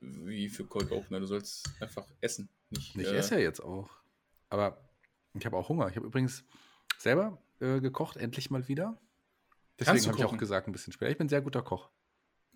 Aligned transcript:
Wie 0.00 0.48
für 0.48 0.64
Cold 0.64 0.90
Opener. 0.92 1.20
Du 1.20 1.26
sollst 1.26 1.70
einfach 1.80 2.06
essen. 2.20 2.48
Nicht, 2.70 2.96
Ich 2.96 3.06
äh, 3.06 3.16
esse 3.16 3.34
ja 3.36 3.40
jetzt 3.40 3.60
auch. 3.60 3.90
Aber 4.48 4.88
ich 5.34 5.44
habe 5.46 5.56
auch 5.56 5.68
Hunger. 5.68 5.88
Ich 5.88 5.96
habe 5.96 6.06
übrigens 6.06 6.44
selber 6.98 7.42
äh, 7.60 7.80
gekocht, 7.80 8.16
endlich 8.16 8.50
mal 8.50 8.66
wieder. 8.68 8.98
Deswegen 9.78 10.06
habe 10.06 10.18
ich 10.18 10.24
auch 10.24 10.38
gesagt, 10.38 10.68
ein 10.68 10.72
bisschen 10.72 10.92
später. 10.92 11.10
Ich 11.10 11.18
bin 11.18 11.26
ein 11.26 11.30
sehr 11.30 11.42
guter 11.42 11.62
Koch. 11.62 11.90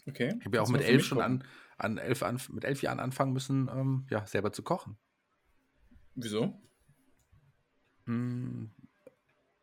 Okay. 0.08 0.34
Ich 0.38 0.46
habe 0.46 0.56
ja 0.56 0.62
auch 0.62 0.68
mit 0.68 0.82
elf 0.82 1.04
schon 1.04 1.20
an, 1.20 1.44
an, 1.76 1.98
elf 1.98 2.22
an, 2.22 2.40
mit 2.50 2.64
elf 2.64 2.82
Jahren 2.82 3.00
anfangen 3.00 3.32
müssen, 3.32 3.68
ähm, 3.68 4.06
ja, 4.10 4.26
selber 4.26 4.52
zu 4.52 4.62
kochen. 4.62 4.96
Wieso? 6.14 6.58
Hm, 8.06 8.70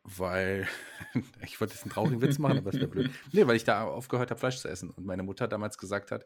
weil 0.04 0.68
ich 1.44 1.60
wollte 1.60 1.74
jetzt 1.74 1.84
einen 1.84 1.92
traurigen 1.92 2.22
Witz 2.22 2.38
machen, 2.40 2.60
aber 2.60 2.72
das 2.72 2.80
wäre 2.80 2.90
blöd. 2.90 3.12
Nee, 3.32 3.48
weil 3.48 3.56
ich 3.56 3.64
da 3.64 3.84
aufgehört 3.84 4.30
habe, 4.30 4.40
Fleisch 4.40 4.58
zu 4.58 4.70
essen. 4.70 4.92
Und 4.92 5.06
meine 5.06 5.24
Mutter 5.24 5.48
damals 5.48 5.78
gesagt 5.78 6.12
hat, 6.12 6.26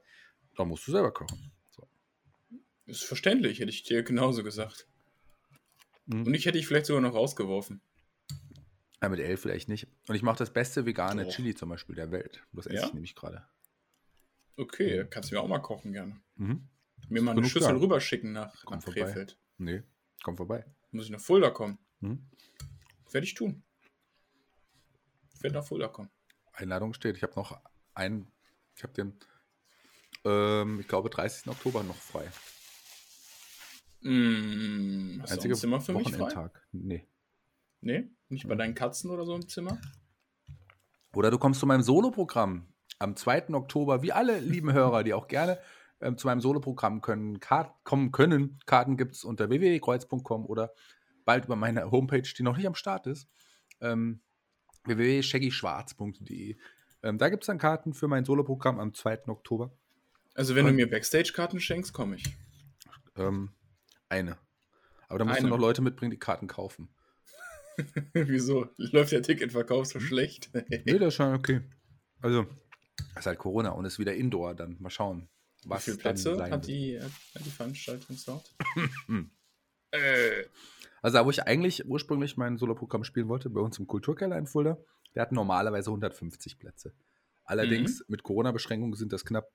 da 0.56 0.66
musst 0.66 0.88
du 0.88 0.92
selber 0.92 1.12
kochen. 1.12 1.52
So. 1.72 1.88
Ist 2.86 3.04
verständlich, 3.04 3.60
hätte 3.60 3.70
ich 3.70 3.84
dir 3.84 4.04
genauso 4.04 4.44
gesagt. 4.44 4.88
Mhm. 6.06 6.26
Und 6.28 6.34
ich 6.34 6.46
hätte 6.46 6.58
dich 6.58 6.68
vielleicht 6.68 6.86
sogar 6.88 7.02
noch 7.02 7.14
rausgeworfen. 7.14 7.82
Ja, 9.02 9.10
mit 9.10 9.20
elf 9.20 9.42
vielleicht 9.42 9.68
nicht. 9.70 9.88
Und 10.08 10.16
ich 10.16 10.22
mache 10.22 10.38
das 10.38 10.54
beste 10.54 10.86
vegane 10.86 11.26
Doch. 11.26 11.32
Chili 11.32 11.56
zum 11.56 11.70
Beispiel 11.70 11.96
der 11.96 12.12
Welt. 12.12 12.44
Das 12.54 12.68
esse 12.68 12.76
Ja? 12.76 12.88
ich 12.88 12.94
nämlich 12.94 13.16
gerade. 13.16 13.48
Okay, 14.58 15.08
kannst 15.10 15.32
du 15.32 15.36
mir 15.36 15.42
auch 15.42 15.48
mal 15.48 15.60
kochen 15.60 15.92
gerne. 15.94 16.22
Mhm. 16.36 16.68
Mir 17.10 17.22
mal 17.22 17.32
eine 17.32 17.44
Schüssel 17.46 17.74
da. 17.74 17.80
rüberschicken 17.80 18.32
nach, 18.32 18.64
Komm 18.64 18.78
nach 18.78 18.84
vorbei. 18.84 19.02
Krefeld. 19.02 19.38
Nee, 19.58 19.82
komm 20.24 20.38
vorbei. 20.38 20.66
Muss 20.92 21.06
ich 21.06 21.12
nach 21.12 21.20
Fulda 21.20 21.50
kommen? 21.50 21.80
Mhm. 22.00 22.30
Werde 23.12 23.26
ich 23.26 23.34
tun. 23.34 23.64
Ich 25.34 25.42
werde 25.42 25.56
nach 25.56 25.66
Fulda 25.66 25.88
kommen. 25.88 26.10
Einladung 26.54 26.94
steht. 26.94 27.18
Ich 27.18 27.24
habe 27.24 27.34
noch 27.36 27.60
einen, 27.96 28.32
ich 28.76 28.84
habe 28.84 28.94
den, 28.94 29.18
ähm, 30.26 30.80
ich 30.80 30.88
glaube, 30.88 31.10
30. 31.10 31.48
Oktober 31.48 31.84
noch 31.84 31.96
frei. 31.96 32.28
Mm, 34.02 35.22
hast 35.22 35.32
du 35.32 35.34
auch 35.34 35.38
Einziger 35.38 35.56
ein 35.56 35.60
Zimmer 35.60 35.82
für 35.82 35.94
mich 35.94 36.10
frei? 36.10 36.20
Wochenendtag. 36.20 36.68
Nee. 36.72 37.08
Nee? 37.82 38.10
Nicht 38.30 38.48
bei 38.48 38.56
deinen 38.56 38.76
Katzen 38.76 39.12
oder 39.12 39.26
so 39.26 39.36
im 39.36 39.48
Zimmer? 39.48 39.80
Oder 41.14 41.32
du 41.32 41.38
kommst 41.38 41.60
zu 41.60 41.66
meinem 41.66 41.82
Soloprogramm 41.82 42.68
am 43.00 43.16
2. 43.16 43.50
Oktober, 43.54 44.02
wie 44.02 44.12
alle 44.12 44.40
lieben 44.40 44.72
Hörer, 44.72 45.04
die 45.04 45.14
auch 45.14 45.28
gerne 45.28 45.60
ähm, 46.00 46.18
zu 46.18 46.28
meinem 46.28 46.42
Soloprogramm 46.42 47.02
können, 47.02 47.40
kommen 47.84 48.12
können. 48.12 48.60
Karten 48.66 48.98
gibt 48.98 49.16
es 49.16 49.24
unter 49.24 49.50
www.kreuz.com 49.50 50.46
oder 50.46 50.74
bald 51.26 51.46
über 51.46 51.56
meine 51.56 51.92
Homepage, 51.92 52.22
die 52.22 52.44
noch 52.44 52.58
nicht 52.58 52.68
am 52.68 52.76
Start 52.76 53.08
ist, 53.08 53.28
ähm, 53.82 54.22
www.shaggyschwarz.de. 54.86 56.58
Ähm, 57.04 57.18
da 57.18 57.30
gibt 57.30 57.44
es 57.44 57.48
dann 57.48 57.58
Karten 57.58 57.94
für 57.94 58.08
mein 58.08 58.26
Soloprogramm 58.26 58.80
am 58.80 58.94
2. 58.94 59.28
Oktober. 59.28 59.72
Also 60.34 60.56
wenn 60.56 60.64
du 60.66 60.70
Und- 60.70 60.76
mir 60.78 60.90
Backstage-Karten 60.90 61.60
schenkst, 61.60 61.94
komme 61.94 62.16
ich. 62.16 62.26
Ähm, 63.16 63.52
eine. 64.10 64.38
Aber 65.08 65.20
da 65.20 65.26
musst 65.26 65.40
Eine. 65.40 65.50
du 65.50 65.56
noch 65.56 65.60
Leute 65.60 65.82
mitbringen, 65.82 66.12
die 66.12 66.20
Karten 66.20 66.48
kaufen. 66.48 66.88
Wieso? 68.14 68.70
Läuft 68.78 69.12
der 69.12 69.22
Ticketverkauf 69.24 69.86
Hm? 69.94 70.00
so 70.00 70.00
schlecht? 70.00 70.50
Nee, 70.70 70.98
das 71.00 71.10
ist 71.10 71.16
schon 71.16 71.34
okay. 71.34 71.62
Also, 72.22 72.44
das 73.14 73.20
ist 73.22 73.26
halt 73.26 73.40
Corona 73.40 73.70
und 73.72 73.86
ist 73.86 74.00
wieder 74.00 74.14
Indoor, 74.16 74.56
dann 74.56 74.78
mal 74.80 74.90
schauen. 74.90 75.28
Wie 75.66 75.78
viele 75.80 75.98
Plätze 75.98 76.42
hat 76.42 76.66
die, 76.68 77.00
hat 77.00 77.46
die 77.46 77.50
Veranstaltung 77.50 78.18
dort? 78.26 78.56
Hm. 79.08 79.32
äh, 79.92 80.46
Also, 81.02 81.18
da 81.18 81.26
wo 81.26 81.30
ich 81.30 81.44
eigentlich 81.44 81.86
ursprünglich 81.86 82.38
mein 82.38 82.58
Soloprogramm 82.58 83.04
spielen 83.04 83.28
wollte, 83.28 83.50
bei 83.50 83.62
uns 83.62 83.78
im 83.80 83.88
Kulturkeller 83.88 84.38
in 84.38 84.48
Fulda, 84.48 84.78
der 85.14 85.24
hat 85.24 85.32
normalerweise 85.34 85.90
150 85.92 86.58
Plätze. 86.58 86.94
Allerdings 87.44 88.00
Mhm. 88.00 88.06
mit 88.08 88.24
Corona-Beschränkungen 88.24 88.94
sind 88.96 89.12
das 89.12 89.26
knapp 89.26 89.50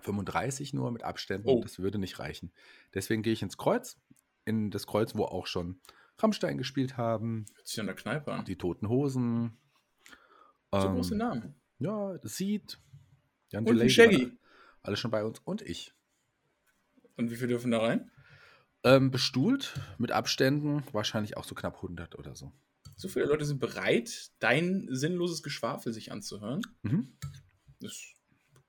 35 0.00 0.74
nur 0.74 0.90
mit 0.90 1.02
Abständen. 1.02 1.48
Oh. 1.48 1.60
Das 1.62 1.78
würde 1.78 1.98
nicht 1.98 2.18
reichen. 2.18 2.52
Deswegen 2.94 3.22
gehe 3.22 3.32
ich 3.32 3.42
ins 3.42 3.56
Kreuz, 3.56 4.00
in 4.44 4.70
das 4.70 4.86
Kreuz, 4.86 5.14
wo 5.14 5.24
auch 5.24 5.46
schon 5.46 5.80
Rammstein 6.18 6.58
gespielt 6.58 6.96
haben, 6.96 7.46
hört 7.54 7.66
sich 7.66 7.80
an 7.80 7.86
der 7.86 7.94
Kneipe 7.94 8.32
an. 8.32 8.44
die 8.44 8.56
Toten 8.56 8.88
Hosen. 8.88 9.56
so 10.72 10.78
ähm, 10.78 10.94
große 10.94 11.16
Namen. 11.16 11.54
Ja, 11.78 12.16
das 12.18 12.36
sieht. 12.36 12.78
Jan 13.50 13.66
Und 13.66 13.90
Shaggy. 13.90 14.32
Alle 14.82 14.96
schon 14.96 15.10
bei 15.10 15.24
uns 15.24 15.40
und 15.44 15.62
ich. 15.62 15.92
Und 17.16 17.30
wie 17.30 17.36
viele 17.36 17.48
dürfen 17.48 17.70
da 17.70 17.78
rein? 17.78 18.10
Ähm, 18.84 19.10
bestuhlt 19.10 19.78
mit 19.98 20.10
Abständen, 20.10 20.82
wahrscheinlich 20.92 21.36
auch 21.36 21.44
so 21.44 21.54
knapp 21.54 21.76
100 21.76 22.18
oder 22.18 22.34
so. 22.34 22.52
So 22.96 23.08
viele 23.08 23.26
Leute 23.26 23.44
sind 23.44 23.60
bereit, 23.60 24.32
dein 24.40 24.88
sinnloses 24.90 25.42
Geschwafel 25.42 25.92
sich 25.92 26.10
anzuhören. 26.10 26.62
Mhm. 26.82 27.16
Das 27.80 27.96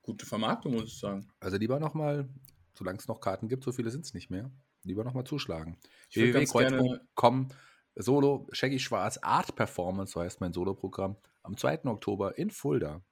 gute 0.04 0.26
Vermarktung, 0.26 0.74
muss 0.74 0.84
ich 0.84 0.98
sagen. 0.98 1.26
Also 1.40 1.56
lieber 1.56 1.80
nochmal, 1.80 2.28
solange 2.74 2.98
es 2.98 3.08
noch 3.08 3.20
Karten 3.20 3.48
gibt, 3.48 3.64
so 3.64 3.72
viele 3.72 3.90
sind 3.90 4.04
es 4.04 4.14
nicht 4.14 4.30
mehr, 4.30 4.50
lieber 4.84 5.02
nochmal 5.02 5.24
zuschlagen. 5.24 5.78
Www.kreuz.com 6.12 7.48
Solo 7.96 8.46
Shaggy 8.52 8.78
Schwarz 8.78 9.18
Art 9.18 9.54
Performance, 9.56 10.12
so 10.12 10.20
heißt 10.20 10.40
mein 10.40 10.52
Soloprogramm, 10.52 11.16
am 11.42 11.56
2. 11.56 11.84
Oktober 11.84 12.36
in 12.38 12.50
Fulda. 12.50 13.02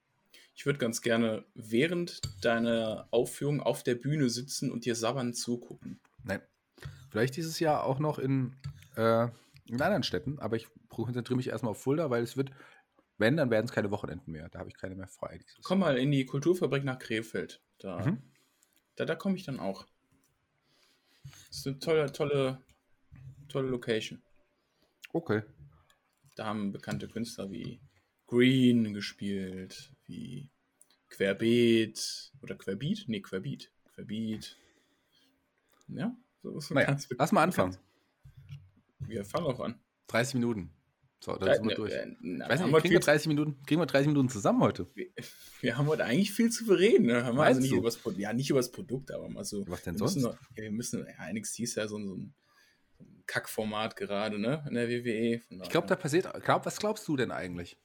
ich 0.55 0.67
würde 0.67 0.79
ganz 0.79 1.03
gerne 1.03 1.45
während 1.55 2.21
deiner 2.45 3.09
Aufführung 3.11 3.61
auf 3.61 3.83
der 3.83 3.95
Bühne 3.95 4.29
sitzen 4.29 4.71
und 4.71 4.85
dir 4.85 4.95
sabbern 4.95 5.35
zugucken. 5.35 6.01
Nein, 6.25 6.43
vielleicht 7.11 7.37
dieses 7.37 7.59
Jahr 7.61 7.85
auch 7.85 8.01
noch 8.01 8.19
in, 8.19 8.57
äh, 8.97 9.29
in 9.67 9.81
anderen 9.81 10.03
Städten, 10.03 10.39
aber 10.41 10.57
ich 10.57 10.67
konzentriere 10.89 11.37
mich 11.37 11.49
erstmal 11.49 11.71
auf 11.71 11.81
Fulda, 11.81 12.11
weil 12.11 12.23
es 12.23 12.37
wird, 12.37 12.51
wenn, 13.19 13.37
dann 13.37 13.51
werden 13.51 13.67
es 13.67 13.73
keine 13.73 13.91
Wochenenden 13.91 14.33
mehr. 14.33 14.49
Da 14.49 14.59
habe 14.59 14.69
ich 14.69 14.77
keine 14.77 14.95
mehr 14.95 15.09
frei. 15.09 15.41
Komm 15.63 15.81
mal 15.81 15.97
in 15.99 16.11
die 16.11 16.25
Kulturfabrik 16.27 16.85
nach 16.85 16.99
Krefeld. 16.99 17.63
Da, 17.79 18.05
Mhm. 18.05 18.23
da, 18.97 19.05
da 19.05 19.15
komme 19.15 19.37
ich 19.37 19.45
dann 19.45 19.61
auch. 19.61 19.87
Das 21.49 21.59
ist 21.59 21.67
eine 21.67 21.79
tolle, 21.79 22.13
tolle, 22.13 22.63
tolle 23.49 23.69
Location. 23.69 24.23
Okay. 25.13 25.43
Da 26.35 26.47
haben 26.47 26.73
bekannte 26.73 27.09
Künstler 27.09 27.51
wie 27.51 27.81
Green 28.27 28.95
gespielt, 28.95 29.93
wie 30.07 30.51
Querbeet 31.11 32.33
oder 32.41 32.55
Querbeat? 32.57 33.05
Nee, 33.07 33.21
Querbeat. 33.21 33.71
Querbeat. 33.95 34.57
Ja, 35.89 36.17
so 36.43 36.57
ist 36.57 36.71
Naja, 36.71 36.87
ganz 36.87 37.07
lass 37.19 37.33
mal 37.33 37.43
anfangen. 37.43 37.77
Wir 39.01 39.25
fangen 39.25 39.47
auch 39.47 39.61
an. 39.61 39.79
30 40.07 40.35
Minuten. 40.35 40.73
So, 41.25 41.37
dann 41.37 41.49
Äh, 41.49 41.55
sind 41.55 41.63
wir 41.65 41.69
ne, 41.69 41.75
durch. 41.77 41.93
äh, 41.93 42.17
na, 42.21 42.45
Ich 42.47 42.51
weiß 42.51 42.61
nicht, 42.61 42.71
kriegen 42.73 42.83
wir, 42.83 42.91
viel 42.91 42.99
30 43.01 43.29
Minuten, 43.29 43.63
kriegen 43.65 43.81
wir 43.81 43.87
30 43.87 44.09
Minuten 44.09 44.29
zusammen 44.29 44.61
heute? 44.61 44.91
Wir, 44.95 45.07
wir 45.61 45.79
haben 45.79 45.87
heute 45.87 46.05
eigentlich 46.05 46.33
viel 46.33 46.51
zu 46.51 46.67
bereden. 46.67 47.07
Ne? 47.07 47.25
Haben 47.25 47.37
wir 47.37 47.45
also 47.45 47.61
nicht 47.61 47.71
du? 47.73 47.77
über 47.77 47.87
das 47.87 47.97
Produkt, 47.97 48.21
ja, 48.21 48.33
nicht 48.33 48.51
über 48.51 48.59
das 48.59 48.73
Produkt, 48.73 49.13
aber 49.13 49.29
mal 49.29 49.45
so. 49.45 49.65
Was 49.69 49.83
denn 49.85 49.95
wir 49.95 50.03
müssen 50.03 50.21
sonst? 50.21 50.35
Noch, 50.41 50.49
ja, 50.57 50.63
wir 50.65 50.73
müssen, 50.73 51.07
ja, 51.07 51.33
NXT 51.33 51.61
ist 51.61 51.77
ja 51.77 51.87
so 51.87 51.97
ein, 51.97 52.09
so 52.09 52.15
ein 52.17 52.35
so 52.99 53.05
ein 53.05 53.23
Kackformat 53.27 53.95
gerade, 53.95 54.39
ne? 54.41 54.65
In 54.69 54.75
der 54.75 54.89
WWE. 54.89 55.41
Ich 55.49 55.69
glaube, 55.71 55.87
da 55.87 55.95
passiert. 55.95 56.29
Glaub, 56.43 56.67
was 56.67 56.79
glaubst 56.79 57.07
du 57.07 57.17
denn 57.17 57.31
eigentlich? 57.31 57.79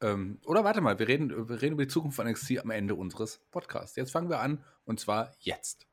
Ähm, 0.00 0.40
oder 0.46 0.64
warte 0.64 0.80
mal, 0.80 0.98
wir 0.98 1.08
reden, 1.08 1.30
wir 1.48 1.60
reden 1.60 1.74
über 1.74 1.84
die 1.84 1.92
Zukunft 1.92 2.16
von 2.16 2.26
NXT 2.26 2.58
am 2.58 2.70
Ende 2.70 2.94
unseres 2.94 3.38
Podcasts. 3.50 3.96
Jetzt 3.96 4.12
fangen 4.12 4.30
wir 4.30 4.40
an 4.40 4.64
und 4.84 4.98
zwar 4.98 5.34
jetzt. 5.40 5.86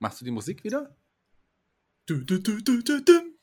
Machst 0.00 0.20
du 0.20 0.24
die 0.24 0.30
Musik 0.32 0.64
wieder? 0.64 0.94
Du, 2.06 2.18
du, 2.24 2.38
du, 2.38 2.60
du, 2.60 2.82
du, 2.82 3.00
du. 3.02 3.35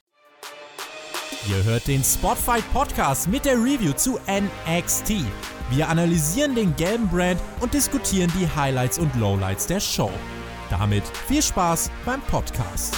Ihr 1.45 1.61
hört 1.65 1.87
den 1.87 2.01
Spotfight 2.05 2.63
Podcast 2.71 3.27
mit 3.27 3.43
der 3.43 3.55
Review 3.55 3.91
zu 3.91 4.17
NXT. 4.27 5.25
Wir 5.71 5.89
analysieren 5.89 6.55
den 6.55 6.73
gelben 6.77 7.09
Brand 7.09 7.41
und 7.59 7.73
diskutieren 7.73 8.31
die 8.39 8.47
Highlights 8.47 8.97
und 8.97 9.13
Lowlights 9.17 9.67
der 9.67 9.81
Show. 9.81 10.09
Damit 10.69 11.03
viel 11.27 11.41
Spaß 11.41 11.91
beim 12.05 12.21
Podcast. 12.21 12.95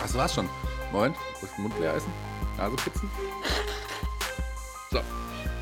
Das 0.00 0.14
war's 0.14 0.34
schon. 0.34 0.48
Moment, 0.90 1.16
muss 1.42 1.50
Mund 1.58 1.78
leer 1.78 1.94
essen? 1.94 2.12
Nase 2.56 2.76
putzen? 2.76 3.10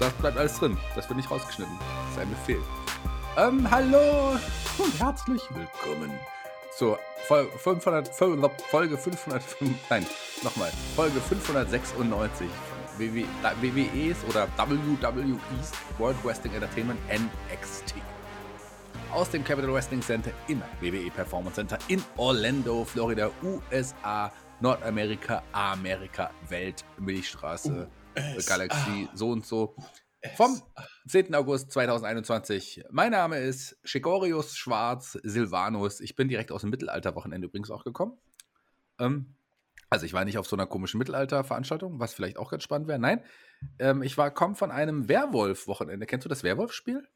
Das 0.01 0.13
bleibt 0.15 0.37
alles 0.39 0.59
drin. 0.59 0.77
Das 0.97 1.09
wird 1.09 1.17
nicht 1.19 1.31
rausgeschnitten. 1.31 1.77
Das 1.79 2.13
ist 2.17 2.19
ein 2.23 2.31
Befehl. 2.31 2.63
Ähm, 3.37 3.71
hallo 3.71 4.33
und 4.79 4.99
herzlich 5.01 5.43
willkommen 5.51 6.11
zur 6.77 6.99
Fol 7.29 7.47
500, 7.59 8.09
Fol- 8.15 8.51
Folge 8.71 8.97
505, 8.99 9.77
nein, 9.91 10.07
nochmal, 10.43 10.71
Folge 10.97 11.21
596 11.21 11.79
von 11.95 12.11
WW, 12.99 13.25
WWEs 13.61 14.17
oder 14.29 14.49
WWEs 14.57 15.73
World 15.99 16.17
Wrestling 16.25 16.55
Entertainment 16.55 16.99
NXT. 17.09 17.95
Aus 19.13 19.31
dem 19.31 19.45
Capital 19.45 19.73
Wrestling 19.73 20.01
Center 20.03 20.31
im 20.49 20.63
WWE 20.81 21.11
Performance 21.11 21.57
Center 21.57 21.79
in 21.89 22.03
Orlando, 22.17 22.85
Florida, 22.85 23.31
USA, 23.43 24.33
Nordamerika, 24.61 25.43
Amerika, 25.53 26.31
Welt, 26.49 26.85
Milchstraße, 26.99 27.89
Galaxie, 28.47 29.09
so 29.15 29.31
und 29.31 29.47
so. 29.47 29.77
Vom 30.37 30.61
10. 31.09 31.35
August 31.35 31.73
2021. 31.73 32.85
Mein 32.91 33.13
Name 33.13 33.39
ist 33.39 33.79
Schigorius 33.85 34.57
Schwarz 34.57 35.19
Silvanus. 35.23 36.01
Ich 36.01 36.15
bin 36.15 36.29
direkt 36.29 36.53
aus 36.53 36.61
dem 36.61 36.71
Mittelalterwochenende 36.71 37.47
übrigens 37.47 37.71
auch 37.71 37.85
gekommen. 37.85 38.19
Ähm, 38.99 39.35
also 39.89 40.07
ich 40.07 40.13
war 40.13 40.25
nicht 40.25 40.39
auf 40.39 40.47
so 40.47 40.57
einer 40.57 40.67
komischen 40.67 40.99
Mittelalter-Veranstaltung, 40.99 41.99
was 41.99 42.15
vielleicht 42.15 42.37
auch 42.37 42.51
ganz 42.51 42.63
spannend 42.63 42.87
wäre. 42.87 42.99
Nein, 42.99 43.25
ähm, 43.79 44.03
ich 44.03 44.19
war 44.19 44.31
komm 44.31 44.55
von 44.55 44.71
einem 44.71 45.09
Werwolf-Wochenende. 45.09 46.07
Kennst 46.07 46.25
du 46.25 46.29
das 46.29 46.45
Werwolf-Spiel? 46.45 47.09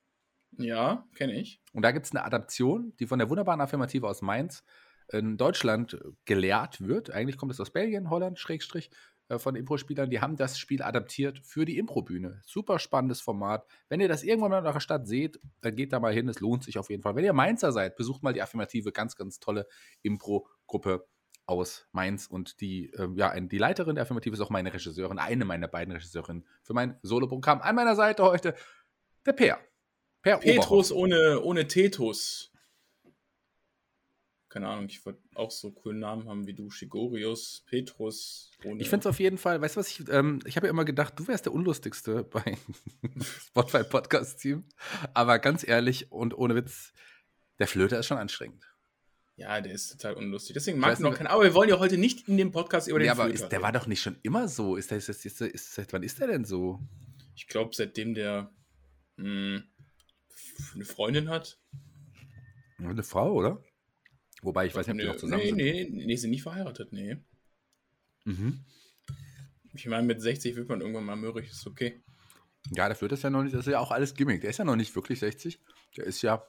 Ja, 0.57 1.07
kenne 1.15 1.35
ich. 1.35 1.61
Und 1.73 1.83
da 1.83 1.91
gibt 1.91 2.07
es 2.07 2.13
eine 2.13 2.25
Adaption, 2.25 2.95
die 2.99 3.07
von 3.07 3.19
der 3.19 3.29
wunderbaren 3.29 3.61
Affirmative 3.61 4.09
aus 4.09 4.23
Mainz 4.23 4.65
in 5.13 5.37
Deutschland 5.37 5.99
gelehrt 6.25 6.81
wird. 6.81 7.11
Eigentlich 7.11 7.37
kommt 7.37 7.53
es 7.53 7.61
aus 7.61 7.71
Belgien, 7.71 8.09
Holland, 8.11 8.39
Schrägstrich, 8.39 8.91
von 9.37 9.57
Impro-Spielern. 9.57 10.11
Die 10.11 10.21
haben 10.21 10.37
das 10.37 10.59
Spiel 10.59 10.83
adaptiert 10.83 11.41
für 11.43 11.65
die 11.65 11.79
Impro-Bühne. 11.79 12.41
Super 12.45 12.79
spannendes 12.79 13.21
Format. 13.21 13.67
Wenn 13.89 14.01
ihr 14.01 14.09
das 14.09 14.23
irgendwann 14.23 14.51
mal 14.51 14.59
in 14.59 14.67
eurer 14.67 14.81
Stadt 14.81 15.07
seht, 15.07 15.41
dann 15.61 15.77
geht 15.77 15.93
da 15.93 16.01
mal 16.01 16.13
hin. 16.13 16.29
Es 16.29 16.41
lohnt 16.41 16.65
sich 16.65 16.79
auf 16.79 16.91
jeden 16.91 17.03
Fall. 17.03 17.17
Wenn 17.17 17.25
ihr 17.25 17.33
Mainzer 17.33 17.73
seid, 17.73 17.97
besucht 17.97 18.23
mal 18.23 18.33
die 18.33 18.43
Affirmative. 18.43 18.93
Ganz, 18.93 19.17
ganz 19.17 19.41
tolle 19.41 19.67
Impro-Gruppe 20.03 21.07
aus 21.47 21.87
Mainz. 21.93 22.27
Und 22.27 22.61
die, 22.61 22.93
äh, 22.93 23.09
ja, 23.17 23.39
die 23.39 23.59
Leiterin 23.59 23.95
der 23.95 24.03
Affirmative 24.03 24.35
ist 24.35 24.41
auch 24.41 24.51
meine 24.51 24.73
Regisseurin, 24.73 25.19
eine 25.19 25.45
meiner 25.45 25.69
beiden 25.69 25.93
Regisseurinnen 25.93 26.47
für 26.63 26.75
mein 26.75 26.99
Solo-Programm. 27.03 27.61
An 27.61 27.75
meiner 27.75 27.97
Seite 27.97 28.23
heute 28.23 28.55
der 29.27 29.33
Peer. 29.33 29.59
Per 30.23 30.39
Petrus 30.39 30.91
ohne, 30.91 31.41
ohne 31.43 31.67
Tetus. 31.67 32.54
Keine 34.55 34.69
Ahnung, 34.69 34.87
ich 34.87 35.05
wollte 35.05 35.19
auch 35.35 35.51
so 35.51 35.73
coolen 35.73 35.99
Namen 35.99 36.29
haben 36.29 36.47
wie 36.47 36.55
du, 36.55 36.71
Shigorius, 36.71 37.65
Petrus. 37.67 38.53
Ohne 38.63 38.81
ich 38.81 38.89
finde 38.89 39.01
es 39.01 39.07
auf 39.09 39.19
jeden 39.19 39.37
Fall, 39.37 39.61
weißt 39.61 39.75
du 39.75 39.81
was, 39.81 39.89
ich, 39.89 40.09
ähm, 40.11 40.39
ich 40.45 40.55
habe 40.55 40.69
ja 40.69 40.71
immer 40.71 40.85
gedacht, 40.85 41.19
du 41.19 41.27
wärst 41.27 41.47
der 41.47 41.53
Unlustigste 41.53 42.23
bei 42.31 42.57
Spotify 43.49 43.83
Podcast 43.83 44.39
Team. 44.39 44.63
Aber 45.13 45.41
ganz 45.41 45.67
ehrlich 45.67 46.13
und 46.13 46.39
ohne 46.39 46.55
Witz, 46.55 46.93
der 47.59 47.67
Flöter 47.67 47.99
ist 47.99 48.07
schon 48.07 48.17
anstrengend. 48.17 48.65
Ja, 49.35 49.61
der 49.61 49.73
ist 49.73 49.91
total 49.91 50.15
unlustig. 50.15 50.55
Deswegen 50.55 50.79
mag 50.79 50.93
ich 50.93 51.01
noch 51.01 51.17
keinen. 51.17 51.27
Aber 51.27 51.43
wir 51.43 51.55
wollen 51.55 51.71
ja 51.71 51.81
heute 51.81 51.99
nicht 51.99 52.29
in 52.29 52.37
dem 52.37 52.53
Podcast 52.53 52.87
über 52.87 53.01
den 53.01 53.07
ja, 53.07 53.13
aber 53.15 53.25
Flöter 53.25 53.47
ist, 53.47 53.49
der 53.49 53.61
war 53.61 53.73
doch 53.73 53.89
nicht 53.89 54.03
schon 54.03 54.19
immer 54.23 54.47
so. 54.47 54.77
Ist 54.77 54.93
der, 54.93 54.99
ist, 54.99 55.09
ist, 55.09 55.41
ist, 55.41 55.75
seit 55.75 55.93
wann 55.93 56.05
ist 56.05 56.21
der 56.21 56.29
denn 56.29 56.45
so? 56.45 56.79
Ich 57.35 57.49
glaube, 57.49 57.75
seitdem 57.75 58.15
der. 58.15 58.53
Mh, 59.17 59.25
hm, 59.25 59.65
eine 60.77 60.85
Freundin 60.85 61.29
hat. 61.29 61.59
Eine 62.79 63.03
Frau, 63.03 63.33
oder? 63.33 63.61
Wobei, 64.45 64.67
ich 64.67 64.75
weiß 64.75 64.87
nicht, 64.87 64.95
ob 64.95 65.01
die 65.01 65.07
noch 65.07 65.17
zusammen 65.17 65.43
nee, 65.43 65.85
sind. 65.85 65.95
Nee, 65.95 66.05
nee, 66.07 66.17
sie 66.17 66.29
nicht 66.29 66.43
verheiratet, 66.43 66.93
nee. 66.93 67.17
Mhm. 68.25 68.61
Ich 69.75 69.87
meine, 69.87 70.07
mit 70.07 70.21
60 70.21 70.55
wird 70.57 70.69
man 70.69 70.81
irgendwann 70.81 71.05
mal 71.05 71.17
mürrig, 71.17 71.51
ist 71.51 71.67
okay. 71.67 72.03
Ja, 72.73 72.87
der 72.87 72.97
Flöter 72.97 73.15
ist 73.15 73.23
ja 73.23 73.31
noch 73.31 73.43
nicht, 73.43 73.55
das 73.55 73.67
ist 73.67 73.73
ja 73.73 73.81
auch 73.81 73.91
alles 73.91 74.15
Gimmick. 74.15 74.41
Der 74.41 74.51
ist 74.51 74.59
ja 74.59 74.65
noch 74.65 74.77
nicht 74.77 74.95
wirklich 74.95 75.19
60. 75.19 75.61
Der 75.97 76.05
ist 76.05 76.23
ja, 76.23 76.47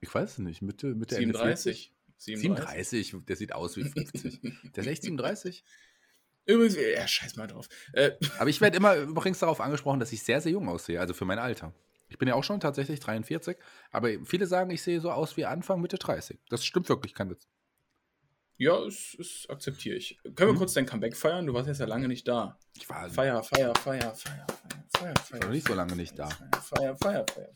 ich 0.00 0.14
weiß 0.14 0.32
es 0.32 0.38
nicht, 0.38 0.62
Mitte, 0.62 0.94
Mitte 0.94 1.14
37. 1.14 1.16
Ende 1.16 2.14
37. 2.18 3.12
37, 3.12 3.26
der 3.26 3.36
sieht 3.36 3.52
aus 3.52 3.76
wie 3.76 3.84
50. 3.84 4.40
der 4.74 4.84
ist 4.84 4.86
echt 4.86 5.02
37. 5.02 5.64
Übrigens, 6.46 6.76
ja, 6.76 7.06
scheiß 7.08 7.36
mal 7.36 7.46
drauf. 7.46 7.68
Äh. 7.92 8.12
Aber 8.38 8.50
ich 8.50 8.60
werde 8.60 8.76
immer 8.78 8.96
übrigens 8.96 9.38
darauf 9.38 9.60
angesprochen, 9.60 10.00
dass 10.00 10.12
ich 10.12 10.22
sehr, 10.22 10.40
sehr 10.40 10.52
jung 10.52 10.68
aussehe, 10.68 11.00
also 11.00 11.14
für 11.14 11.24
mein 11.24 11.38
Alter. 11.38 11.72
Ich 12.14 12.18
bin 12.18 12.28
ja 12.28 12.36
auch 12.36 12.44
schon 12.44 12.60
tatsächlich 12.60 13.00
43, 13.00 13.56
aber 13.90 14.08
viele 14.24 14.46
sagen, 14.46 14.70
ich 14.70 14.82
sehe 14.82 15.00
so 15.00 15.10
aus 15.10 15.36
wie 15.36 15.46
Anfang, 15.46 15.80
Mitte 15.80 15.98
30. 15.98 16.38
Das 16.48 16.64
stimmt 16.64 16.88
wirklich, 16.88 17.12
kein 17.12 17.28
Witz. 17.28 17.48
Ja, 18.56 18.78
das, 18.84 19.48
akzeptiere 19.48 19.96
ich. 19.96 20.16
Können 20.22 20.36
wir 20.36 20.48
hm? 20.50 20.58
kurz 20.58 20.74
dein 20.74 20.86
Comeback 20.86 21.16
feiern? 21.16 21.44
Du 21.44 21.54
warst 21.54 21.66
jetzt 21.66 21.80
ja 21.80 21.86
lange 21.86 22.06
nicht 22.06 22.28
da. 22.28 22.56
Ich 22.76 22.88
war. 22.88 23.10
Feier, 23.10 23.42
Feier, 23.42 23.74
Feier, 23.74 24.14
Feier, 24.14 24.14
Feier, 24.14 24.46
Feier, 24.96 25.14
Feier. 25.16 25.38
Ich 25.40 25.42
war 25.42 25.50
nicht 25.50 25.66
so 25.66 25.74
lange 25.74 25.96
nicht 25.96 26.16
da. 26.16 26.28
Feier, 26.28 26.62
Feier, 26.62 26.96
Feier, 26.96 27.26
Feier, 27.34 27.52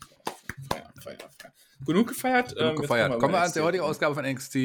Feier, 0.69 0.93
Feier, 1.01 1.29
Feier. 1.39 1.53
Genug 1.85 2.09
gefeiert. 2.09 2.53
Genug 2.53 2.71
ähm, 2.71 2.81
gefeiert. 2.81 3.17
Kommen 3.17 3.33
wir 3.33 3.41
an 3.41 3.53
der 3.53 3.63
heutigen 3.63 3.83
Ausgabe 3.85 4.13
von 4.13 4.25
NXT. 4.25 4.55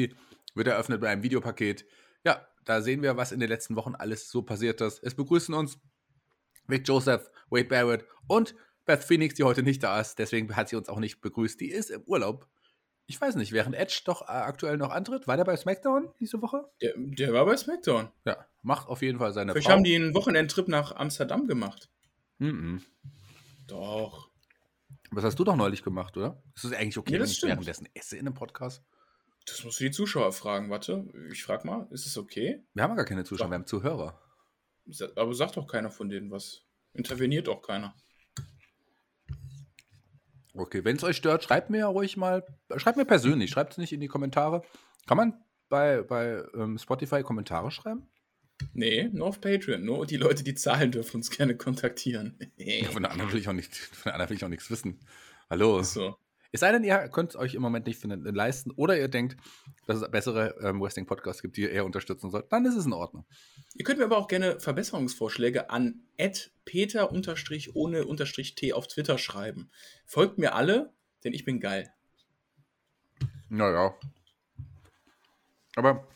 Wird 0.55 0.67
eröffnet 0.67 0.99
mit 0.99 1.09
einem 1.09 1.23
Videopaket. 1.23 1.85
Ja, 2.25 2.45
da 2.65 2.81
sehen 2.81 3.01
wir, 3.01 3.15
was 3.15 3.31
in 3.31 3.39
den 3.39 3.47
letzten 3.47 3.77
Wochen 3.77 3.95
alles 3.95 4.29
so 4.29 4.41
passiert 4.41 4.81
ist. 4.81 5.01
Es 5.03 5.15
begrüßen 5.15 5.53
uns 5.53 5.79
Vic 6.67 6.85
Joseph, 6.85 7.31
Wade 7.49 7.69
Barrett 7.69 8.05
und 8.27 8.55
Beth 8.85 9.03
Phoenix, 9.03 9.35
die 9.35 9.43
heute 9.43 9.63
nicht 9.63 9.83
da 9.83 9.99
ist, 9.99 10.19
deswegen 10.19 10.55
hat 10.55 10.69
sie 10.69 10.75
uns 10.75 10.89
auch 10.89 10.99
nicht 10.99 11.21
begrüßt. 11.21 11.59
Die 11.59 11.69
ist 11.69 11.89
im 11.89 12.03
Urlaub. 12.03 12.47
Ich 13.07 13.19
weiß 13.21 13.35
nicht, 13.35 13.51
während 13.51 13.75
Edge 13.75 14.01
doch 14.05 14.23
äh, 14.23 14.31
aktuell 14.31 14.77
noch 14.77 14.89
antritt. 14.89 15.27
War 15.27 15.37
der 15.37 15.43
bei 15.43 15.55
SmackDown 15.55 16.09
diese 16.19 16.41
Woche? 16.41 16.69
Der, 16.81 16.93
der 16.95 17.33
war 17.33 17.45
bei 17.45 17.55
SmackDown. 17.55 18.09
Ja, 18.25 18.45
macht 18.63 18.87
auf 18.87 19.01
jeden 19.01 19.19
Fall 19.19 19.31
seine 19.33 19.51
Vielleicht 19.51 19.67
Frau. 19.67 19.73
haben 19.73 19.83
die 19.83 19.95
einen 19.95 20.15
Wochenendtrip 20.15 20.67
nach 20.67 20.95
Amsterdam 20.95 21.47
gemacht. 21.47 21.89
Mhm. 22.39 22.81
Doch. 23.67 24.29
Was 25.11 25.23
hast 25.23 25.37
du 25.37 25.43
doch 25.43 25.55
neulich 25.55 25.83
gemacht, 25.83 26.17
oder? 26.17 26.41
Ist 26.55 26.65
es 26.65 26.73
eigentlich 26.73 26.97
okay, 26.97 27.13
ja, 27.13 27.19
wenn 27.19 27.25
ich 27.25 27.37
stimmt. 27.37 27.51
währenddessen 27.51 27.87
esse 27.93 28.17
in 28.17 28.25
einem 28.25 28.33
Podcast? 28.35 28.83
Das 29.45 29.63
musst 29.63 29.79
du 29.79 29.83
die 29.83 29.91
Zuschauer 29.91 30.31
fragen. 30.33 30.71
Warte, 30.71 31.07
ich 31.31 31.43
frag 31.43 31.63
mal, 31.63 31.87
ist 31.91 32.07
es 32.07 32.17
okay? 32.17 32.63
Wir 32.73 32.83
haben 32.83 32.95
gar 32.95 33.05
keine 33.05 33.23
Zuschauer, 33.23 33.45
Doch. 33.45 33.51
wir 33.51 33.55
haben 33.55 33.67
Zuhörer. 33.67 34.19
Aber 35.15 35.33
sagt 35.35 35.57
doch 35.57 35.67
keiner 35.67 35.91
von 35.91 36.09
denen 36.09 36.31
was. 36.31 36.63
Interveniert 36.93 37.47
auch 37.49 37.61
keiner. 37.61 37.95
Okay, 40.55 40.85
wenn 40.85 40.95
es 40.95 41.03
euch 41.03 41.17
stört, 41.17 41.43
schreibt 41.43 41.69
mir 41.69 41.85
ruhig 41.85 42.15
mal, 42.17 42.45
schreibt 42.77 42.97
mir 42.97 43.05
persönlich, 43.05 43.51
schreibt 43.51 43.73
es 43.73 43.77
nicht 43.77 43.91
in 43.91 43.99
die 43.99 44.07
Kommentare. 44.07 44.61
Kann 45.05 45.17
man 45.17 45.33
bei, 45.69 46.01
bei 46.01 46.43
ähm, 46.55 46.77
Spotify 46.77 47.23
Kommentare 47.23 47.71
schreiben? 47.71 48.07
Nee, 48.73 49.09
nur 49.11 49.27
auf 49.27 49.41
Patreon. 49.41 49.83
Nur 49.83 50.05
die 50.05 50.15
Leute, 50.15 50.43
die 50.43 50.55
zahlen, 50.55 50.91
dürfen 50.91 51.17
uns 51.17 51.29
gerne 51.29 51.57
kontaktieren. 51.57 52.39
ja, 52.55 52.89
von 52.89 53.03
der 53.03 53.11
anderen 53.11 53.31
will 53.33 53.39
ich 53.39 53.49
auch 53.49 53.53
nicht, 53.53 53.75
von 53.75 54.05
der 54.05 54.13
anderen 54.13 54.29
will 54.29 54.37
ich 54.37 54.45
auch 54.45 54.49
nichts 54.49 54.71
wissen. 54.71 54.99
Hallo. 55.49 55.83
So. 55.83 56.15
Es 56.55 56.61
sei 56.61 56.71
denn, 56.71 56.85
ihr 56.85 57.09
könnt 57.09 57.31
es 57.31 57.35
euch 57.35 57.53
im 57.53 57.61
Moment 57.61 57.85
nicht 57.85 58.01
leisten 58.05 58.71
oder 58.71 58.97
ihr 58.97 59.09
denkt, 59.09 59.35
dass 59.87 60.01
es 60.01 60.09
bessere 60.09 60.55
ähm, 60.61 60.79
Wrestling-Podcasts 60.79 61.41
gibt, 61.41 61.57
die 61.57 61.63
ihr 61.63 61.69
eher 61.69 61.83
unterstützen 61.83 62.31
sollt, 62.31 62.49
dann 62.49 62.65
ist 62.65 62.77
es 62.77 62.85
in 62.85 62.93
Ordnung. 62.93 63.25
Ihr 63.73 63.83
könnt 63.83 63.99
mir 63.99 64.05
aber 64.05 64.17
auch 64.17 64.29
gerne 64.29 64.57
Verbesserungsvorschläge 64.61 65.69
an 65.69 66.03
peter 66.63 67.11
ohne 67.11 68.05
t 68.55 68.71
auf 68.71 68.87
Twitter 68.87 69.17
schreiben. 69.17 69.69
Folgt 70.05 70.37
mir 70.37 70.55
alle, 70.55 70.93
denn 71.25 71.33
ich 71.33 71.43
bin 71.43 71.59
geil. 71.59 71.91
Naja. 73.49 73.93
Aber 75.75 76.07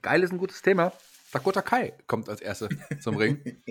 geil 0.00 0.22
ist 0.22 0.32
ein 0.32 0.38
gutes 0.38 0.62
Thema. 0.62 0.94
Dakota 1.32 1.62
Kai 1.62 1.92
kommt 2.06 2.28
als 2.28 2.40
Erste 2.40 2.68
zum 3.00 3.16
Ring. 3.16 3.42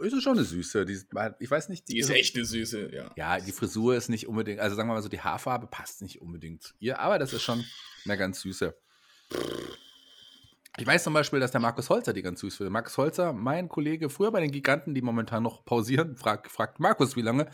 ist 0.00 0.12
es 0.12 0.22
schon 0.22 0.36
eine 0.36 0.44
Süße. 0.44 0.84
Die, 0.84 1.00
ich 1.38 1.50
weiß 1.50 1.68
nicht. 1.68 1.88
Die, 1.88 1.94
die 1.94 2.00
ist 2.00 2.10
echt 2.10 2.36
eine 2.36 2.44
Süße, 2.44 2.92
ja. 2.92 3.10
Ja, 3.16 3.40
die 3.40 3.52
Frisur 3.52 3.94
ist 3.94 4.08
nicht 4.08 4.28
unbedingt, 4.28 4.60
also 4.60 4.76
sagen 4.76 4.88
wir 4.88 4.94
mal 4.94 5.02
so, 5.02 5.08
die 5.08 5.20
Haarfarbe 5.20 5.66
passt 5.66 6.02
nicht 6.02 6.20
unbedingt 6.20 6.62
zu 6.62 6.74
ihr, 6.78 6.98
aber 6.98 7.18
das 7.18 7.32
ist 7.32 7.42
schon 7.42 7.64
eine 8.04 8.16
ganz 8.16 8.40
Süße. 8.40 8.74
Ich 10.78 10.86
weiß 10.86 11.04
zum 11.04 11.12
Beispiel, 11.12 11.40
dass 11.40 11.50
der 11.50 11.60
Markus 11.60 11.90
Holzer 11.90 12.12
die 12.12 12.22
ganz 12.22 12.40
süß 12.40 12.56
findet. 12.56 12.72
Markus 12.72 12.96
Holzer, 12.96 13.32
mein 13.32 13.68
Kollege, 13.68 14.08
früher 14.08 14.30
bei 14.30 14.40
den 14.40 14.50
Giganten, 14.50 14.94
die 14.94 15.02
momentan 15.02 15.42
noch 15.42 15.64
pausieren, 15.64 16.16
fragt, 16.16 16.50
fragt 16.50 16.80
Markus, 16.80 17.16
wie 17.16 17.22
lange. 17.22 17.50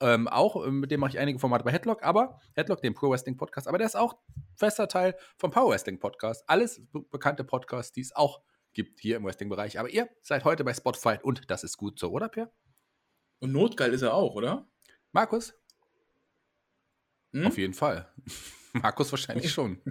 Ähm, 0.00 0.28
auch, 0.28 0.64
äh, 0.64 0.70
mit 0.70 0.90
dem 0.90 1.00
mache 1.00 1.10
ich 1.10 1.18
einige 1.18 1.38
Formate 1.38 1.64
bei 1.64 1.72
Headlock, 1.72 2.04
aber 2.04 2.40
Headlock, 2.54 2.82
dem 2.82 2.94
Pro 2.94 3.10
Wrestling 3.10 3.36
Podcast, 3.36 3.66
aber 3.66 3.78
der 3.78 3.86
ist 3.86 3.96
auch 3.96 4.16
fester 4.54 4.86
Teil 4.86 5.16
vom 5.38 5.50
Power 5.50 5.72
Wrestling 5.72 5.98
Podcast. 5.98 6.44
Alles 6.46 6.80
be 6.92 7.00
bekannte 7.10 7.42
Podcasts, 7.42 7.92
die 7.92 8.02
es 8.02 8.14
auch 8.14 8.42
gibt 8.78 9.00
hier 9.00 9.16
im 9.16 9.24
Wrestling-Bereich. 9.24 9.80
Aber 9.80 9.90
ihr 9.90 10.08
seid 10.22 10.44
heute 10.44 10.62
bei 10.62 10.72
Spotify 10.72 11.18
und 11.20 11.50
das 11.50 11.64
ist 11.64 11.78
gut 11.78 11.98
so, 11.98 12.12
oder, 12.12 12.28
Per? 12.28 12.52
Und 13.40 13.50
notgeil 13.50 13.92
ist 13.92 14.02
er 14.02 14.14
auch, 14.14 14.36
oder? 14.36 14.70
Markus? 15.10 15.52
Hm? 17.32 17.48
Auf 17.48 17.58
jeden 17.58 17.74
Fall. 17.74 18.08
Markus 18.74 19.10
wahrscheinlich 19.10 19.50
schon. 19.50 19.82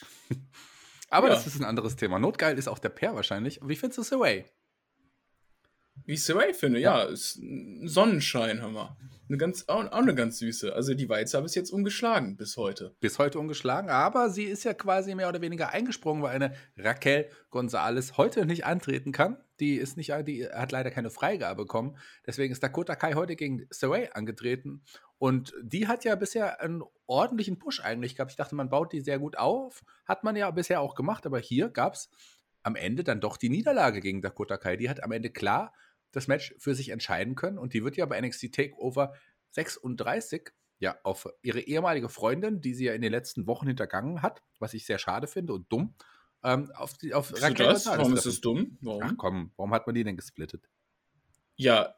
Aber 1.10 1.28
ja. 1.28 1.34
das 1.34 1.46
ist 1.46 1.60
ein 1.60 1.66
anderes 1.66 1.96
Thema. 1.96 2.18
Notgeil 2.18 2.56
ist 2.56 2.68
auch 2.68 2.78
der 2.78 2.88
Per 2.88 3.14
wahrscheinlich. 3.14 3.60
Wie 3.62 3.76
findest 3.76 3.98
du 3.98 4.02
Saray? 4.02 4.46
Wie 6.06 6.14
ich 6.14 6.24
Saray 6.24 6.54
finde, 6.54 6.80
ja. 6.80 7.04
ja, 7.04 7.04
ist 7.04 7.36
ein 7.36 7.86
Sonnenschein, 7.86 8.62
hör 8.62 8.70
mal. 8.70 8.96
Eine 9.30 9.36
ganz, 9.36 9.68
auch, 9.68 9.92
eine 9.92 10.14
ganz 10.16 10.38
süße. 10.38 10.74
Also 10.74 10.92
die 10.92 11.08
Weiz 11.08 11.34
habe 11.34 11.46
ich 11.46 11.54
jetzt 11.54 11.70
ungeschlagen 11.70 12.36
bis 12.36 12.56
heute. 12.56 12.96
Bis 12.98 13.20
heute 13.20 13.38
ungeschlagen, 13.38 13.88
aber 13.88 14.28
sie 14.28 14.42
ist 14.42 14.64
ja 14.64 14.74
quasi 14.74 15.14
mehr 15.14 15.28
oder 15.28 15.40
weniger 15.40 15.70
eingesprungen, 15.70 16.24
weil 16.24 16.34
eine 16.34 16.52
Raquel 16.76 17.30
González 17.52 18.16
heute 18.16 18.44
nicht 18.44 18.66
antreten 18.66 19.12
kann. 19.12 19.36
Die 19.60 19.76
ist 19.76 19.96
nicht, 19.96 20.12
die 20.26 20.48
hat 20.48 20.72
leider 20.72 20.90
keine 20.90 21.10
Freigabe 21.10 21.62
bekommen. 21.62 21.96
Deswegen 22.26 22.50
ist 22.50 22.60
Dakota 22.60 22.96
Kai 22.96 23.12
heute 23.12 23.36
gegen 23.36 23.68
Saray 23.70 24.08
angetreten. 24.12 24.82
Und 25.18 25.54
die 25.62 25.86
hat 25.86 26.04
ja 26.04 26.16
bisher 26.16 26.60
einen 26.60 26.82
ordentlichen 27.06 27.56
Push 27.56 27.84
eigentlich 27.84 28.16
gehabt. 28.16 28.32
Ich 28.32 28.36
dachte, 28.36 28.56
man 28.56 28.68
baut 28.68 28.92
die 28.92 29.00
sehr 29.00 29.20
gut 29.20 29.38
auf. 29.38 29.84
Hat 30.06 30.24
man 30.24 30.34
ja 30.34 30.50
bisher 30.50 30.80
auch 30.80 30.96
gemacht, 30.96 31.24
aber 31.24 31.38
hier 31.38 31.68
gab 31.68 31.94
es 31.94 32.10
am 32.64 32.74
Ende 32.74 33.04
dann 33.04 33.20
doch 33.20 33.36
die 33.36 33.48
Niederlage 33.48 34.00
gegen 34.00 34.22
Dakota 34.22 34.56
Kai. 34.56 34.76
Die 34.76 34.90
hat 34.90 35.04
am 35.04 35.12
Ende 35.12 35.30
klar 35.30 35.72
das 36.12 36.28
Match 36.28 36.54
für 36.58 36.74
sich 36.74 36.90
entscheiden 36.90 37.34
können. 37.34 37.58
Und 37.58 37.74
die 37.74 37.84
wird 37.84 37.96
ja 37.96 38.06
bei 38.06 38.20
NXT 38.20 38.52
Takeover 38.54 39.14
36 39.50 40.50
ja 40.78 40.96
auf 41.02 41.28
ihre 41.42 41.60
ehemalige 41.60 42.08
Freundin, 42.08 42.60
die 42.60 42.74
sie 42.74 42.86
ja 42.86 42.94
in 42.94 43.02
den 43.02 43.12
letzten 43.12 43.46
Wochen 43.46 43.66
hintergangen 43.66 44.22
hat, 44.22 44.42
was 44.58 44.74
ich 44.74 44.86
sehr 44.86 44.98
schade 44.98 45.26
finde 45.26 45.52
und 45.52 45.70
dumm. 45.70 45.94
Ähm, 46.42 46.70
auf 46.74 46.96
die, 46.96 47.12
auf 47.12 47.32
Raquel 47.34 47.66
das? 47.66 47.84
Warum 47.86 48.14
ist 48.14 48.24
es 48.24 48.40
dumm? 48.40 48.78
Warum? 48.80 49.02
Ach 49.04 49.12
komm, 49.18 49.52
warum 49.56 49.74
hat 49.74 49.86
man 49.86 49.94
die 49.94 50.04
denn 50.04 50.16
gesplittet? 50.16 50.68
Ja, 51.56 51.94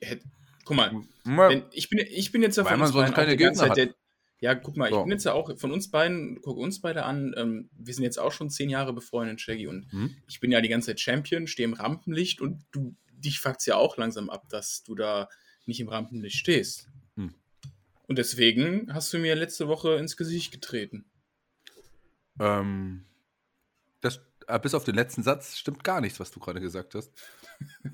hätte, 0.00 0.24
guck 0.64 0.76
mal, 0.76 0.92
wenn, 1.24 1.64
ich, 1.72 1.88
bin, 1.88 1.98
ich 1.98 2.30
bin 2.30 2.42
jetzt 2.42 2.58
davon 2.58 2.70
Weil 2.72 2.78
man 2.78 2.92
sonst 2.92 3.12
keine 3.14 3.36
Gegner 3.36 3.68
hat. 3.68 3.76
Der, 3.76 3.92
Ja, 4.38 4.54
guck 4.54 4.76
mal, 4.76 4.86
ich 4.88 4.94
So. 4.94 5.02
bin 5.02 5.10
jetzt 5.10 5.24
ja 5.24 5.32
auch 5.32 5.58
von 5.58 5.72
uns 5.72 5.90
beiden, 5.90 6.40
guck 6.42 6.56
uns 6.58 6.80
beide 6.80 7.04
an, 7.04 7.34
ähm, 7.36 7.70
wir 7.72 7.92
sind 7.92 8.04
jetzt 8.04 8.18
auch 8.20 8.30
schon 8.30 8.50
zehn 8.50 8.70
Jahre 8.70 8.92
befreundet, 8.92 9.40
Shaggy, 9.40 9.66
und 9.66 9.90
Hm? 9.90 10.14
ich 10.28 10.38
bin 10.38 10.52
ja 10.52 10.60
die 10.60 10.68
ganze 10.68 10.86
Zeit 10.92 11.00
Champion, 11.00 11.48
stehe 11.48 11.66
im 11.68 11.74
Rampenlicht 11.74 12.40
und 12.40 12.64
du, 12.70 12.94
dich 13.20 13.40
fuckt's 13.40 13.66
ja 13.66 13.76
auch 13.76 13.96
langsam 13.96 14.30
ab, 14.30 14.48
dass 14.48 14.82
du 14.82 14.94
da 14.94 15.28
nicht 15.66 15.80
im 15.80 15.88
Rampenlicht 15.88 16.36
stehst. 16.36 16.88
Hm. 17.16 17.34
Und 18.06 18.18
deswegen 18.18 18.92
hast 18.92 19.12
du 19.12 19.18
mir 19.18 19.34
letzte 19.34 19.68
Woche 19.68 19.96
ins 19.96 20.16
Gesicht 20.16 20.52
getreten. 20.52 21.04
Ähm, 22.38 23.04
das, 24.00 24.20
äh, 24.46 24.58
bis 24.58 24.74
auf 24.74 24.84
den 24.84 24.94
letzten 24.94 25.22
Satz 25.22 25.56
stimmt 25.56 25.84
gar 25.84 26.00
nichts, 26.00 26.18
was 26.20 26.30
du 26.30 26.40
gerade 26.40 26.60
gesagt 26.60 26.94
hast. 26.94 27.12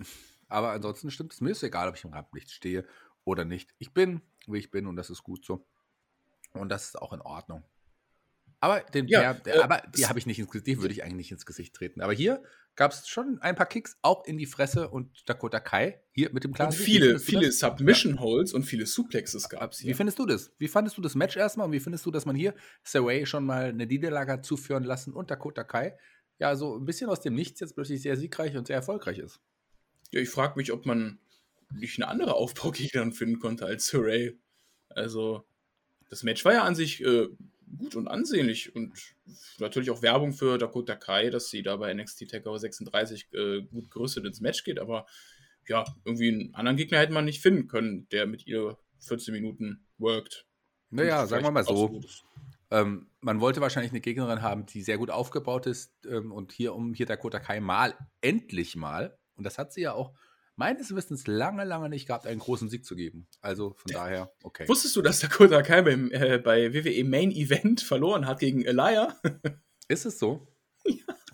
Aber 0.49 0.71
ansonsten 0.71 1.11
stimmt 1.11 1.33
es. 1.33 1.40
Mir 1.40 1.50
ist 1.50 1.62
egal, 1.62 1.88
ob 1.88 1.97
ich 1.97 2.04
im 2.04 2.12
Rampenlicht 2.12 2.50
stehe 2.50 2.87
oder 3.25 3.45
nicht. 3.45 3.75
Ich 3.78 3.92
bin, 3.92 4.23
wie 4.47 4.59
ich 4.59 4.71
bin 4.71 4.87
und 4.87 4.97
das 4.97 5.11
ist 5.11 5.23
gut 5.23 5.45
so. 5.45 5.66
Und 6.52 6.68
das 6.68 6.87
ist 6.87 6.97
auch 7.02 7.12
in 7.12 7.21
Ordnung. 7.21 7.64
Aber 8.60 8.80
den 8.80 9.06
Ja, 9.08 9.34
der, 9.34 9.56
äh, 9.56 9.58
aber 9.60 9.82
die 9.96 10.06
habe 10.06 10.18
ich 10.18 10.26
nicht 10.26 10.38
ins 10.38 10.50
Gesicht, 10.50 10.66
die 10.66 10.80
würde 10.80 10.92
ich 10.92 11.02
eigentlich 11.02 11.16
nicht 11.16 11.32
ins 11.32 11.46
Gesicht 11.46 11.75
treten. 11.75 12.00
Aber 12.00 12.12
hier 12.12 12.42
gab 12.75 12.92
es 12.92 13.08
schon 13.08 13.38
ein 13.40 13.54
paar 13.54 13.66
Kicks, 13.66 13.98
auch 14.02 14.25
in 14.26 14.38
die 14.38 14.46
Fresse 14.46 14.88
und 14.88 15.28
Dakota 15.28 15.60
Kai, 15.60 16.00
hier 16.12 16.30
mit 16.32 16.44
dem 16.44 16.52
klaren 16.52 16.70
Und. 16.70 16.78
Wie 16.78 16.84
viele, 16.84 17.18
viele? 17.18 17.52
Submission 17.52 18.20
Holds 18.20 18.52
und 18.52 18.64
viele 18.64 18.86
Suplexes 18.86 19.48
gab's 19.48 19.80
Wie 19.80 19.86
hier. 19.86 19.96
findest 19.96 20.18
du 20.18 20.26
das? 20.26 20.52
Wie 20.58 20.68
fandest 20.68 20.96
du 20.96 21.02
das 21.02 21.14
Match 21.14 21.36
erstmal 21.36 21.66
und 21.66 21.72
wie 21.72 21.80
findest 21.80 22.04
du, 22.06 22.10
dass 22.10 22.26
man 22.26 22.36
hier 22.36 22.54
Saray 22.84 23.26
schon 23.26 23.44
mal 23.44 23.66
eine 23.66 23.86
Niederlage 23.86 24.32
hat 24.32 24.44
zuführen 24.44 24.84
lassen 24.84 25.12
und 25.12 25.30
Dakota 25.30 25.64
Kai 25.64 25.98
ja 26.38 26.54
so 26.54 26.76
ein 26.76 26.84
bisschen 26.84 27.08
aus 27.08 27.20
dem 27.20 27.34
Nichts 27.34 27.60
jetzt 27.60 27.75
plötzlich 27.75 28.02
sehr 28.02 28.16
siegreich 28.16 28.56
und 28.56 28.66
sehr 28.66 28.76
erfolgreich 28.76 29.18
ist? 29.18 29.40
Ja, 30.10 30.20
ich 30.20 30.28
frage 30.28 30.54
mich, 30.56 30.72
ob 30.72 30.86
man 30.86 31.18
nicht 31.72 31.98
eine 31.98 32.08
andere 32.08 32.34
Aufbaugegnerin 32.34 33.12
finden 33.12 33.38
konnte 33.38 33.66
als 33.66 33.92
Hooray. 33.92 34.38
Also, 34.88 35.44
das 36.08 36.22
Match 36.22 36.44
war 36.44 36.52
ja 36.52 36.62
an 36.62 36.75
sich 36.75 37.02
äh, 37.02 37.28
gut 37.78 37.96
und 37.96 38.08
ansehnlich 38.08 38.75
und 38.75 39.14
natürlich 39.58 39.90
auch 39.90 40.02
Werbung 40.02 40.32
für 40.32 40.58
Dakota 40.58 40.94
Kai, 40.94 41.30
dass 41.30 41.50
sie 41.50 41.62
da 41.62 41.76
bei 41.76 41.92
NXT 41.92 42.28
TakeOver 42.28 42.58
36 42.58 43.28
äh, 43.32 43.62
gut 43.62 43.90
gerüstet 43.90 44.25
ins 44.25 44.40
Match 44.40 44.64
geht, 44.64 44.78
aber 44.78 45.06
ja, 45.68 45.85
irgendwie 46.04 46.28
einen 46.28 46.54
anderen 46.54 46.76
Gegner 46.76 46.99
hätte 46.99 47.12
man 47.12 47.25
nicht 47.25 47.42
finden 47.42 47.66
können, 47.66 48.08
der 48.11 48.26
mit 48.26 48.46
ihr 48.46 48.78
14 49.00 49.35
Minuten 49.35 49.85
worked. 49.99 50.46
Naja, 50.90 51.26
sagen 51.26 51.44
wir 51.44 51.50
mal 51.50 51.64
so. 51.64 52.00
Ähm, 52.70 53.11
man 53.20 53.40
wollte 53.40 53.61
wahrscheinlich 53.61 53.92
eine 53.92 54.00
Gegnerin 54.00 54.42
haben, 54.42 54.66
die 54.66 54.82
sehr 54.82 54.99
gut 54.99 55.11
aufgebaut 55.11 55.66
ist 55.66 55.92
ähm, 56.06 56.32
und 56.32 56.52
hier 56.52 56.75
um 56.75 56.94
hier 56.94 57.06
Dakota 57.06 57.38
Kai 57.38 57.61
mal, 57.61 57.94
endlich 58.20 58.75
mal, 58.76 59.16
und 59.37 59.44
das 59.44 59.58
hat 59.58 59.73
sie 59.73 59.82
ja 59.82 59.92
auch 59.92 60.14
meines 60.56 60.94
Wissens 60.94 61.26
lange, 61.26 61.64
lange 61.64 61.88
nicht 61.88 62.06
gehabt, 62.06 62.26
einen 62.26 62.40
großen 62.40 62.68
Sieg 62.68 62.84
zu 62.84 62.96
geben. 62.96 63.28
Also 63.40 63.75
von 63.76 63.92
daher, 63.92 64.32
okay. 64.42 64.66
Wusstest 64.68 64.96
du, 64.96 65.02
dass 65.02 65.20
Dakota 65.20 65.62
Kai 65.62 65.82
beim, 65.82 66.10
äh, 66.10 66.38
bei 66.38 66.72
WWE 66.72 67.04
Main 67.04 67.30
Event 67.30 67.80
verloren 67.82 68.26
hat 68.26 68.40
gegen 68.40 68.64
Elia? 68.64 69.14
Ist 69.88 70.06
es 70.06 70.18
so? 70.18 70.48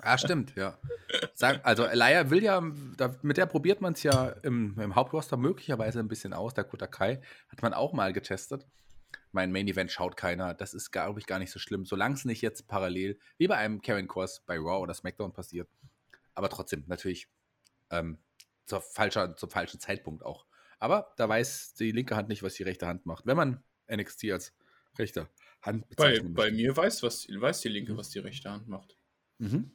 Ja, 0.05 0.19
stimmt, 0.19 0.55
ja. 0.57 0.79
Sag, 1.35 1.65
also 1.65 1.85
Elia 1.85 2.31
will 2.31 2.43
ja, 2.43 2.61
da, 2.97 3.15
mit 3.23 3.37
der 3.37 3.47
probiert 3.47 3.81
man 3.81 3.93
es 3.93 4.03
ja 4.03 4.31
im, 4.43 4.79
im 4.79 4.95
Hauptroster 4.97 5.37
möglicherweise 5.37 6.01
ein 6.01 6.09
bisschen 6.09 6.33
aus. 6.33 6.55
Dakota 6.55 6.89
Kai 6.89 7.21
hat 7.49 7.63
man 7.63 7.73
auch 7.73 7.93
mal 7.93 8.13
getestet. 8.13 8.67
Mein 9.31 9.53
Main 9.53 9.69
Event 9.69 9.93
schaut 9.93 10.17
keiner. 10.17 10.55
Das 10.55 10.75
ist, 10.75 10.91
glaube 10.91 11.21
ich, 11.21 11.27
gar 11.27 11.39
nicht 11.39 11.53
so 11.53 11.59
schlimm, 11.59 11.87
solange 11.87 12.17
es 12.17 12.25
nicht 12.25 12.43
jetzt 12.43 12.67
parallel 12.67 13.19
wie 13.39 13.47
bei 13.47 13.57
einem 13.57 13.81
Karen 13.81 14.09
Cross 14.09 14.43
bei 14.45 14.57
Raw 14.57 14.83
oder 14.83 14.93
SmackDown 14.93 15.33
passiert. 15.33 15.69
Aber 16.35 16.49
trotzdem, 16.49 16.85
natürlich 16.87 17.29
ähm, 17.91 18.19
zur 18.67 18.81
falscher, 18.81 19.37
zum 19.37 19.51
falschen 19.51 19.81
Zeitpunkt 19.81 20.25
auch. 20.25 20.47
Aber 20.79 21.13
da 21.17 21.29
weiß 21.29 21.75
die 21.75 21.93
linke 21.93 22.17
Hand 22.17 22.29
nicht, 22.29 22.43
was 22.43 22.55
die 22.55 22.63
rechte 22.65 22.87
Hand 22.87 23.07
macht. 23.07 23.27
Wenn 23.27 23.37
man 23.37 23.63
NXT 23.91 24.25
als 24.33 24.53
rechte 24.99 25.29
Hand 25.63 25.87
Bei, 25.97 26.21
bei 26.21 26.51
mir 26.51 26.77
weiß, 26.77 27.03
was, 27.03 27.27
weiß 27.29 27.61
die 27.61 27.69
Linke, 27.69 27.97
was 27.97 28.11
die 28.11 28.19
rechte 28.19 28.51
Hand 28.51 28.67
macht. 28.69 28.97
Mhm. 29.39 29.71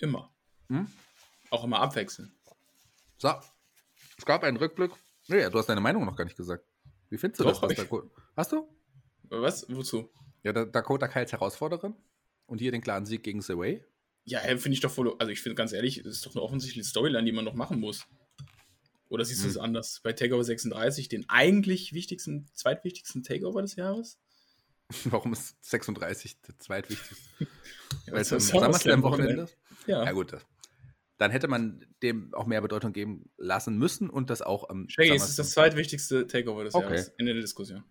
Immer. 0.00 0.32
Mhm. 0.68 0.90
Auch 1.50 1.64
immer 1.64 1.80
abwechseln. 1.80 2.34
So, 3.18 3.32
es 4.18 4.24
gab 4.24 4.42
einen 4.42 4.56
Rückblick. 4.56 4.90
Nee, 5.28 5.48
du 5.48 5.58
hast 5.58 5.68
deine 5.68 5.80
Meinung 5.80 6.04
noch 6.04 6.16
gar 6.16 6.24
nicht 6.24 6.36
gesagt. 6.36 6.64
Wie 7.08 7.18
findest 7.18 7.40
du 7.40 7.44
Doch, 7.44 7.60
das? 7.60 7.70
Was. 7.70 7.76
Dakota, 7.76 8.08
hast 8.36 8.52
du? 8.52 8.68
Was? 9.28 9.66
Wozu? 9.68 10.10
Ja, 10.42 10.52
da- 10.52 10.64
Dakota 10.64 11.06
Kai 11.06 11.20
als 11.20 11.32
Herausforderin 11.32 11.94
und 12.46 12.58
hier 12.58 12.72
den 12.72 12.80
klaren 12.80 13.06
Sieg 13.06 13.22
gegen 13.22 13.40
Way. 13.40 13.84
Ja, 14.24 14.40
finde 14.40 14.70
ich 14.72 14.80
doch 14.80 14.90
voll. 14.90 15.14
Also, 15.18 15.32
ich 15.32 15.40
finde 15.40 15.54
ganz 15.56 15.72
ehrlich, 15.72 16.00
das 16.04 16.14
ist 16.16 16.26
doch 16.26 16.34
eine 16.34 16.42
offensichtliche 16.42 16.88
Storyline, 16.88 17.24
die 17.24 17.32
man 17.32 17.44
noch 17.44 17.54
machen 17.54 17.80
muss. 17.80 18.04
Oder 19.08 19.24
siehst 19.24 19.44
du 19.44 19.48
es 19.48 19.56
Hm. 19.56 19.62
anders? 19.62 20.00
Bei 20.02 20.12
Takeover 20.12 20.44
36, 20.44 21.08
den 21.08 21.28
eigentlich 21.28 21.92
wichtigsten, 21.92 22.46
zweitwichtigsten 22.54 23.22
Takeover 23.22 23.60
des 23.62 23.76
Jahres? 23.76 24.18
Warum 25.04 25.32
ist 25.32 25.56
36 25.62 26.40
der 26.42 26.58
zweitwichtigste? 26.58 27.16
Ja, 28.06 28.14
Weil 28.14 28.22
es 28.22 28.32
am 28.32 28.40
SummerSlam 28.40 28.72
SummerSlam-Wochenende 29.02 29.42
ist? 29.42 29.56
Ja. 29.86 30.02
Ja, 30.04 30.12
gut. 30.12 30.32
Dann 31.18 31.30
hätte 31.30 31.46
man 31.46 31.84
dem 32.02 32.32
auch 32.32 32.46
mehr 32.46 32.62
Bedeutung 32.62 32.92
geben 32.94 33.30
lassen 33.36 33.76
müssen 33.76 34.08
und 34.08 34.30
das 34.30 34.40
auch 34.40 34.68
am 34.70 34.88
Shaggy, 34.88 35.10
es 35.14 35.28
ist 35.28 35.38
das 35.38 35.50
zweitwichtigste 35.50 36.26
Takeover 36.26 36.64
des 36.64 36.74
Okay. 36.74 36.86
Jahres. 36.94 37.08
Ende 37.18 37.34
der 37.34 37.42
Diskussion. 37.42 37.84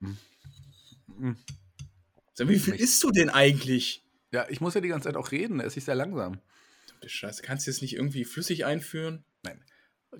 Mhm. 0.00 1.36
Sag, 2.34 2.48
wie 2.48 2.58
viel 2.58 2.74
Nicht. 2.74 2.82
isst 2.82 3.02
du 3.02 3.10
denn 3.10 3.30
eigentlich? 3.30 4.05
Ja, 4.32 4.46
ich 4.48 4.60
muss 4.60 4.74
ja 4.74 4.80
die 4.80 4.88
ganze 4.88 5.08
Zeit 5.08 5.16
auch 5.16 5.30
reden, 5.30 5.60
es 5.60 5.76
ist 5.76 5.86
sehr 5.86 5.94
langsam. 5.94 6.40
Verdammte 6.84 7.08
Scheiße, 7.08 7.42
kannst 7.42 7.66
du 7.66 7.70
jetzt 7.70 7.82
nicht 7.82 7.94
irgendwie 7.94 8.24
flüssig 8.24 8.64
einführen? 8.64 9.24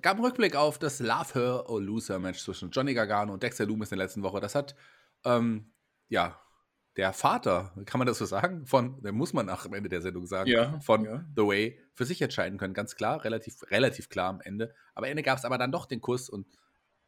gab 0.01 0.17
einen 0.17 0.25
Rückblick 0.25 0.55
auf 0.55 0.77
das 0.77 0.99
Love 0.99 1.33
Her 1.33 1.69
or 1.69 1.81
Lose 1.81 2.13
Her 2.13 2.19
Match 2.19 2.39
zwischen 2.39 2.69
Johnny 2.71 2.93
Gargano 2.93 3.33
und 3.33 3.43
Dexter 3.43 3.65
Loomis 3.65 3.91
in 3.91 3.97
der 3.97 4.05
letzten 4.05 4.23
Woche. 4.23 4.39
Das 4.39 4.55
hat, 4.55 4.75
ähm, 5.25 5.71
ja, 6.09 6.39
der 6.97 7.13
Vater, 7.13 7.73
kann 7.85 7.99
man 7.99 8.07
das 8.07 8.17
so 8.17 8.25
sagen, 8.25 8.65
von, 8.65 9.01
der 9.01 9.11
muss 9.11 9.33
man 9.33 9.45
nach 9.45 9.65
am 9.65 9.73
Ende 9.73 9.89
der 9.89 10.01
Sendung 10.01 10.25
sagen, 10.25 10.49
Ja, 10.49 10.79
von 10.79 11.05
ja. 11.05 11.25
The 11.35 11.43
Way 11.43 11.79
für 11.93 12.05
sich 12.05 12.21
entscheiden 12.21 12.57
können. 12.57 12.73
Ganz 12.73 12.95
klar, 12.95 13.23
relativ, 13.23 13.61
relativ 13.69 14.09
klar 14.09 14.29
am 14.29 14.41
Ende. 14.41 14.73
Aber 14.93 15.05
am 15.05 15.11
Ende 15.11 15.23
gab 15.23 15.37
es 15.37 15.45
aber 15.45 15.57
dann 15.57 15.71
doch 15.71 15.85
den 15.85 16.01
Kuss 16.01 16.29
und 16.29 16.47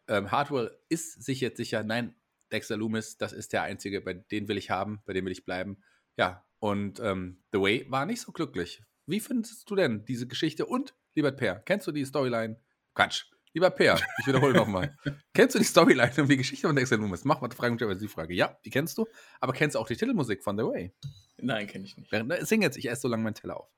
ähm, 0.07 0.31
Hardwell 0.31 0.77
ist 0.89 1.23
sich 1.23 1.41
jetzt 1.41 1.57
sicher, 1.57 1.83
nein, 1.83 2.15
Dexter 2.51 2.77
Loomis, 2.77 3.17
das 3.17 3.33
ist 3.33 3.53
der 3.53 3.63
Einzige, 3.63 4.01
bei 4.01 4.13
den 4.13 4.47
will 4.47 4.57
ich 4.57 4.69
haben, 4.69 5.01
bei 5.05 5.13
dem 5.13 5.25
will 5.25 5.31
ich 5.31 5.45
bleiben. 5.45 5.83
Ja, 6.17 6.43
und 6.59 6.99
ähm, 6.99 7.41
The 7.51 7.59
Way 7.59 7.85
war 7.89 8.05
nicht 8.05 8.21
so 8.21 8.31
glücklich. 8.31 8.83
Wie 9.05 9.19
findest 9.19 9.69
du 9.69 9.75
denn 9.75 10.05
diese 10.05 10.27
Geschichte? 10.27 10.65
Und, 10.65 10.93
lieber 11.15 11.31
Per, 11.31 11.55
kennst 11.59 11.87
du 11.87 11.91
die 11.91 12.05
Storyline? 12.05 12.59
Quatsch. 12.93 13.25
Lieber 13.53 13.71
Per, 13.71 13.99
ich 14.19 14.27
wiederhole 14.27 14.53
nochmal. 14.53 14.95
kennst 15.33 15.55
du 15.55 15.59
die 15.59 15.65
Storyline 15.65 16.13
und 16.17 16.29
die 16.29 16.37
Geschichte 16.37 16.67
von 16.67 16.75
Dexter 16.75 16.97
Loomis? 16.97 17.25
Mach 17.25 17.41
mal 17.41 17.49
Fragen 17.49 17.77
die 17.77 18.07
Frage. 18.07 18.35
Ja, 18.35 18.55
die 18.63 18.69
kennst 18.69 18.97
du. 18.97 19.07
Aber 19.39 19.53
kennst 19.53 19.75
du 19.75 19.79
auch 19.79 19.87
die 19.87 19.95
Titelmusik 19.95 20.43
von 20.43 20.57
The 20.57 20.63
Way? 20.65 20.93
Nein, 21.37 21.65
kenne 21.65 21.85
ich 21.85 21.97
nicht. 21.97 22.11
Na, 22.11 22.45
sing 22.45 22.61
jetzt, 22.61 22.77
ich 22.77 22.87
esse 22.87 23.01
so 23.01 23.07
lange 23.07 23.23
meinen 23.23 23.33
Teller 23.33 23.57
auf. 23.57 23.69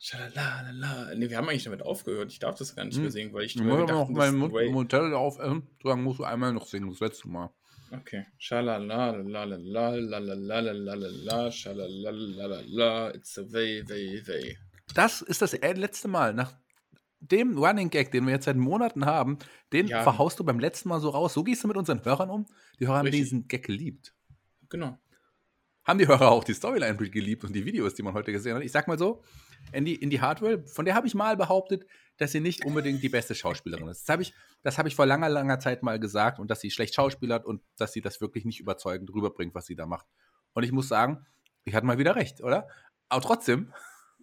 Schalalala. 0.00 1.14
Nee, 1.14 1.30
wir 1.30 1.36
haben 1.36 1.48
eigentlich 1.48 1.62
damit 1.62 1.82
aufgehört. 1.82 2.32
Ich 2.32 2.40
darf 2.40 2.56
das 2.56 2.74
gar 2.74 2.84
nicht 2.84 2.96
Hm. 2.96 3.02
mehr 3.02 3.12
singen, 3.12 3.32
weil 3.32 3.44
ich 3.44 3.54
Ich 3.54 3.60
immer 3.60 3.76
muss 3.76 3.80
gedacht 3.82 3.96
noch 3.96 4.08
meinen 4.08 4.36
Mund, 4.36 4.52
Mund 4.72 4.90
Teller 4.90 5.16
aufessen. 5.16 5.68
Solange 5.80 6.02
musst 6.02 6.18
du 6.18 6.24
einmal 6.24 6.52
noch 6.52 6.66
singen, 6.66 6.90
das 6.90 6.98
letzte 6.98 7.28
Mal. 7.28 7.54
Okay. 7.92 8.24
Schalala, 8.38 9.12
lalala, 9.12 9.56
lalala, 9.56 10.72
lalala, 10.72 11.50
schalalala, 11.50 13.14
it's 13.14 13.36
a 13.36 13.42
way, 13.52 13.86
way, 13.86 14.22
way. 14.26 14.56
Das 14.94 15.20
ist 15.20 15.42
das 15.42 15.52
letzte 15.52 16.08
Mal. 16.08 16.32
Nach 16.32 16.54
dem 17.20 17.56
Running 17.56 17.90
Gag, 17.90 18.10
den 18.10 18.26
wir 18.26 18.32
jetzt 18.32 18.46
seit 18.46 18.56
Monaten 18.56 19.04
haben, 19.04 19.38
den 19.72 19.86
ja. 19.86 20.02
verhaust 20.02 20.40
du 20.40 20.44
beim 20.44 20.58
letzten 20.58 20.88
Mal 20.88 21.00
so 21.00 21.10
raus. 21.10 21.34
So 21.34 21.44
gehst 21.44 21.64
du 21.64 21.68
mit 21.68 21.76
unseren 21.76 22.04
Hörern 22.04 22.30
um. 22.30 22.46
Die 22.80 22.86
Hörer 22.86 23.04
Richtig. 23.04 23.20
haben 23.20 23.24
diesen 23.24 23.48
Gag 23.48 23.64
geliebt. 23.64 24.14
Genau. 24.68 24.98
Haben 25.84 25.98
die 25.98 26.08
Hörer 26.08 26.30
auch 26.30 26.44
die 26.44 26.54
Storyline 26.54 26.96
geliebt 26.96 27.44
und 27.44 27.52
die 27.52 27.64
Videos, 27.64 27.94
die 27.94 28.02
man 28.02 28.14
heute 28.14 28.32
gesehen 28.32 28.56
hat. 28.56 28.62
Ich 28.62 28.72
sag 28.72 28.88
mal 28.88 28.98
so, 28.98 29.22
Andy, 29.70 29.94
Indy 29.94 30.16
Hardwell, 30.16 30.66
von 30.66 30.84
der 30.84 30.94
habe 30.94 31.06
ich 31.06 31.14
mal 31.14 31.36
behauptet, 31.36 31.86
dass 32.18 32.32
sie 32.32 32.40
nicht 32.40 32.64
unbedingt 32.64 33.02
die 33.02 33.08
beste 33.08 33.34
Schauspielerin 33.34 33.88
ist. 33.88 34.02
Das 34.02 34.12
habe 34.12 34.22
ich, 34.22 34.34
das 34.62 34.78
hab 34.78 34.86
ich 34.86 34.94
vor 34.94 35.06
langer, 35.06 35.28
langer 35.28 35.58
Zeit 35.58 35.82
mal 35.82 35.98
gesagt 35.98 36.38
und 36.38 36.50
dass 36.50 36.60
sie 36.60 36.70
schlecht 36.70 36.94
schauspielert 36.94 37.44
und 37.44 37.62
dass 37.76 37.92
sie 37.92 38.00
das 38.00 38.20
wirklich 38.20 38.44
nicht 38.44 38.60
überzeugend 38.60 39.12
rüberbringt, 39.12 39.54
was 39.54 39.66
sie 39.66 39.76
da 39.76 39.86
macht. 39.86 40.06
Und 40.52 40.62
ich 40.62 40.72
muss 40.72 40.88
sagen, 40.88 41.26
ich 41.64 41.74
hatte 41.74 41.86
mal 41.86 41.98
wieder 41.98 42.16
recht, 42.16 42.42
oder? 42.42 42.68
Aber 43.08 43.22
trotzdem 43.22 43.72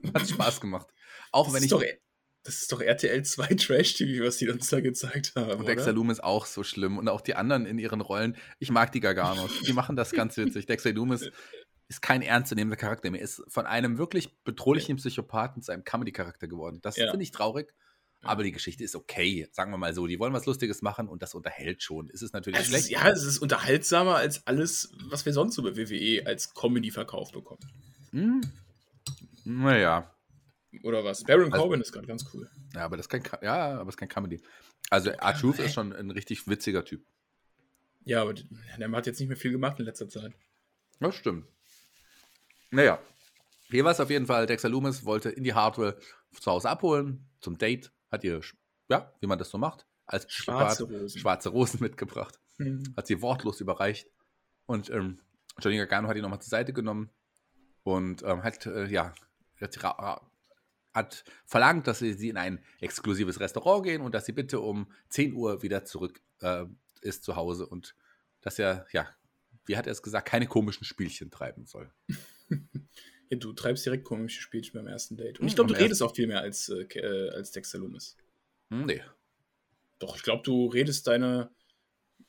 hat 0.14 0.22
es 0.22 0.32
Spaß 0.32 0.62
gemacht. 0.62 0.88
Auch 1.32 1.46
Das 1.46 1.54
wenn 1.56 1.60
ist, 1.60 1.66
ich. 1.66 1.72
doch, 1.72 1.84
das 2.44 2.62
ist 2.62 2.72
doch 2.72 2.82
RTL 2.82 3.24
2 3.24 3.48
Trash-TV, 3.56 4.26
was 4.26 4.38
die 4.38 4.50
uns 4.50 4.70
da 4.70 4.80
gezeigt 4.80 5.34
haben. 5.36 5.60
Und 5.60 5.68
Dexter 5.68 5.90
oder? 5.90 5.96
Loomis 5.96 6.20
auch 6.20 6.46
so 6.46 6.64
schlimm. 6.64 6.98
Und 6.98 7.10
auch 7.10 7.22
die 7.22 7.36
anderen 7.36 7.66
in 7.66 7.80
ihren 7.80 8.02
Rollen. 8.02 8.38
Ich 8.60 8.72
mag 8.72 8.92
die 8.92 9.00
Garganos. 9.02 9.52
Die 9.62 9.74
machen 9.74 9.96
das 9.96 10.12
ganz 10.12 10.38
witzig. 10.38 10.66
Dexter 10.66 10.94
Loomis 10.94 11.30
ist 11.90 12.02
kein 12.02 12.22
ernstzunehmender 12.22 12.78
Charakter 12.78 13.10
mehr. 13.12 13.22
Ist 13.22 13.44
von 13.48 13.66
einem 13.66 13.98
wirklich 13.98 14.42
bedrohlichen 14.44 14.96
Psychopathen 14.98 15.62
zu 15.62 15.72
einem 15.72 15.84
Comedy-Charakter 15.84 16.48
geworden. 16.48 16.80
Das 16.82 16.96
Ja. 16.96 17.10
finde 17.10 17.24
ich 17.24 17.32
traurig. 17.32 17.74
Aber 18.22 18.44
die 18.44 18.52
Geschichte 18.52 18.84
ist 18.84 18.96
okay, 18.96 19.48
sagen 19.54 19.72
wir 19.72 19.78
mal 19.78 19.94
so. 19.94 20.06
Die 20.06 20.20
wollen 20.20 20.34
was 20.34 20.46
Lustiges 20.46 20.82
machen 20.82 21.08
und 21.08 21.22
das 21.22 21.34
unterhält 21.36 21.82
schon. 21.82 22.10
Es 22.14 22.22
ist 22.22 22.34
natürlich 22.34 22.60
Also 22.60 22.74
es 22.76 22.82
ist, 22.82 22.88
schlecht. 22.90 23.04
ja, 23.04 23.10
es 23.10 23.24
ist 23.24 23.38
unterhaltsamer 23.40 24.16
als 24.18 24.46
alles, 24.46 24.92
was 25.10 25.26
wir 25.26 25.32
sonst 25.34 25.56
so 25.56 25.64
bei 25.64 25.76
WWE 25.78 26.26
als 26.26 26.54
Comedy 26.54 26.92
verkauft 26.92 27.34
bekommen. 27.34 27.62
Hm. 28.12 28.42
Naja. 29.46 30.14
Oder 30.84 31.04
was? 31.04 31.24
Baron 31.24 31.52
Also- 31.52 31.64
Corbin 31.64 31.82
ist 31.82 31.92
gerade 31.92 32.08
ganz 32.08 32.26
cool. 32.34 32.50
Ja, 32.76 32.86
aber 32.86 32.98
das 32.98 33.06
ist 33.06 33.10
kein, 33.10 33.24
ja, 33.42 33.80
aber 33.80 33.88
es 33.90 33.96
ist 33.96 33.98
kein 33.98 34.10
Comedy. 34.10 34.42
Also, 34.90 35.10
R-Truth 35.12 35.60
ist 35.60 35.74
schon 35.74 35.94
ein 35.94 36.12
richtig 36.12 36.48
witziger 36.48 36.84
Typ. 36.86 37.06
Ja, 38.06 38.22
aber 38.22 38.34
der 38.34 38.92
hat 38.92 39.06
jetzt 39.08 39.20
nicht 39.20 39.30
mehr 39.30 39.38
viel 39.38 39.52
gemacht 39.52 39.80
in 39.80 39.86
letzter 39.86 40.10
Zeit. 40.10 40.34
Das 41.00 41.16
stimmt. 41.16 41.46
Naja, 42.72 43.00
hier 43.70 43.84
war 43.84 43.92
es 43.92 44.00
auf 44.00 44.10
jeden 44.10 44.26
Fall. 44.26 44.46
Dexter 44.46 44.70
Loomis 44.70 45.06
wollte 45.06 45.30
Indy 45.30 45.52
Hardware 45.52 45.98
zu 46.34 46.52
Hause 46.52 46.70
abholen, 46.70 47.30
zum 47.40 47.58
Date. 47.58 47.92
Hat 48.12 48.24
ihr, 48.24 48.42
ja, 48.90 49.14
wie 49.20 49.28
man 49.28 49.38
das 49.38 49.50
so 49.50 49.58
macht, 49.58 49.86
als 50.06 50.32
Schwarze 50.32 50.86
Rosen. 50.86 51.20
schwarze 51.20 51.50
Rosen 51.50 51.80
mitgebracht. 51.82 52.40
Mhm. 52.58 52.94
Hat 52.98 53.08
sie 53.08 53.22
wortlos 53.22 53.62
überreicht. 53.62 54.10
Und 54.66 54.90
ähm, 54.90 55.20
Johnny 55.60 55.78
Gargano 55.78 56.08
hat 56.08 56.16
ihn 56.16 56.24
nochmal 56.24 56.42
zur 56.42 56.50
Seite 56.50 56.74
genommen 56.74 57.12
und 57.84 58.24
ähm, 58.24 58.44
hat, 58.44 58.66
äh, 58.66 58.88
ja, 58.88 59.14
hat, 59.60 60.22
hat 60.94 61.24
verlangt, 61.46 61.88
dass 61.88 62.00
sie, 62.00 62.14
sie 62.14 62.30
in 62.30 62.38
ein 62.38 62.64
exklusives 62.80 63.40
Restaurant 63.40 63.84
gehen 63.84 64.02
und 64.02 64.16
dass 64.16 64.26
sie 64.26 64.32
bitte 64.32 64.60
um 64.60 64.92
10 65.10 65.34
Uhr 65.34 65.62
wieder 65.62 65.86
zurück 65.86 66.22
äh, 66.42 66.66
ist 67.02 67.24
zu 67.24 67.36
Hause 67.36 67.68
und 67.68 67.96
dass 68.42 68.58
er, 68.58 68.88
ja, 68.92 69.08
wie 69.66 69.78
hat 69.78 69.86
er 69.86 69.92
es 69.92 70.02
gesagt, 70.02 70.28
keine 70.28 70.48
komischen 70.48 70.86
Spielchen 70.86 71.30
treiben 71.30 71.66
soll. 71.66 71.92
Ja, 73.30 73.38
du 73.38 73.54
treibst 73.54 73.86
direkt 73.86 74.04
komische 74.06 74.42
Spielchen 74.42 74.74
beim 74.74 74.88
ersten 74.88 75.16
Date. 75.16 75.40
Und 75.40 75.48
ich 75.48 75.54
glaube, 75.56 75.72
du 75.74 75.80
redest 75.80 76.02
auch 76.02 76.16
viel 76.16 76.26
mehr 76.28 76.42
als, 76.42 76.68
äh, 76.70 76.82
äh, 77.00 77.30
als 77.30 77.52
Dexter 77.52 77.78
Loomis. 77.78 78.18
Hm, 78.72 78.86
nee. 78.88 79.04
Doch, 80.00 80.16
ich 80.16 80.24
glaube, 80.24 80.42
du 80.44 80.66
redest 80.68 81.06
deine, 81.08 81.52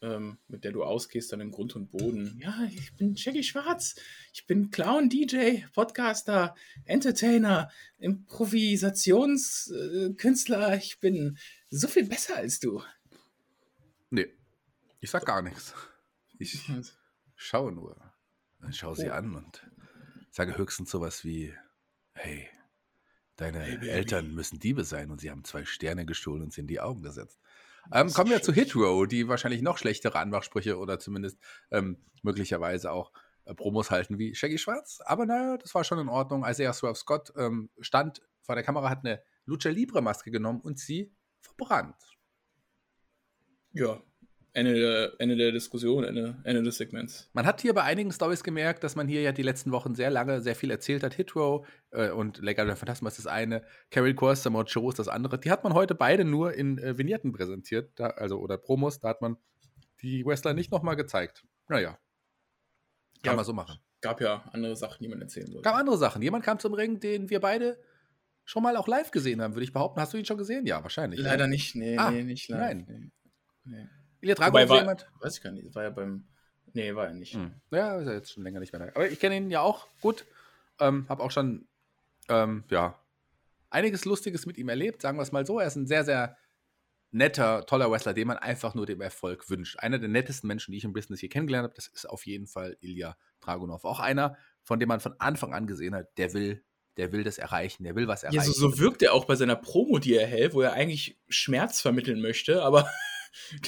ähm, 0.03 0.39
mit 0.49 0.65
der 0.65 0.73
du 0.73 0.83
ausgehst, 0.85 1.33
dann 1.33 1.41
im 1.41 1.51
Grund 1.53 1.75
und 1.77 1.91
Boden. 1.91 2.39
Ja, 2.43 2.69
ich 2.71 2.95
bin 2.97 3.15
Jackie 3.15 3.43
Schwarz. 3.45 3.95
Ich 4.35 4.47
bin 4.47 4.71
Clown, 4.71 5.09
DJ, 5.09 5.63
Podcaster, 5.73 6.55
Entertainer, 6.85 7.71
Improvisationskünstler. 7.99 10.77
Ich 10.77 11.01
bin 11.01 11.39
so 11.71 11.89
viel 11.89 12.05
besser 12.07 12.37
als 12.37 12.61
du. 12.61 12.83
Nee. 14.11 14.27
Ich 15.01 15.11
sag 15.11 15.25
gar 15.25 15.41
nichts. 15.43 15.75
Ich 16.39 16.61
schaue 17.37 17.73
nur. 17.73 17.97
Ich 18.69 18.77
schaue 18.77 18.95
sie 18.97 19.09
Oh. 19.09 19.13
an 19.13 19.35
und 19.35 19.67
sage 20.31 20.57
höchstens 20.57 20.91
sowas 20.91 21.25
wie: 21.25 21.55
Hey, 22.13 22.49
deine 23.37 23.61
Hey. 23.61 23.89
Eltern 23.89 24.35
müssen 24.35 24.59
Diebe 24.59 24.85
sein 24.85 25.11
und 25.11 25.21
sie 25.21 25.31
haben 25.31 25.45
zwei 25.45 25.65
Sterne 25.65 26.07
gestohlen 26.07 26.43
und 26.43 26.53
sie 26.53 26.61
in 26.61 26.67
die 26.67 26.81
Augen 26.81 27.03
gesetzt. 27.03 27.41
Ähm, 27.93 28.09
ist 28.09 28.15
kommen 28.15 28.31
wir 28.31 28.43
zu 28.43 28.53
schlecht. 28.53 28.73
Hit 28.73 28.83
Row, 28.83 29.07
die 29.07 29.29
wahrscheinlich 29.29 29.63
noch 29.63 29.79
schlechtere 29.79 30.19
Anmachsprüche 30.19 30.79
oder 30.79 30.99
zumindest 30.99 31.39
ähm, 31.71 32.05
möglicherweise 32.23 32.93
auch 32.93 33.13
äh, 33.45 33.55
Promos 33.55 33.91
halten 33.91 34.19
wie 34.19 34.35
Shaggy 34.35 34.59
Schwarz. 34.59 35.01
Aber 35.05 35.27
naja, 35.27 35.57
das 35.57 35.75
war 35.75 35.85
schon 35.85 35.99
in 35.99 36.09
Ordnung. 36.09 36.45
Isaiah 36.47 36.73
Swerve 36.73 36.97
Scott 36.97 37.33
ähm, 37.37 37.71
stand 37.81 38.23
vor 38.43 38.55
der 38.55 38.65
Kamera, 38.65 38.91
hat 38.91 39.05
eine 39.05 39.23
Lucha 39.45 39.71
Libre 39.71 40.03
Maske 40.03 40.31
genommen 40.31 40.61
und 40.61 40.79
sie 40.79 41.15
verbrannt. 41.41 41.97
Ja, 43.73 44.03
Ende 44.53 44.75
der, 44.75 45.13
Ende 45.19 45.37
der 45.37 45.53
Diskussion, 45.53 46.03
Ende, 46.05 46.37
Ende 46.45 46.63
des 46.63 46.77
Segments. 46.77 47.31
Man 47.33 47.47
hat 47.47 47.61
hier 47.61 47.73
bei 47.73 47.83
einigen 47.85 48.11
Stories 48.13 48.43
gemerkt, 48.43 48.83
dass 48.83 48.97
man 48.97 49.07
hier 49.07 49.23
ja 49.23 49.33
die 49.33 49.43
letzten 49.43 49.71
Wochen 49.73 49.95
sehr 49.95 50.11
lange 50.11 50.41
sehr 50.41 50.57
viel 50.57 50.71
erzählt 50.71 51.03
hat. 51.05 51.15
Hitro 51.15 51.65
äh, 51.93 52.11
und 52.11 52.39
Legado 52.39 52.75
Phantasma 52.75 53.09
ist 53.09 53.19
das 53.19 53.27
eine, 53.27 53.63
Carol 53.91 54.15
Course, 54.15 54.43
Samoa 54.43 54.65
Joe 54.65 54.89
ist 54.91 54.99
das 54.99 55.09
andere. 55.09 55.39
Die 55.39 55.51
hat 55.51 55.63
man 55.63 55.75
heute 55.75 55.95
beide 55.95 56.25
nur 56.25 56.55
in 56.55 56.79
äh, 56.79 56.99
Vignetten 56.99 57.33
präsentiert, 57.33 57.93
da, 57.97 58.09
also 58.09 58.39
oder 58.41 58.59
Promos. 58.59 58.99
Da 58.99 59.09
hat 59.11 59.23
man 59.23 59.37
die 60.03 60.25
Wrestler 60.27 60.53
nicht 60.55 60.73
nochmal 60.73 60.97
gezeigt. 60.97 61.45
Naja, 61.69 61.99
kann 63.23 63.33
Ja. 63.33 63.37
man 63.37 63.45
so 63.45 63.53
machen. 63.53 63.79
Gab 64.01 64.21
ja 64.21 64.49
andere 64.53 64.75
Sachen, 64.77 65.03
die 65.03 65.09
man 65.09 65.21
erzählen 65.21 65.47
wollte. 65.49 65.63
Gab 65.63 65.77
andere 65.77 65.99
Sachen. 65.99 66.23
Jemand 66.23 66.43
kam 66.45 66.59
zum 66.59 66.73
Ring, 66.75 67.01
den 67.01 67.29
wir 67.31 67.39
beide 67.39 67.79
schon 68.45 68.63
mal 68.63 68.77
auch 68.77 68.89
live 68.89 69.11
gesehen 69.11 69.43
haben, 69.43 69.55
würde 69.55 69.65
ich 69.65 69.73
behaupten. 69.73 70.01
Hast 70.01 70.13
du 70.15 70.17
ihn 70.17 70.25
schon 70.25 70.39
gesehen? 70.39 70.67
Ja, 70.67 70.83
wahrscheinlich. 70.83 71.21
Leider 71.21 71.47
ne? 71.47 71.51
nicht, 71.53 71.77
nee, 71.77 71.97
Ah, 71.99 72.11
nee, 72.11 72.23
nicht 72.25 72.49
live. 72.49 72.59
nein. 72.61 72.87
Nee. 72.89 73.77
Nee. 73.77 73.89
Ilya 74.21 74.35
Dragunov 74.35 74.63
Wobei, 74.63 74.69
war, 74.69 74.81
jemand? 74.81 75.07
weiß 75.21 75.37
ich 75.37 75.43
gar 75.43 75.53
nicht, 75.53 75.75
war 75.75 75.83
ja 75.83 75.91
beim, 75.91 76.25
nee, 76.73 76.95
war 76.95 77.07
er 77.07 77.15
nicht. 77.15 77.35
Hm. 77.35 77.55
Ja, 77.71 77.99
ist 77.99 78.07
ja 78.07 78.13
jetzt 78.13 78.33
schon 78.33 78.43
länger 78.43 78.61
nicht 78.61 78.73
mehr 78.73 78.87
da. 78.87 78.93
Aber 78.95 79.09
ich 79.09 79.19
kenne 79.19 79.37
ihn 79.37 79.51
ja 79.51 79.61
auch 79.61 79.87
gut. 80.01 80.25
Ähm, 80.79 81.07
habe 81.09 81.23
auch 81.23 81.31
schon, 81.31 81.67
ähm, 82.29 82.65
ja, 82.71 82.99
einiges 83.71 84.05
Lustiges 84.05 84.47
mit 84.47 84.59
ihm 84.59 84.69
erlebt, 84.69 85.03
sagen 85.03 85.19
wir 85.19 85.23
es 85.23 85.33
mal 85.33 85.47
so. 85.47 85.61
Er 85.61 85.67
ist 85.67 85.77
ein 85.77 85.87
sehr, 85.87 86.05
sehr 86.05 86.37
netter, 87.13 87.67
toller 87.67 87.91
Wrestler, 87.91 88.15
dem 88.15 88.29
man 88.29 88.39
einfach 88.39 88.75
nur 88.75 88.87
dem 88.87 89.01
Erfolg 89.01 89.49
wünscht. 89.51 89.79
Einer 89.79 89.99
der 89.99 90.09
nettesten 90.09 90.47
Menschen, 90.49 90.73
die 90.73 90.79
ich 90.79 90.85
im 90.85 90.93
Business 90.93 91.21
hier 91.21 91.29
kennengelernt 91.29 91.65
habe, 91.65 91.75
das 91.75 91.89
ist 91.89 92.09
auf 92.09 92.27
jeden 92.27 92.47
Fall 92.47 92.77
Ilya 92.81 93.17
Dragunov. 93.41 93.85
Auch 93.85 94.01
einer, 94.01 94.37
von 94.63 94.79
dem 94.79 94.89
man 94.89 95.01
von 95.01 95.15
Anfang 95.19 95.55
an 95.55 95.67
gesehen 95.67 95.95
hat, 95.95 96.07
der 96.19 96.33
will, 96.35 96.63
der 96.97 97.13
will 97.13 97.25
das 97.25 97.39
erreichen, 97.39 97.85
der 97.85 97.95
will 97.97 98.07
was 98.07 98.23
erreichen. 98.23 98.39
Ja, 98.39 98.45
so, 98.45 98.53
so 98.53 98.79
wirkt 98.79 99.03
er 99.03 99.13
auch 99.13 99.25
bei 99.25 99.35
seiner 99.35 99.57
Promo, 99.57 99.99
die 99.99 100.15
er 100.15 100.27
hält, 100.27 100.55
wo 100.55 100.61
er 100.61 100.73
eigentlich 100.73 101.19
Schmerz 101.29 101.81
vermitteln 101.81 102.21
möchte, 102.21 102.63
aber 102.63 102.89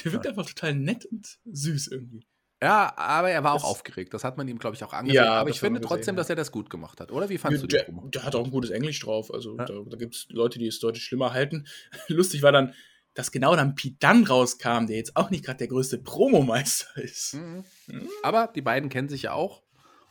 der 0.03 0.11
wirkt 0.13 0.27
einfach 0.27 0.45
total 0.45 0.75
nett 0.75 1.05
und 1.05 1.39
süß 1.45 1.87
irgendwie. 1.87 2.25
Ja, 2.61 2.93
aber 2.95 3.29
er 3.29 3.43
war 3.43 3.51
auch 3.53 3.61
Das- 3.61 3.69
aufgeregt. 3.69 4.13
Das 4.13 4.23
hat 4.23 4.37
man 4.37 4.47
ihm, 4.47 4.57
glaube 4.57 4.75
ich, 4.75 4.83
auch 4.85 4.93
angesehen. 4.93 5.23
Ja, 5.23 5.33
aber 5.33 5.49
das 5.49 5.57
ich 5.57 5.59
finde 5.59 5.81
gesehen, 5.81 5.89
trotzdem, 5.89 6.15
ja. 6.15 6.17
dass 6.17 6.29
er 6.29 6.37
das 6.37 6.51
gut 6.51 6.69
gemacht 6.69 7.01
hat. 7.01 7.11
Oder 7.11 7.27
wie 7.27 7.37
fandest 7.37 7.63
du 7.63 7.67
die 7.67 7.75
der, 7.75 7.83
Promo? 7.83 8.07
der 8.07 8.23
hat 8.23 8.35
auch 8.35 8.45
ein 8.45 8.51
gutes 8.51 8.69
Englisch 8.69 8.99
drauf. 9.01 9.33
Also 9.33 9.57
Ja. 9.57 9.65
da, 9.65 9.73
da 9.85 9.97
gibt 9.97 10.15
es 10.15 10.27
Leute, 10.29 10.59
die 10.59 10.67
es 10.67 10.79
deutlich 10.79 11.03
schlimmer 11.03 11.33
halten. 11.33 11.67
Lustig 12.07 12.41
war 12.41 12.53
dann, 12.53 12.73
dass 13.15 13.31
genau 13.31 13.55
dann 13.57 13.75
Pete 13.75 13.97
Dunne 13.99 14.27
rauskam, 14.29 14.87
der 14.87 14.95
jetzt 14.95 15.17
auch 15.17 15.29
nicht 15.29 15.43
gerade 15.43 15.57
der 15.57 15.67
größte 15.67 15.97
Promomeister 15.99 16.95
ist. 17.03 17.33
Mhm. 17.33 17.65
Mhm. 17.87 18.09
Aber 18.23 18.47
die 18.55 18.61
beiden 18.61 18.89
kennen 18.89 19.09
sich 19.09 19.23
ja 19.23 19.33
auch. 19.33 19.61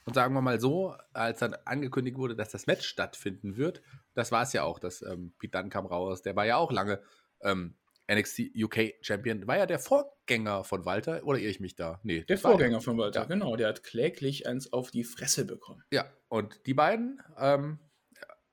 Und 0.05 0.15
sagen 0.15 0.35
wir 0.35 0.43
mal 0.43 0.61
so, 0.61 0.95
als 1.13 1.39
dann 1.39 1.55
angekündigt 1.65 2.19
wurde, 2.19 2.37
dass 2.37 2.51
das 2.51 2.67
Match 2.67 2.87
stattfinden 2.87 3.57
wird, 3.57 3.81
das 4.15 4.31
war 4.33 4.43
es 4.43 4.53
ja 4.53 4.65
auch, 4.65 4.79
dass 4.79 5.01
ähm, 5.01 5.33
Pete 5.39 5.57
Dunne 5.57 5.71
kam 5.71 5.87
raus. 5.87 6.21
Der 6.23 6.37
war 6.37 6.45
ja 6.45 6.57
auch 6.57 6.71
lange 6.73 7.01
ähm, 7.41 7.77
NXT 8.15 8.51
UK 8.57 8.95
Champion. 9.01 9.47
War 9.47 9.57
ja 9.59 9.67
der 9.67 9.79
Vorgänger 9.79 10.65
von 10.65 10.85
Walter, 10.85 11.23
oder 11.25 11.39
irre 11.39 11.51
ich 11.51 11.61
mich 11.61 11.75
da? 11.77 12.01
Nee. 12.03 12.25
Der 12.25 12.37
er. 12.37 12.41
Vorgänger 12.41 12.81
von 12.81 12.97
Walter, 12.99 13.21
Ja. 13.21 13.27
genau. 13.27 13.57
Der 13.57 13.69
hat 13.69 13.83
kläglich 13.83 14.47
eins 14.47 14.73
auf 14.73 14.91
die 14.91 15.05
Fresse 15.05 15.45
bekommen. 15.45 15.83
Ja, 15.91 16.11
und 16.29 16.61
die 16.67 16.75
beiden 16.75 17.21
ähm, 17.39 17.79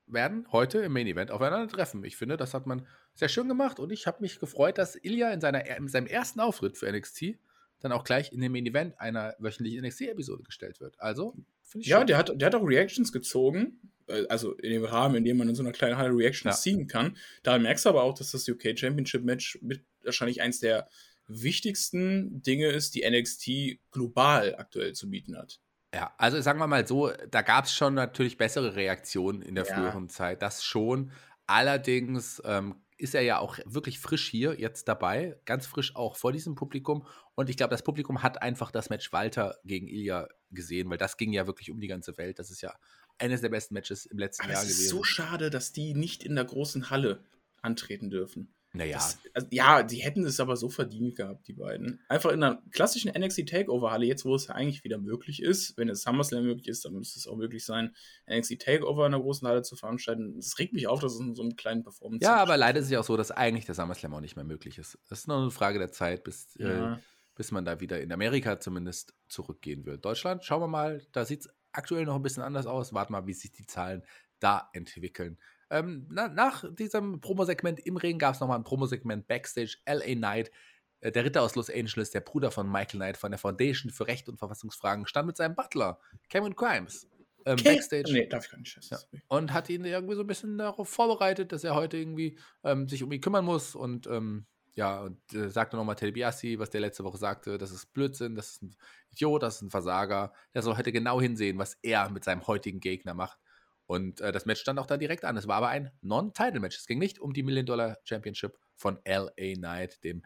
werden 0.07 0.47
heute 0.51 0.79
im 0.79 0.93
Main 0.93 1.07
Event 1.07 1.31
aufeinander 1.31 1.67
treffen. 1.71 2.03
Ich 2.03 2.17
finde, 2.17 2.37
das 2.37 2.53
hat 2.53 2.65
man 2.65 2.85
sehr 3.13 3.29
schön 3.29 3.47
gemacht 3.47 3.79
und 3.79 3.91
ich 3.91 4.07
habe 4.07 4.21
mich 4.21 4.39
gefreut, 4.39 4.77
dass 4.77 4.95
Ilya 4.95 5.31
in, 5.31 5.41
seiner, 5.41 5.65
in 5.77 5.87
seinem 5.87 6.07
ersten 6.07 6.39
Auftritt 6.39 6.77
für 6.77 6.91
NXT 6.91 7.35
dann 7.81 7.91
auch 7.91 8.03
gleich 8.03 8.33
in 8.33 8.41
dem 8.41 8.51
Main 8.51 8.65
Event 8.65 8.99
einer 8.99 9.35
wöchentlichen 9.39 9.85
NXT-Episode 9.85 10.43
gestellt 10.43 10.79
wird. 10.81 10.99
Also, 10.99 11.35
finde 11.63 11.83
ich 11.83 11.87
Ja, 11.87 11.99
schön. 11.99 12.07
der 12.07 12.17
hat, 12.17 12.31
der 12.41 12.45
hat 12.47 12.55
auch 12.55 12.63
Reactions 12.67 13.11
gezogen. 13.13 13.79
Äh, 14.09 14.25
Also 14.29 14.53
in 14.55 14.71
dem 14.71 14.83
Rahmen, 14.83 15.15
in 15.15 15.25
dem 15.25 15.37
man 15.37 15.49
in 15.49 15.55
so 15.55 15.63
einer 15.63 15.71
kleinen 15.71 15.97
Halle 15.97 16.15
Reactions 16.15 16.61
ziehen 16.61 16.87
kann. 16.87 17.17
Da 17.43 17.57
merkst 17.57 17.85
du 17.85 17.89
aber 17.89 18.03
auch, 18.03 18.13
dass 18.13 18.31
das 18.31 18.47
UK 18.47 18.77
Championship 18.77 19.23
Match 19.23 19.59
mit 19.61 19.83
wahrscheinlich 20.03 20.41
eins 20.41 20.59
der 20.59 20.87
wichtigsten 21.27 22.41
Dinge 22.41 22.67
ist, 22.67 22.95
die 22.95 23.09
NXT 23.09 23.79
global 23.91 24.55
aktuell 24.55 24.93
zu 24.93 25.09
bieten 25.09 25.37
hat. 25.37 25.59
Ja, 25.93 26.13
also 26.17 26.39
sagen 26.41 26.59
wir 26.59 26.67
mal 26.67 26.87
so, 26.87 27.11
da 27.31 27.41
gab 27.41 27.65
es 27.65 27.73
schon 27.73 27.95
natürlich 27.95 28.37
bessere 28.37 28.75
Reaktionen 28.75 29.41
in 29.41 29.55
der 29.55 29.65
Ja. 29.65 29.73
früheren 29.73 30.09
Zeit, 30.09 30.41
das 30.41 30.63
schon. 30.63 31.11
Allerdings 31.47 32.41
ähm, 32.45 32.83
ist 32.97 33.15
er 33.15 33.21
ja 33.21 33.39
auch 33.39 33.57
wirklich 33.65 33.99
frisch 33.99 34.29
hier 34.29 34.59
jetzt 34.59 34.87
dabei, 34.87 35.39
ganz 35.45 35.65
frisch 35.65 35.95
auch 35.95 36.15
vor 36.15 36.31
diesem 36.31 36.53
Publikum. 36.53 37.07
Und 37.33 37.49
ich 37.49 37.57
glaube, 37.57 37.71
das 37.71 37.81
Publikum 37.83 38.21
hat 38.21 38.41
einfach 38.41 38.71
das 38.71 38.89
Match 38.89 39.11
Walter 39.13 39.57
gegen 39.63 39.87
Ilya 39.87 40.27
gesehen, 40.51 40.89
weil 40.89 40.97
das 40.97 41.17
ging 41.17 41.31
ja 41.33 41.47
wirklich 41.47 41.71
um 41.71 41.79
die 41.79 41.87
ganze 41.87 42.17
Welt. 42.17 42.37
Das 42.37 42.51
ist 42.51 42.61
ja 42.61 42.75
eines 43.19 43.41
der 43.41 43.49
besten 43.49 43.73
Matches 43.73 44.05
im 44.05 44.17
letzten 44.17 44.43
Aber 44.43 44.53
Jahr 44.53 44.63
es 44.63 44.69
ist 44.69 44.77
gewesen. 44.77 44.89
so 44.97 45.03
schade, 45.03 45.49
dass 45.49 45.71
die 45.73 45.93
nicht 45.93 46.23
in 46.23 46.35
der 46.35 46.45
großen 46.45 46.89
Halle 46.89 47.23
antreten 47.61 48.09
dürfen. 48.09 48.53
naja, 48.71 48.97
Das, 48.97 49.17
also, 49.33 49.47
ja, 49.51 49.81
die 49.83 49.97
hätten 49.97 50.23
es 50.25 50.39
aber 50.39 50.55
so 50.55 50.69
verdient 50.69 51.15
gehabt, 51.15 51.47
die 51.47 51.53
beiden. 51.53 51.99
Einfach 52.07 52.31
in 52.31 52.41
einer 52.43 52.61
klassischen 52.71 53.11
NXT 53.11 53.47
Takeover 53.49 53.91
Halle, 53.91 54.05
jetzt 54.05 54.25
wo 54.25 54.35
es 54.35 54.47
ja 54.47 54.53
eigentlich 54.55 54.83
wieder 54.83 54.97
möglich 54.99 55.41
ist, 55.41 55.75
wenn 55.75 55.89
es 55.89 56.03
SummerSlam 56.03 56.43
möglich 56.45 56.67
ist, 56.67 56.85
dann 56.85 56.93
müsste 56.93 57.19
es 57.19 57.27
auch 57.27 57.35
möglich 57.35 57.65
sein, 57.65 57.95
NXT 58.31 58.59
Takeover 58.61 59.07
in 59.07 59.13
einer 59.13 59.21
großen 59.23 59.47
Halle 59.47 59.63
zu 59.63 59.75
veranstalten. 59.75 60.37
Es 60.37 60.57
regt 60.59 60.73
mich 60.73 60.87
auf, 60.87 60.99
dass 61.01 61.13
es 61.15 61.19
in 61.19 61.35
so 61.35 61.41
einem 61.41 61.55
kleinen 61.55 61.83
Performance 61.83 62.23
ja, 62.23 62.35
aber 62.37 62.57
leider 62.57 62.79
ist 62.79 62.85
es 62.85 62.91
ja 62.91 62.99
auch 62.99 63.03
so, 63.05 63.17
dass 63.17 63.31
eigentlich 63.31 63.65
der 63.65 63.75
SummerSlam 63.75 64.13
auch 64.13 64.21
nicht 64.21 64.35
mehr 64.35 64.45
möglich 64.45 64.77
ist. 64.77 64.97
Es 65.09 65.19
ist 65.21 65.27
nur 65.27 65.37
eine 65.37 65.51
Frage 65.51 65.79
der 65.79 65.91
Zeit, 65.91 66.23
bis, 66.23 66.55
äh, 66.57 66.67
Ja. 66.69 66.99
bis 67.35 67.51
man 67.51 67.65
da 67.65 67.79
wieder 67.81 67.99
in 68.01 68.11
Amerika 68.11 68.59
zumindest 68.59 69.15
zurückgehen 69.29 69.85
wird. 69.85 70.05
Deutschland, 70.05 70.45
schauen 70.45 70.61
wir 70.61 70.67
mal, 70.67 71.01
da 71.11 71.25
sieht 71.25 71.41
es 71.41 71.49
aktuell 71.71 72.05
noch 72.05 72.15
ein 72.15 72.21
bisschen 72.21 72.43
anders 72.43 72.65
aus. 72.65 72.93
Warten 72.93 73.13
mal, 73.13 73.27
wie 73.27 73.33
sich 73.33 73.51
die 73.51 73.65
Zahlen 73.65 74.03
da 74.39 74.69
entwickeln. 74.73 75.37
Ähm, 75.69 76.07
na, 76.09 76.27
nach 76.27 76.63
diesem 76.73 77.21
Promosegment 77.21 77.79
im 77.85 77.97
Ring 77.97 78.17
gab 78.17 78.33
es 78.33 78.39
nochmal 78.39 78.57
ein 78.57 78.63
Promosegment 78.63 79.27
Backstage. 79.27 79.77
LA 79.85 80.15
Knight, 80.15 80.51
äh, 81.01 81.11
der 81.11 81.25
Ritter 81.25 81.41
aus 81.43 81.55
Los 81.55 81.69
Angeles, 81.69 82.09
der 82.11 82.21
Bruder 82.21 82.51
von 82.51 82.69
Michael 82.71 82.99
Knight 82.99 83.17
von 83.17 83.31
der 83.31 83.37
Foundation 83.37 83.91
für 83.91 84.07
Recht 84.07 84.27
und 84.29 84.37
Verfassungsfragen, 84.37 85.05
stand 85.05 85.27
mit 85.27 85.37
seinem 85.37 85.55
Butler, 85.55 85.99
Cameron 86.29 86.55
Grimes, 86.55 87.07
ähm, 87.45 87.53
Okay. 87.53 87.75
Backstage 87.75 88.11
Nee, 88.11 88.27
darf 88.27 88.45
ich 88.45 88.51
gar 88.51 88.57
nicht. 88.59 88.79
Ja. 88.89 88.97
und 89.27 89.53
hat 89.53 89.69
ihn 89.69 89.85
irgendwie 89.85 90.15
so 90.15 90.21
ein 90.21 90.27
bisschen 90.27 90.57
darauf 90.57 90.89
vorbereitet, 90.89 91.51
dass 91.51 91.63
er 91.63 91.75
heute 91.75 91.97
irgendwie 91.97 92.37
ähm, 92.63 92.87
sich 92.87 93.03
um 93.03 93.11
ihn 93.11 93.21
kümmern 93.21 93.45
muss 93.45 93.75
und 93.75 94.07
ähm, 94.07 94.45
ja, 94.75 95.01
und 95.01 95.33
äh, 95.33 95.49
sagte 95.49 95.75
nochmal 95.75 95.95
Ted 95.95 96.13
Biassi, 96.13 96.59
was 96.59 96.69
der 96.69 96.81
letzte 96.81 97.03
Woche 97.03 97.17
sagte, 97.17 97.57
das 97.57 97.71
ist 97.71 97.93
Blödsinn, 97.93 98.35
das 98.35 98.51
ist 98.51 98.63
ein 98.63 98.75
Idiot, 99.11 99.43
das 99.43 99.55
ist 99.55 99.61
ein 99.63 99.69
Versager. 99.69 100.33
Der 100.53 100.61
soll 100.61 100.77
heute 100.77 100.91
genau 100.91 101.19
hinsehen, 101.19 101.57
was 101.57 101.77
er 101.81 102.09
mit 102.09 102.23
seinem 102.23 102.47
heutigen 102.47 102.79
Gegner 102.79 103.13
macht. 103.13 103.39
Und 103.85 104.21
äh, 104.21 104.31
das 104.31 104.45
Match 104.45 104.61
stand 104.61 104.79
auch 104.79 104.85
da 104.85 104.97
direkt 104.97 105.25
an. 105.25 105.35
Es 105.35 105.47
war 105.47 105.57
aber 105.57 105.69
ein 105.69 105.91
Non-Title-Match. 106.01 106.77
Es 106.77 106.85
ging 106.85 106.99
nicht 106.99 107.19
um 107.19 107.33
die 107.33 107.43
Million-Dollar-Championship 107.43 108.57
von 108.75 108.99
LA 109.03 109.55
Knight, 109.55 110.03
dem 110.03 110.23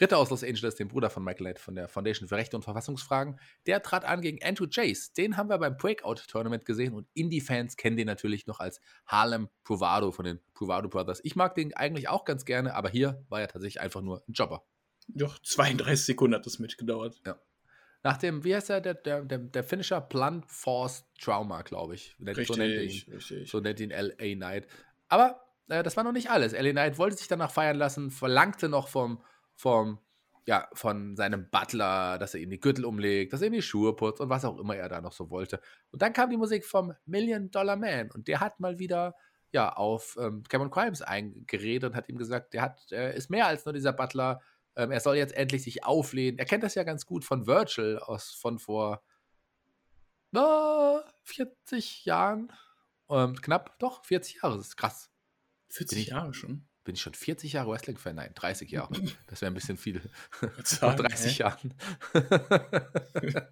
Ritter 0.00 0.18
aus 0.18 0.30
Los 0.30 0.42
Angeles, 0.42 0.74
den 0.76 0.88
Bruder 0.88 1.10
von 1.10 1.22
Michael 1.22 1.44
Knight 1.44 1.58
von 1.58 1.74
der 1.74 1.88
Foundation 1.88 2.28
für 2.28 2.36
Rechte 2.36 2.56
und 2.56 2.62
Verfassungsfragen, 2.62 3.38
der 3.66 3.82
trat 3.82 4.04
an 4.04 4.20
gegen 4.22 4.42
Andrew 4.42 4.66
Chase. 4.66 5.12
Den 5.16 5.36
haben 5.36 5.48
wir 5.48 5.58
beim 5.58 5.76
Breakout-Tournament 5.76 6.64
gesehen 6.64 6.94
und 6.94 7.08
Indie-Fans 7.14 7.76
kennen 7.76 7.96
den 7.96 8.06
natürlich 8.06 8.46
noch 8.46 8.60
als 8.60 8.80
Harlem 9.06 9.48
Provado 9.64 10.12
von 10.12 10.24
den 10.24 10.40
Provado 10.54 10.88
Brothers. 10.88 11.20
Ich 11.24 11.36
mag 11.36 11.54
den 11.54 11.74
eigentlich 11.74 12.08
auch 12.08 12.24
ganz 12.24 12.44
gerne, 12.44 12.74
aber 12.74 12.88
hier 12.88 13.24
war 13.28 13.40
er 13.40 13.48
tatsächlich 13.48 13.80
einfach 13.80 14.00
nur 14.00 14.22
ein 14.26 14.32
Jobber. 14.32 14.64
Doch, 15.08 15.38
32 15.40 16.06
Sekunden 16.06 16.36
hat 16.36 16.46
das 16.46 16.58
mitgedauert. 16.58 17.20
Ja. 17.26 17.38
Nach 18.02 18.16
dem, 18.16 18.42
wie 18.44 18.54
heißt 18.54 18.68
der, 18.68 18.80
der, 18.80 18.94
der, 18.94 19.22
der, 19.24 19.38
der 19.38 19.64
Finisher? 19.64 20.00
Blunt 20.00 20.44
Force 20.50 21.04
Trauma, 21.20 21.62
glaube 21.62 21.94
ich. 21.94 22.16
Richtig, 22.24 22.48
so 22.48 22.54
nennt, 22.54 22.74
ihn, 22.74 23.12
richtig. 23.12 23.50
so 23.50 23.60
nennt 23.60 23.78
ihn 23.78 23.90
LA 23.90 24.34
Knight. 24.34 24.66
Aber 25.08 25.40
äh, 25.68 25.82
das 25.82 25.96
war 25.96 26.02
noch 26.02 26.12
nicht 26.12 26.30
alles. 26.30 26.52
LA 26.52 26.72
Knight 26.72 26.98
wollte 26.98 27.16
sich 27.16 27.28
danach 27.28 27.52
feiern 27.52 27.76
lassen, 27.76 28.10
verlangte 28.10 28.68
noch 28.68 28.88
vom, 28.88 29.22
vom, 29.54 29.98
ja, 30.46 30.68
von 30.74 31.16
seinem 31.16 31.48
Butler, 31.50 32.18
dass 32.18 32.34
er 32.34 32.40
ihm 32.40 32.50
die 32.50 32.60
Gürtel 32.60 32.84
umlegt, 32.84 33.32
dass 33.32 33.40
er 33.42 33.48
ihm 33.48 33.52
die 33.52 33.62
Schuhe 33.62 33.94
putzt 33.94 34.20
und 34.20 34.28
was 34.28 34.44
auch 34.44 34.58
immer 34.58 34.76
er 34.76 34.88
da 34.88 35.00
noch 35.00 35.12
so 35.12 35.30
wollte. 35.30 35.60
Und 35.90 36.02
dann 36.02 36.12
kam 36.12 36.30
die 36.30 36.36
Musik 36.36 36.64
vom 36.66 36.94
Million 37.06 37.50
Dollar 37.50 37.76
Man 37.76 38.10
und 38.10 38.28
der 38.28 38.40
hat 38.40 38.58
mal 38.60 38.78
wieder 38.78 39.14
ja, 39.52 39.70
auf 39.72 40.16
ähm, 40.18 40.42
Cameron 40.48 40.70
Crimes 40.70 41.02
eingeredet 41.02 41.90
und 41.90 41.96
hat 41.96 42.08
ihm 42.08 42.16
gesagt, 42.16 42.54
der 42.54 42.62
hat, 42.62 42.90
er 42.90 43.14
ist 43.14 43.28
mehr 43.30 43.46
als 43.46 43.64
nur 43.66 43.74
dieser 43.74 43.92
Butler. 43.92 44.40
Ähm, 44.76 44.90
er 44.90 45.00
soll 45.00 45.16
jetzt 45.16 45.34
endlich 45.34 45.62
sich 45.62 45.84
auflehnen. 45.84 46.38
Er 46.38 46.46
kennt 46.46 46.62
das 46.64 46.74
ja 46.74 46.82
ganz 46.84 47.04
gut 47.04 47.24
von 47.24 47.46
Virgil 47.46 47.98
aus 47.98 48.30
von 48.32 48.58
vor 48.58 49.02
äh, 50.34 50.98
40 51.24 52.04
Jahren. 52.04 52.52
Ähm, 53.10 53.34
knapp, 53.40 53.78
doch, 53.78 54.04
40 54.04 54.40
Jahre, 54.42 54.56
das 54.56 54.68
ist 54.68 54.76
krass. 54.76 55.10
40 55.68 55.98
ich- 55.98 56.06
Jahre 56.08 56.32
schon. 56.34 56.66
Bin 56.84 56.94
ich 56.96 57.00
schon 57.00 57.14
40 57.14 57.52
Jahre 57.52 57.70
Wrestling-Fan? 57.70 58.16
Nein, 58.16 58.32
30 58.34 58.70
Jahre. 58.70 58.92
Das 59.28 59.40
wäre 59.40 59.50
ein 59.50 59.54
bisschen 59.54 59.76
viel. 59.76 60.00
Vor 60.30 60.50
sagen, 60.64 60.96
30 60.96 61.38
hä? 61.38 61.42
Jahren. 61.42 61.74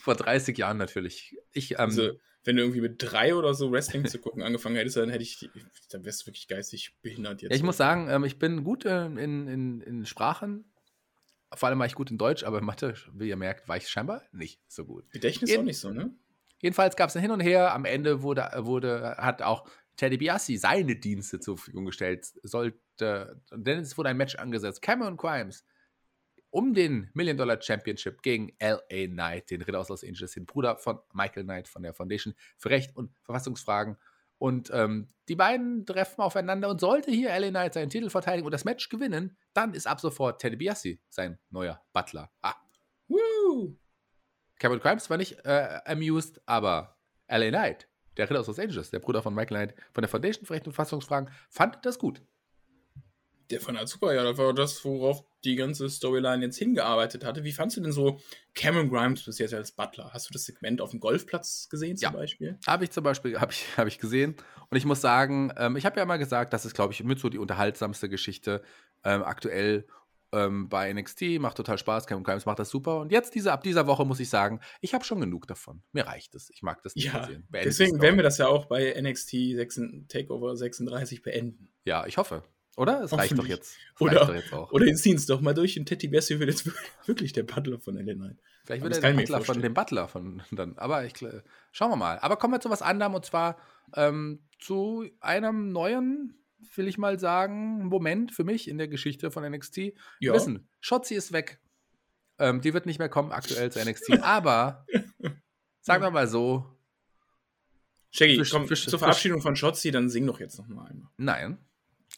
Vor 0.00 0.14
30 0.14 0.56
Jahren 0.58 0.76
natürlich. 0.76 1.36
Ich, 1.52 1.72
ähm, 1.72 1.78
Also, 1.78 2.12
wenn 2.44 2.56
du 2.56 2.62
irgendwie 2.62 2.80
mit 2.80 2.96
drei 2.98 3.34
oder 3.34 3.54
so 3.54 3.70
Wrestling 3.72 4.06
zu 4.06 4.18
gucken 4.18 4.42
angefangen 4.42 4.76
hättest, 4.76 4.96
dann 4.96 5.10
hätte 5.10 5.22
ich, 5.22 5.50
dann 5.90 6.04
wärst 6.04 6.22
du 6.22 6.26
wirklich 6.26 6.48
geistig 6.48 6.96
behindert 7.02 7.42
jetzt. 7.42 7.50
ja, 7.50 7.56
ich 7.56 7.62
muss 7.62 7.76
sagen, 7.76 8.08
ähm, 8.10 8.24
ich 8.24 8.38
bin 8.38 8.64
gut 8.64 8.84
äh, 8.84 9.06
in, 9.06 9.46
in, 9.46 9.80
in 9.80 10.06
Sprachen. 10.06 10.64
Vor 11.52 11.68
allem 11.68 11.78
war 11.78 11.86
ich 11.86 11.94
gut 11.94 12.10
in 12.10 12.18
Deutsch, 12.18 12.44
aber 12.44 12.58
in 12.58 12.64
Mathe, 12.64 12.94
wie 13.12 13.28
ihr 13.28 13.36
merkt, 13.36 13.68
war 13.68 13.76
ich 13.76 13.88
scheinbar 13.88 14.22
nicht 14.32 14.60
so 14.68 14.84
gut. 14.84 15.10
Gedächtnis 15.10 15.50
Eben. 15.50 15.60
auch 15.62 15.64
nicht 15.64 15.78
so, 15.78 15.90
ne? 15.90 16.14
Jedenfalls 16.62 16.94
gab 16.94 17.08
es 17.08 17.16
ein 17.16 17.22
Hin 17.22 17.30
und 17.30 17.40
Her. 17.40 17.74
Am 17.74 17.84
Ende 17.86 18.22
wurde, 18.22 18.50
wurde, 18.58 19.16
hat 19.18 19.40
auch 19.42 19.66
Teddy 20.00 20.16
Biassi 20.16 20.56
seine 20.56 20.96
Dienste 20.96 21.40
zur 21.40 21.58
Verfügung 21.58 21.84
gestellt. 21.84 22.24
Sollte, 22.42 23.38
denn 23.52 23.80
es 23.80 23.98
wurde 23.98 24.08
ein 24.08 24.16
Match 24.16 24.34
angesetzt. 24.34 24.80
Cameron 24.80 25.18
Crimes 25.18 25.62
um 26.48 26.72
den 26.72 27.10
Million 27.12 27.36
Dollar 27.36 27.60
Championship 27.60 28.22
gegen 28.22 28.50
L.A. 28.58 29.06
Knight, 29.06 29.50
den 29.50 29.60
Ritter 29.60 29.78
aus 29.78 29.90
Los 29.90 30.02
Angeles, 30.02 30.32
den 30.32 30.46
Bruder 30.46 30.78
von 30.78 31.00
Michael 31.12 31.44
Knight 31.44 31.68
von 31.68 31.82
der 31.82 31.92
Foundation 31.92 32.34
für 32.56 32.70
Recht 32.70 32.96
und 32.96 33.14
Verfassungsfragen. 33.24 33.98
Und 34.38 34.70
ähm, 34.72 35.12
die 35.28 35.36
beiden 35.36 35.84
treffen 35.84 36.22
aufeinander 36.22 36.70
und 36.70 36.80
sollte 36.80 37.10
hier 37.10 37.28
L.A. 37.28 37.50
Knight 37.50 37.74
seinen 37.74 37.90
Titel 37.90 38.08
verteidigen 38.08 38.46
und 38.46 38.52
das 38.52 38.64
Match 38.64 38.88
gewinnen, 38.88 39.36
dann 39.52 39.74
ist 39.74 39.86
ab 39.86 40.00
sofort 40.00 40.40
Teddy 40.40 40.56
Biassi 40.56 40.98
sein 41.10 41.38
neuer 41.50 41.84
Butler. 41.92 42.30
Ah, 42.40 42.54
Woo! 43.06 43.76
Cameron 44.58 44.80
Crimes 44.80 45.10
war 45.10 45.18
nicht 45.18 45.44
äh, 45.44 45.80
amused, 45.84 46.40
aber 46.46 46.96
L.A. 47.26 47.50
Knight, 47.50 47.89
der 48.20 48.30
Ritter 48.30 48.40
aus 48.40 48.46
Los 48.46 48.58
Angeles, 48.58 48.90
der 48.90 48.98
Bruder 49.00 49.22
von 49.22 49.34
Michael 49.34 49.66
Knight 49.66 49.74
von 49.92 50.02
der 50.02 50.08
Foundation 50.08 50.46
für 50.46 50.54
Recht 50.54 50.66
und 50.66 50.72
Verfassungsfragen, 50.72 51.30
fand 51.48 51.78
das 51.84 51.98
gut. 51.98 52.22
Der 53.50 53.60
fand 53.60 53.80
das 53.80 53.90
super, 53.90 54.14
ja, 54.14 54.22
das 54.22 54.38
war 54.38 54.54
das, 54.54 54.84
worauf 54.84 55.24
die 55.42 55.56
ganze 55.56 55.88
Storyline 55.90 56.44
jetzt 56.44 56.56
hingearbeitet 56.58 57.24
hatte. 57.24 57.42
Wie 57.42 57.50
fandst 57.50 57.76
du 57.76 57.80
denn 57.80 57.90
so 57.90 58.20
Cameron 58.54 58.88
Grimes 58.88 59.24
bis 59.24 59.38
jetzt 59.38 59.54
als 59.54 59.72
Butler? 59.72 60.10
Hast 60.12 60.28
du 60.28 60.32
das 60.32 60.44
Segment 60.44 60.80
auf 60.80 60.90
dem 60.90 61.00
Golfplatz 61.00 61.68
gesehen 61.68 61.96
zum 61.96 62.04
Ja. 62.04 62.10
Beispiel? 62.12 62.58
Habe 62.66 62.84
ich 62.84 62.92
zum 62.92 63.02
Beispiel 63.02 63.40
hab 63.40 63.50
ich, 63.50 63.64
hab 63.76 63.88
ich 63.88 63.98
gesehen. 63.98 64.36
Und 64.68 64.76
ich 64.76 64.84
muss 64.84 65.00
sagen, 65.00 65.52
ähm, 65.56 65.74
ich 65.76 65.84
habe 65.84 65.98
ja 65.98 66.06
mal 66.06 66.18
gesagt, 66.18 66.52
das 66.52 66.64
ist, 66.64 66.74
glaube 66.74 66.92
ich, 66.92 67.02
mit 67.02 67.18
so 67.18 67.28
die 67.28 67.38
unterhaltsamste 67.38 68.08
Geschichte 68.08 68.62
ähm, 69.02 69.24
aktuell 69.24 69.84
ähm, 70.32 70.68
bei 70.68 70.92
NXT. 70.92 71.38
Macht 71.40 71.56
total 71.56 71.78
Spaß. 71.78 72.06
Cameron 72.06 72.24
Grimes 72.24 72.46
macht 72.46 72.58
das 72.58 72.70
super. 72.70 73.00
Und 73.00 73.12
jetzt, 73.12 73.34
diese, 73.34 73.52
ab 73.52 73.62
dieser 73.62 73.86
Woche, 73.86 74.04
muss 74.04 74.20
ich 74.20 74.28
sagen, 74.28 74.60
ich 74.80 74.94
habe 74.94 75.04
schon 75.04 75.20
genug 75.20 75.46
davon. 75.46 75.82
Mir 75.92 76.06
reicht 76.06 76.34
es. 76.34 76.50
Ich 76.50 76.62
mag 76.62 76.82
das 76.82 76.94
nicht 76.94 77.12
mehr 77.12 77.22
Ja, 77.22 77.26
sehen. 77.26 77.46
Beendet 77.50 77.72
deswegen 77.72 78.00
werden 78.00 78.16
wir 78.16 78.22
das 78.22 78.38
ja 78.38 78.48
auch 78.48 78.66
bei 78.66 78.94
NXT 79.00 79.30
6, 79.54 79.80
Takeover 80.08 80.56
36 80.56 81.22
beenden. 81.22 81.70
Ja, 81.84 82.06
ich 82.06 82.16
hoffe. 82.18 82.42
Oder? 82.76 83.02
Es 83.02 83.12
reicht 83.12 83.36
doch 83.36 83.46
jetzt. 83.46 83.76
Es 83.96 84.00
Oder- 84.00 84.16
reicht 84.20 84.28
doch 84.30 84.34
jetzt 84.34 84.52
auch. 84.52 84.72
Oder 84.72 84.86
jetzt 84.86 85.02
ziehen 85.02 85.16
es 85.16 85.26
doch 85.26 85.40
mal 85.40 85.52
durch 85.54 85.78
und 85.78 85.86
Teddy 85.86 86.08
Bessie 86.08 86.38
wird 86.38 86.48
jetzt 86.50 86.70
wirklich 87.06 87.32
der 87.32 87.42
Butler 87.42 87.78
von 87.78 87.96
LA 87.96 88.14
Knight. 88.14 88.36
Vielleicht 88.64 88.82
wird 88.82 88.94
er 88.96 89.00
der 89.00 89.12
Butler 89.20 89.40
von 89.42 89.60
dem 89.60 89.74
Butler 89.74 90.08
von 90.08 90.42
dann. 90.52 90.78
Aber 90.78 91.04
ich 91.04 91.12
schauen 91.72 91.90
wir 91.90 91.96
mal. 91.96 92.18
Aber 92.20 92.36
kommen 92.36 92.54
wir 92.54 92.60
zu 92.60 92.70
was 92.70 92.82
anderem 92.82 93.14
und 93.14 93.26
zwar 93.26 93.58
ähm, 93.96 94.40
zu 94.58 95.06
einem 95.20 95.72
neuen, 95.72 96.39
will 96.74 96.88
ich 96.88 96.98
mal 96.98 97.18
sagen, 97.18 97.84
Moment 97.86 98.32
für 98.32 98.44
mich 98.44 98.68
in 98.68 98.78
der 98.78 98.88
Geschichte 98.88 99.30
von 99.30 99.44
NXT. 99.44 99.76
Wir 99.76 99.94
Ja. 100.20 100.34
wissen, 100.34 100.68
Shotzi 100.80 101.14
ist 101.14 101.32
weg. 101.32 101.60
Ähm, 102.38 102.60
die 102.60 102.72
wird 102.74 102.86
nicht 102.86 102.98
mehr 102.98 103.08
kommen 103.08 103.32
aktuell 103.32 103.70
zu 103.70 103.78
NXT. 103.84 104.12
aber 104.22 104.86
sagen 105.80 106.02
wir 106.02 106.10
mal 106.10 106.26
so, 106.28 106.76
Shaggy, 108.12 108.36
Fisch- 108.38 108.50
komm, 108.50 108.66
Fisch- 108.66 108.86
zur 108.88 108.98
Verabschiedung 108.98 109.40
von 109.40 109.56
Shotzi, 109.56 109.90
dann 109.90 110.08
sing 110.08 110.26
doch 110.26 110.40
jetzt 110.40 110.58
noch 110.58 110.66
mal 110.68 110.86
einmal. 110.86 111.10
nein. 111.16 111.58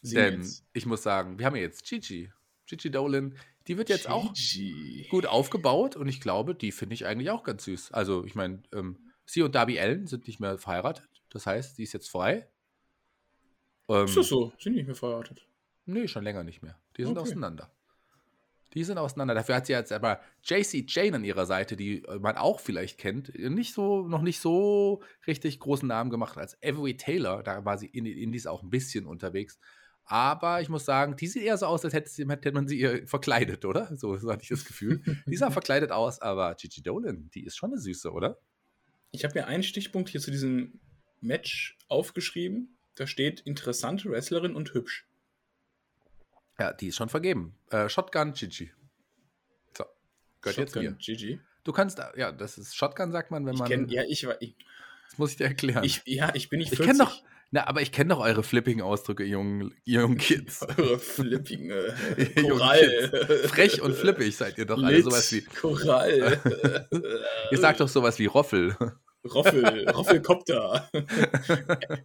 Sing 0.01 0.17
denn 0.17 0.41
jetzt. 0.41 0.65
ich 0.73 0.85
muss 0.85 1.03
sagen, 1.03 1.39
wir 1.39 1.45
haben 1.45 1.55
jetzt 1.55 1.85
Gigi. 1.87 2.29
Gigi 2.65 2.89
Dolan. 2.91 3.37
Die 3.67 3.77
wird 3.77 3.87
jetzt 3.89 4.09
auch 4.09 4.33
Gigi. 4.33 5.07
gut 5.09 5.25
aufgebaut 5.25 5.95
und 5.95 6.07
ich 6.09 6.19
glaube, 6.19 6.55
die 6.55 6.71
finde 6.73 6.95
ich 6.95 7.05
eigentlich 7.05 7.29
auch 7.29 7.43
ganz 7.43 7.63
süß. 7.65 7.91
Also, 7.93 8.25
ich 8.25 8.35
meine, 8.35 8.63
ähm, 8.73 8.97
sie 9.25 9.41
und 9.43 9.55
Darby 9.55 9.79
Allen 9.79 10.07
sind 10.07 10.27
nicht 10.27 10.39
mehr 10.41 10.57
verheiratet. 10.57 11.07
Das 11.29 11.45
heißt, 11.45 11.77
die 11.77 11.83
ist 11.83 11.93
jetzt 11.93 12.09
frei. 12.09 12.49
Ähm, 13.89 14.05
Ist 14.05 14.17
das 14.17 14.27
so? 14.27 14.53
Sind 14.59 14.73
die 14.73 14.79
nicht 14.79 14.87
mehr 14.87 14.95
verheiratet? 14.95 15.45
Nee, 15.85 16.07
schon 16.07 16.23
länger 16.23 16.43
nicht 16.43 16.61
mehr. 16.63 16.77
Die 16.97 17.03
sind 17.03 17.17
Okay. 17.17 17.29
auseinander. 17.29 17.71
Die 18.73 18.83
sind 18.83 18.97
auseinander. 18.97 19.35
Dafür 19.35 19.55
hat 19.55 19.67
sie 19.67 19.73
jetzt 19.73 19.91
aber 19.91 20.19
JC 20.43 20.83
Jane 20.87 21.17
an 21.17 21.23
ihrer 21.23 21.45
Seite, 21.45 21.75
die 21.75 22.03
äh, 22.05 22.17
man 22.19 22.37
auch 22.37 22.59
vielleicht 22.59 22.97
kennt. 22.97 23.37
Nicht 23.37 23.73
so, 23.73 24.07
noch 24.07 24.21
nicht 24.23 24.39
so 24.39 25.03
richtig 25.27 25.59
großen 25.59 25.87
Namen 25.87 26.09
gemacht 26.09 26.37
als 26.37 26.57
Avery 26.63 26.97
Taylor. 26.97 27.43
Da 27.43 27.65
war 27.65 27.77
sie 27.77 27.87
in 27.87 28.05
den 28.05 28.17
Indies 28.17 28.47
auch 28.47 28.63
ein 28.63 28.69
bisschen 28.71 29.05
unterwegs. 29.05 29.59
Aber 30.05 30.59
ich 30.61 30.69
muss 30.69 30.85
sagen, 30.85 31.15
die 31.15 31.27
sieht 31.27 31.43
eher 31.43 31.57
so 31.57 31.65
aus, 31.67 31.85
als 31.85 31.93
hätte, 31.93 32.09
sie, 32.09 32.27
hätte 32.27 32.51
man 32.51 32.67
sie 32.67 32.79
ihr 32.79 33.07
verkleidet, 33.07 33.63
oder? 33.63 33.95
So, 33.95 34.17
so 34.17 34.31
hatte 34.31 34.43
ich 34.43 34.49
das 34.49 34.65
Gefühl. 34.65 35.01
die 35.27 35.37
sah 35.37 35.51
verkleidet 35.51 35.91
aus, 35.91 36.19
aber 36.21 36.55
Gigi 36.55 36.81
Dolan, 36.81 37.29
die 37.33 37.45
ist 37.45 37.55
schon 37.55 37.71
eine 37.71 37.79
Süße, 37.79 38.11
oder? 38.11 38.37
Ich 39.11 39.23
habe 39.23 39.35
mir 39.39 39.47
einen 39.47 39.63
Stichpunkt 39.63 40.09
hier 40.09 40.19
zu 40.19 40.31
diesem 40.31 40.79
Match 41.21 41.77
aufgeschrieben. 41.87 42.75
Da 42.95 43.07
steht 43.07 43.39
interessante 43.41 44.09
Wrestlerin 44.09 44.55
und 44.55 44.73
hübsch. 44.73 45.05
Ja, 46.59 46.71
die 46.73 46.87
ist 46.87 46.95
schon 46.97 47.09
vergeben. 47.09 47.55
Äh, 47.71 47.89
Shotgun 47.89 48.33
Gigi. 48.33 48.71
So, 49.75 49.85
gehört 50.41 50.57
jetzt 50.57 50.73
Shotgun 50.73 50.91
mir. 50.91 50.97
Gigi. 50.99 51.39
Du 51.63 51.71
kannst, 51.71 51.99
ja, 52.15 52.31
das 52.31 52.57
ist 52.57 52.75
Shotgun, 52.75 53.11
sagt 53.11 53.31
man, 53.31 53.45
wenn 53.45 53.53
Ich 53.55 53.59
man. 53.59 53.67
kenn, 53.69 53.89
ja, 53.89 54.03
ich, 54.07 54.27
war- 54.27 54.39
ich, 54.41 54.55
Das 55.09 55.17
muss 55.17 55.31
ich 55.31 55.37
dir 55.37 55.45
erklären. 55.45 55.83
ich, 55.83 56.01
ja, 56.05 56.31
ich 56.35 56.49
bin 56.49 56.59
nicht 56.59 56.71
Ich 56.73 56.77
40. 56.77 56.85
kenne 56.97 57.09
doch, 57.09 57.23
na, 57.49 57.67
aber 57.67 57.81
ich 57.81 57.91
kenne 57.91 58.09
doch 58.13 58.19
eure 58.19 58.43
flippigen 58.43 58.81
Ausdrücke, 58.81 59.23
ihr 59.23 59.29
jungen, 59.29 59.73
jungen 59.85 60.17
Kids. 60.17 60.61
Eure 60.77 60.99
flippigen 60.99 61.69
äh, 61.71 62.41
Korall. 62.41 63.43
Frech 63.47 63.81
und 63.81 63.95
flippig 63.95 64.35
seid 64.35 64.57
ihr 64.57 64.65
doch 64.65 64.81
alle. 64.81 65.01
Sowas 65.01 65.31
wie, 65.31 65.41
Korall. 65.41 66.39
ihr 67.51 67.57
sagt 67.57 67.79
doch 67.79 67.87
sowas 67.89 68.17
wie 68.19 68.25
Roffel. 68.25 68.75
Roffel, 69.25 69.89
Roffelkopter. 69.89 70.89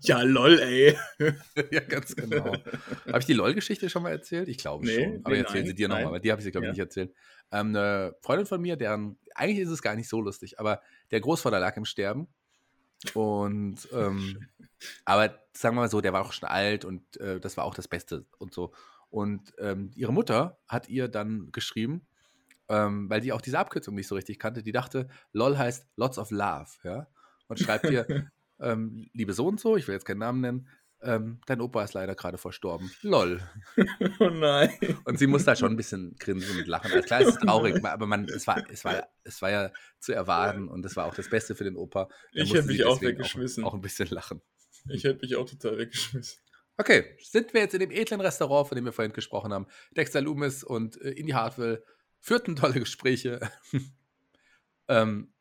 ja, 0.02 0.22
lol, 0.22 0.58
ey. 0.60 0.96
ja, 1.70 1.80
ganz 1.80 2.14
genau. 2.14 2.52
Habe 3.06 3.18
ich 3.18 3.26
die 3.26 3.32
LOL-Geschichte 3.34 3.90
schon 3.90 4.02
mal 4.02 4.10
erzählt? 4.10 4.48
Ich 4.48 4.58
glaube 4.58 4.86
Nee, 4.86 5.04
schon. 5.04 5.20
Aber 5.24 5.30
nee, 5.34 5.40
ich 5.40 5.46
erzähle 5.46 5.62
sie 5.64 5.68
nein, 5.70 5.76
dir 5.76 5.88
nochmal, 5.88 6.04
nein. 6.04 6.12
weil 6.14 6.20
die 6.20 6.30
habe 6.30 6.40
ich 6.40 6.44
sie, 6.44 6.50
glaube 6.50 6.66
ich, 6.66 6.68
Ja. 6.68 6.72
nicht 6.72 6.80
erzählt. 6.80 7.12
Ähm, 7.50 7.68
eine 7.68 8.14
Freundin 8.20 8.46
von 8.46 8.60
mir, 8.60 8.76
deren, 8.76 9.18
eigentlich 9.34 9.58
ist 9.60 9.70
es 9.70 9.82
gar 9.82 9.94
nicht 9.94 10.08
so 10.08 10.20
lustig, 10.20 10.58
aber 10.60 10.80
der 11.10 11.20
Großvater 11.20 11.58
lag 11.58 11.76
im 11.76 11.84
Sterben. 11.84 12.28
Und, 13.14 13.76
ähm, 13.92 14.46
aber 15.04 15.38
sagen 15.52 15.76
wir 15.76 15.82
mal 15.82 15.90
so, 15.90 16.00
der 16.00 16.12
war 16.12 16.24
auch 16.24 16.32
schon 16.32 16.48
alt 16.48 16.84
und 16.84 17.16
äh, 17.20 17.40
das 17.40 17.56
war 17.56 17.64
auch 17.64 17.74
das 17.74 17.88
Beste 17.88 18.26
und 18.38 18.54
so. 18.54 18.72
Und 19.10 19.52
ähm, 19.58 19.90
ihre 19.94 20.12
Mutter 20.12 20.58
hat 20.68 20.88
ihr 20.88 21.08
dann 21.08 21.50
geschrieben, 21.52 22.06
ähm, 22.68 23.08
weil 23.08 23.20
die 23.20 23.32
auch 23.32 23.40
diese 23.40 23.58
Abkürzung 23.58 23.94
nicht 23.94 24.08
so 24.08 24.14
richtig 24.14 24.38
kannte, 24.38 24.62
die 24.62 24.72
dachte, 24.72 25.08
LOL 25.32 25.56
heißt 25.56 25.86
Lots 25.96 26.18
of 26.18 26.30
Love, 26.30 26.70
ja. 26.84 27.06
Und 27.48 27.58
schreibt 27.58 27.88
ihr, 27.90 28.06
ähm, 28.60 29.08
liebe 29.12 29.32
so 29.32 29.46
und 29.46 29.60
so, 29.60 29.76
ich 29.76 29.86
will 29.88 29.94
jetzt 29.94 30.04
keinen 30.04 30.18
Namen 30.18 30.40
nennen, 30.40 30.68
ähm, 31.00 31.40
dein 31.46 31.60
Opa 31.60 31.84
ist 31.84 31.94
leider 31.94 32.14
gerade 32.14 32.38
verstorben. 32.38 32.90
LOL. 33.02 33.40
Oh 34.20 34.30
nein. 34.30 34.70
Und 35.04 35.18
sie 35.18 35.28
muss 35.28 35.44
da 35.44 35.54
schon 35.54 35.72
ein 35.72 35.76
bisschen 35.76 36.16
grinsen 36.18 36.58
und 36.58 36.66
lachen. 36.66 36.90
Also 36.90 37.06
klar, 37.06 37.20
es 37.20 37.28
ist 37.28 37.40
traurig, 37.40 37.76
aber 37.84 38.06
man, 38.06 38.24
es 38.24 38.46
war, 38.46 38.64
es 38.70 38.84
war, 38.84 39.08
es 39.22 39.40
war 39.40 39.50
ja 39.50 39.72
zu 40.00 40.12
erwarten 40.12 40.68
und 40.68 40.84
es 40.84 40.96
war 40.96 41.06
auch 41.06 41.14
das 41.14 41.30
Beste 41.30 41.54
für 41.54 41.64
den 41.64 41.76
Opa. 41.76 42.08
Da 42.32 42.42
Ich 42.42 42.52
hätte 42.52 42.66
mich 42.66 42.84
auch 42.84 43.00
weggeschmissen. 43.00 43.62
Auch, 43.64 43.68
auch 43.68 43.74
ein 43.74 43.80
bisschen 43.80 44.08
lachen. 44.08 44.42
Ich 44.88 45.04
hätte 45.04 45.20
mich 45.20 45.36
auch 45.36 45.48
total 45.48 45.78
weggeschmissen. 45.78 46.40
Okay, 46.76 47.16
sind 47.22 47.54
wir 47.54 47.60
jetzt 47.60 47.74
in 47.74 47.80
dem 47.80 47.90
edlen 47.90 48.20
Restaurant, 48.20 48.68
von 48.68 48.76
dem 48.76 48.84
wir 48.84 48.92
vorhin 48.92 49.12
gesprochen 49.12 49.52
haben. 49.52 49.66
Dexter 49.96 50.20
Loomis 50.20 50.64
und 50.64 51.00
äh, 51.00 51.10
Indy 51.10 51.32
Hartwell 51.32 51.84
führten 52.20 52.56
tolle 52.56 52.80
Gespräche. 52.80 53.40
ähm, 54.88 55.32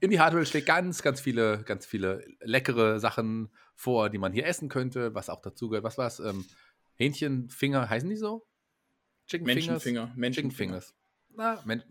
Indy 0.00 0.16
Hartwell 0.16 0.46
schlägt 0.46 0.66
ganz, 0.66 1.02
ganz 1.02 1.20
viele, 1.20 1.62
ganz 1.64 1.84
viele 1.86 2.24
leckere 2.40 3.00
Sachen 3.00 3.50
vor, 3.74 4.10
die 4.10 4.18
man 4.18 4.32
hier 4.32 4.46
essen 4.46 4.68
könnte, 4.68 5.14
was 5.14 5.28
auch 5.28 5.42
dazu 5.42 5.68
gehört. 5.68 5.84
Was 5.84 5.98
war 5.98 6.06
es? 6.06 6.20
Ähm, 6.20 6.44
Hähnchenfinger, 6.94 7.88
heißen 7.88 8.08
die 8.08 8.16
so? 8.16 8.46
Chicken 9.26 9.46
Menschenfinger. 9.46 10.14
Chicken 10.30 10.50
Fingers. 10.50 10.94
Na, 11.30 11.62
Men 11.64 11.82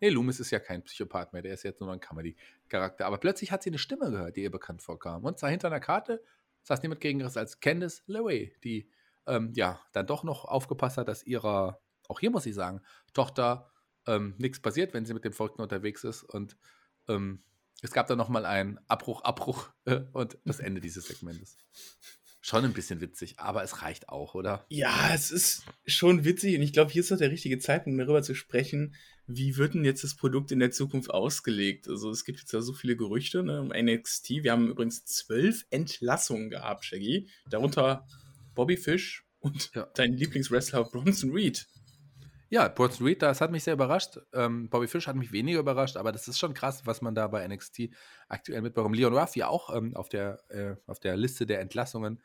nee, 0.00 0.08
Loomis 0.08 0.40
ist 0.40 0.50
ja 0.50 0.58
kein 0.58 0.82
Psychopath 0.82 1.32
mehr, 1.32 1.42
der 1.42 1.54
ist 1.54 1.62
jetzt 1.62 1.80
nur 1.80 1.92
ein 1.92 2.00
Comedy-Charakter. 2.00 3.06
Aber 3.06 3.18
plötzlich 3.18 3.52
hat 3.52 3.62
sie 3.62 3.70
eine 3.70 3.78
Stimme 3.78 4.10
gehört, 4.10 4.36
die 4.36 4.42
ihr 4.42 4.50
bekannt 4.50 4.82
vorkam. 4.82 5.24
Und 5.24 5.38
zwar 5.38 5.50
hinter 5.50 5.68
einer 5.68 5.80
Karte 5.80 6.22
saß 6.62 6.82
niemand 6.82 7.00
geringeres 7.00 7.36
als 7.36 7.60
Candice 7.60 8.02
LeRae, 8.06 8.52
die 8.64 8.90
ähm, 9.26 9.52
ja 9.54 9.80
dann 9.92 10.06
doch 10.06 10.24
noch 10.24 10.44
aufgepasst 10.44 10.98
hat, 10.98 11.08
dass 11.08 11.24
ihrer, 11.24 11.80
auch 12.10 12.20
hier 12.20 12.30
muss 12.30 12.46
ich 12.46 12.54
sagen, 12.54 12.80
Tochter 13.14 13.70
ähm, 14.06 14.34
nichts 14.38 14.60
passiert, 14.60 14.92
wenn 14.94 15.06
sie 15.06 15.14
mit 15.14 15.24
dem 15.24 15.32
Volken 15.32 15.62
unterwegs 15.62 16.04
ist. 16.04 16.22
Und 16.24 16.56
ähm, 17.08 17.42
es 17.82 17.92
gab 17.92 18.06
dann 18.08 18.18
nochmal 18.18 18.44
einen 18.44 18.78
Abbruch, 18.88 19.22
Abbruch 19.22 19.70
äh, 19.84 20.00
und 20.12 20.38
das 20.44 20.60
Ende 20.60 20.80
dieses 20.80 21.06
Segmentes. 21.06 21.56
Schon 22.42 22.64
ein 22.64 22.72
bisschen 22.72 23.02
witzig, 23.02 23.38
aber 23.38 23.62
es 23.62 23.82
reicht 23.82 24.08
auch, 24.08 24.34
oder? 24.34 24.64
Ja, 24.70 25.12
es 25.14 25.30
ist 25.30 25.64
schon 25.86 26.24
witzig 26.24 26.56
und 26.56 26.62
ich 26.62 26.72
glaube, 26.72 26.90
hier 26.90 27.00
ist 27.00 27.10
doch 27.10 27.18
der 27.18 27.30
richtige 27.30 27.58
Zeitpunkt, 27.58 28.00
darüber 28.00 28.22
zu 28.22 28.34
sprechen, 28.34 28.96
wie 29.26 29.58
wird 29.58 29.74
denn 29.74 29.84
jetzt 29.84 30.02
das 30.02 30.16
Produkt 30.16 30.50
in 30.50 30.58
der 30.58 30.70
Zukunft 30.70 31.10
ausgelegt? 31.10 31.86
Also 31.86 32.10
es 32.10 32.24
gibt 32.24 32.40
jetzt 32.40 32.52
ja 32.52 32.62
so 32.62 32.72
viele 32.72 32.96
Gerüchte 32.96 33.42
ne, 33.42 33.60
um 33.60 33.68
NXT. 33.68 34.30
Wir 34.42 34.52
haben 34.52 34.68
übrigens 34.68 35.04
zwölf 35.04 35.66
Entlassungen 35.70 36.50
gehabt, 36.50 36.84
Shaggy. 36.84 37.28
Darunter 37.48 38.06
Bobby 38.54 38.76
Fish 38.76 39.24
und 39.38 39.70
ja. 39.74 39.86
dein 39.94 40.14
Lieblingswrestler 40.14 40.84
Bronson 40.84 41.32
Reed. 41.32 41.68
Ja, 42.52 42.66
Bronson 42.66 43.06
Reed, 43.06 43.22
das 43.22 43.40
hat 43.40 43.52
mich 43.52 43.62
sehr 43.62 43.74
überrascht. 43.74 44.18
Ähm, 44.32 44.68
Bobby 44.68 44.88
Fish 44.88 45.06
hat 45.06 45.14
mich 45.14 45.30
weniger 45.30 45.60
überrascht, 45.60 45.96
aber 45.96 46.10
das 46.10 46.26
ist 46.26 46.40
schon 46.40 46.52
krass, 46.52 46.84
was 46.84 47.00
man 47.00 47.14
da 47.14 47.28
bei 47.28 47.46
NXT 47.46 47.90
aktuell 48.28 48.60
mitbekommt. 48.60 48.96
Leon 48.96 49.16
Ruff 49.16 49.36
ja 49.36 49.46
auch 49.46 49.74
ähm, 49.74 49.94
auf, 49.94 50.08
der, 50.08 50.40
äh, 50.50 50.74
auf 50.88 50.98
der 50.98 51.16
Liste 51.16 51.46
der 51.46 51.60
Entlassungen. 51.60 52.20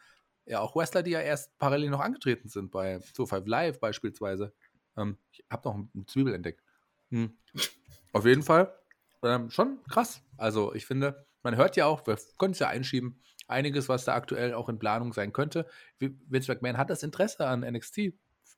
Ja, 0.47 0.61
auch 0.61 0.75
Wrestler, 0.75 1.03
die 1.03 1.11
ja 1.11 1.21
erst 1.21 1.55
parallel 1.59 1.91
noch 1.91 1.99
angetreten 1.99 2.49
sind, 2.49 2.71
bei 2.71 2.99
25 2.99 3.47
Live 3.47 3.79
beispielsweise. 3.79 4.51
Ähm, 4.97 5.19
ich 5.31 5.45
habe 5.51 5.69
noch 5.69 5.75
einen 5.75 6.07
Zwiebel 6.07 6.33
entdeckt. 6.33 6.63
Hm. 7.11 7.37
Auf 8.11 8.25
jeden 8.25 8.41
Fall 8.41 8.73
ähm, 9.21 9.51
schon 9.51 9.83
krass. 9.89 10.23
Also 10.37 10.73
ich 10.73 10.87
finde, 10.87 11.27
man 11.43 11.55
hört 11.55 11.75
ja 11.75 11.85
auch, 11.85 12.07
wir 12.07 12.17
können 12.39 12.53
es 12.53 12.59
ja 12.59 12.67
einschieben, 12.67 13.21
einiges, 13.47 13.89
was 13.89 14.05
da 14.05 14.15
aktuell 14.15 14.55
auch 14.55 14.69
in 14.69 14.79
Planung 14.79 15.13
sein 15.13 15.33
könnte. 15.33 15.67
Vince 15.99 16.51
McMahon 16.51 16.77
hat 16.77 16.89
das 16.89 17.03
Interesse 17.03 17.45
an 17.45 17.59
NXT 17.61 18.13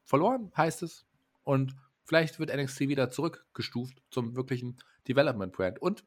verloren, 0.06 0.52
heißt 0.56 0.84
es. 0.84 1.07
Und 1.48 1.78
vielleicht 2.04 2.40
wird 2.40 2.54
NXT 2.54 2.82
wieder 2.82 3.10
zurückgestuft 3.10 4.04
zum 4.12 4.36
wirklichen 4.36 4.76
Development 5.08 5.54
Brand. 5.54 5.82
Und 5.82 6.04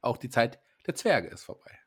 auch 0.00 0.16
die 0.16 0.30
Zeit 0.30 0.60
der 0.86 0.94
Zwerge 0.94 1.28
ist 1.28 1.44
vorbei. 1.44 1.78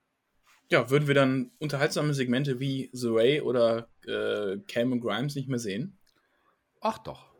Ja, 0.69 0.91
würden 0.91 1.07
wir 1.07 1.15
dann 1.15 1.49
unterhaltsame 1.57 2.13
Segmente 2.13 2.59
wie 2.59 2.91
The 2.93 3.07
Ray 3.09 3.41
oder 3.41 3.89
äh, 4.05 4.59
Cam 4.67 4.91
und 4.91 5.01
Grimes 5.01 5.33
nicht 5.33 5.49
mehr 5.49 5.57
sehen? 5.57 5.97
Ach 6.79 6.99
doch. 6.99 7.33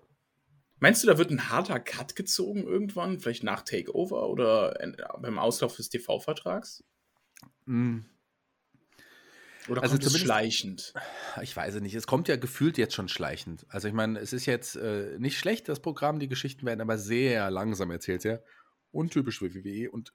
Meinst 0.80 1.04
du, 1.04 1.08
da 1.08 1.19
wird 1.19 1.30
ein 1.30 1.52
harter 1.52 1.80
Cut 1.80 2.15
gezogen 2.15 2.63
irgendwann? 2.63 3.19
Vielleicht 3.19 3.43
nach 3.43 3.62
Takeover 3.62 4.30
oder 4.30 4.76
beim 5.19 5.38
Auslauf 5.38 5.76
des 5.76 5.89
TV-Vertrags? 5.89 6.84
Mm. 7.65 8.00
Oder 9.67 9.84
also 9.84 9.97
es 9.97 10.17
schleichend? 10.17 10.93
Ich 11.41 11.56
weiß 11.56 11.76
es 11.76 11.82
nicht. 11.82 11.95
Es 11.95 12.08
kommt 12.08 12.28
ja 12.28 12.36
gefühlt 12.36 12.78
jetzt 12.78 12.95
schon 12.95 13.08
schleichend. 13.08 13.65
Also 13.69 13.88
ich 13.88 13.93
meine, 13.93 14.19
es 14.19 14.34
ist 14.34 14.45
jetzt 14.45 14.76
äh, 14.76 15.17
nicht 15.19 15.38
schlecht, 15.38 15.69
das 15.69 15.80
Programm, 15.80 16.19
die 16.19 16.28
Geschichten 16.28 16.65
werden 16.65 16.82
aber 16.82 16.97
sehr 16.97 17.52
langsam 17.52 17.91
erzählt, 17.91 18.24
ja. 18.24 18.39
Untypisch 18.91 19.39
für 19.39 19.54
WWE 19.54 19.91
und 19.91 20.13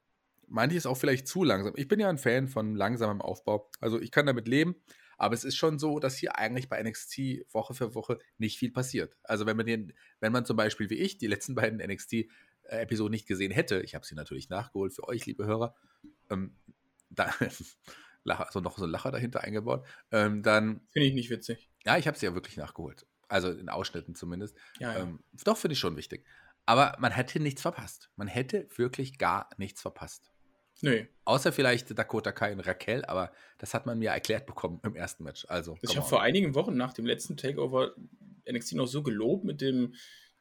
manches 0.48 0.87
auch 0.87 0.96
vielleicht 0.96 1.28
zu 1.28 1.44
langsam. 1.44 1.74
Ich 1.76 1.88
bin 1.88 2.00
ja 2.00 2.09
ein 2.09 2.18
Fan 2.18 2.48
von 2.48 2.74
langsamem 2.74 3.20
Aufbau. 3.20 3.70
Also 3.80 4.00
ich 4.00 4.11
kann 4.11 4.26
damit 4.26 4.48
leben. 4.48 4.76
Aber 5.18 5.35
es 5.35 5.44
ist 5.44 5.56
schon 5.56 5.78
so, 5.78 5.98
dass 5.98 6.16
hier 6.16 6.37
eigentlich 6.37 6.68
bei 6.68 6.82
NXT 6.82 7.46
Woche 7.52 7.74
für 7.74 7.94
Woche 7.94 8.18
nicht 8.38 8.59
viel 8.59 8.70
passiert. 8.70 9.16
Also 9.22 9.46
wenn 9.46 9.56
man 9.56 9.64
den, 9.64 9.94
wenn 10.20 10.32
man 10.32 10.44
zum 10.44 10.56
Beispiel 10.56 10.90
wie 10.90 10.98
ich 10.98 11.16
die 11.16 11.26
letzten 11.26 11.54
beiden 11.54 11.78
NXT-Episoden 11.78 13.11
nicht 13.11 13.26
gesehen 13.26 13.50
hätte, 13.50 13.80
ich 13.80 13.94
habe 13.94 14.04
sie 14.04 14.14
natürlich 14.14 14.50
nachgeholt 14.50 14.92
für 14.92 15.09
euch, 15.09 15.24
liebe 15.24 15.46
Hörer, 15.46 15.74
ähm, 16.28 16.54
da, 17.09 17.32
also 18.26 18.60
noch 18.60 18.78
so 18.78 18.84
ein 18.84 18.90
Lacher 18.90 19.10
dahinter 19.10 19.42
eingebaut, 19.42 19.84
ähm, 20.10 20.42
dann. 20.42 20.80
Finde 20.90 21.08
ich 21.08 21.14
nicht 21.14 21.30
witzig. 21.30 21.70
Ja, 21.84 21.96
ich 21.96 22.06
habe 22.06 22.18
sie 22.18 22.26
ja 22.26 22.34
wirklich 22.34 22.56
nachgeholt. 22.56 23.06
Also 23.28 23.50
in 23.50 23.68
Ausschnitten 23.68 24.14
zumindest. 24.14 24.56
Ja, 24.78 24.92
ja. 24.92 24.98
Ähm, 25.00 25.20
doch, 25.44 25.56
finde 25.56 25.74
ich 25.74 25.78
schon 25.78 25.96
wichtig. 25.96 26.24
Aber 26.64 26.96
man 26.98 27.12
hätte 27.12 27.40
nichts 27.40 27.62
verpasst. 27.62 28.10
Man 28.16 28.28
hätte 28.28 28.68
wirklich 28.76 29.18
gar 29.18 29.48
nichts 29.56 29.80
verpasst. 29.80 30.30
Nee. 30.82 31.08
Außer 31.24 31.52
vielleicht 31.52 31.96
Dakota 31.98 32.32
Kai 32.32 32.52
und 32.52 32.60
Raquel, 32.60 33.04
aber 33.06 33.32
das 33.58 33.72
hat 33.72 33.86
man 33.86 33.98
mir 33.98 34.10
erklärt 34.10 34.46
bekommen 34.46 34.80
im 34.84 34.94
ersten 34.94 35.24
Match. 35.24 35.46
Also, 35.48 35.78
ich 35.80 35.96
habe 35.96 36.06
vor 36.06 36.22
einigen 36.22 36.54
Wochen 36.54 36.76
nach 36.76 36.92
dem 36.92 37.06
letzten 37.06 37.36
Takeover 37.36 37.94
NXT 38.50 38.74
noch 38.74 38.86
so 38.86 39.02
gelobt 39.02 39.44
mit 39.44 39.60
dem 39.60 39.94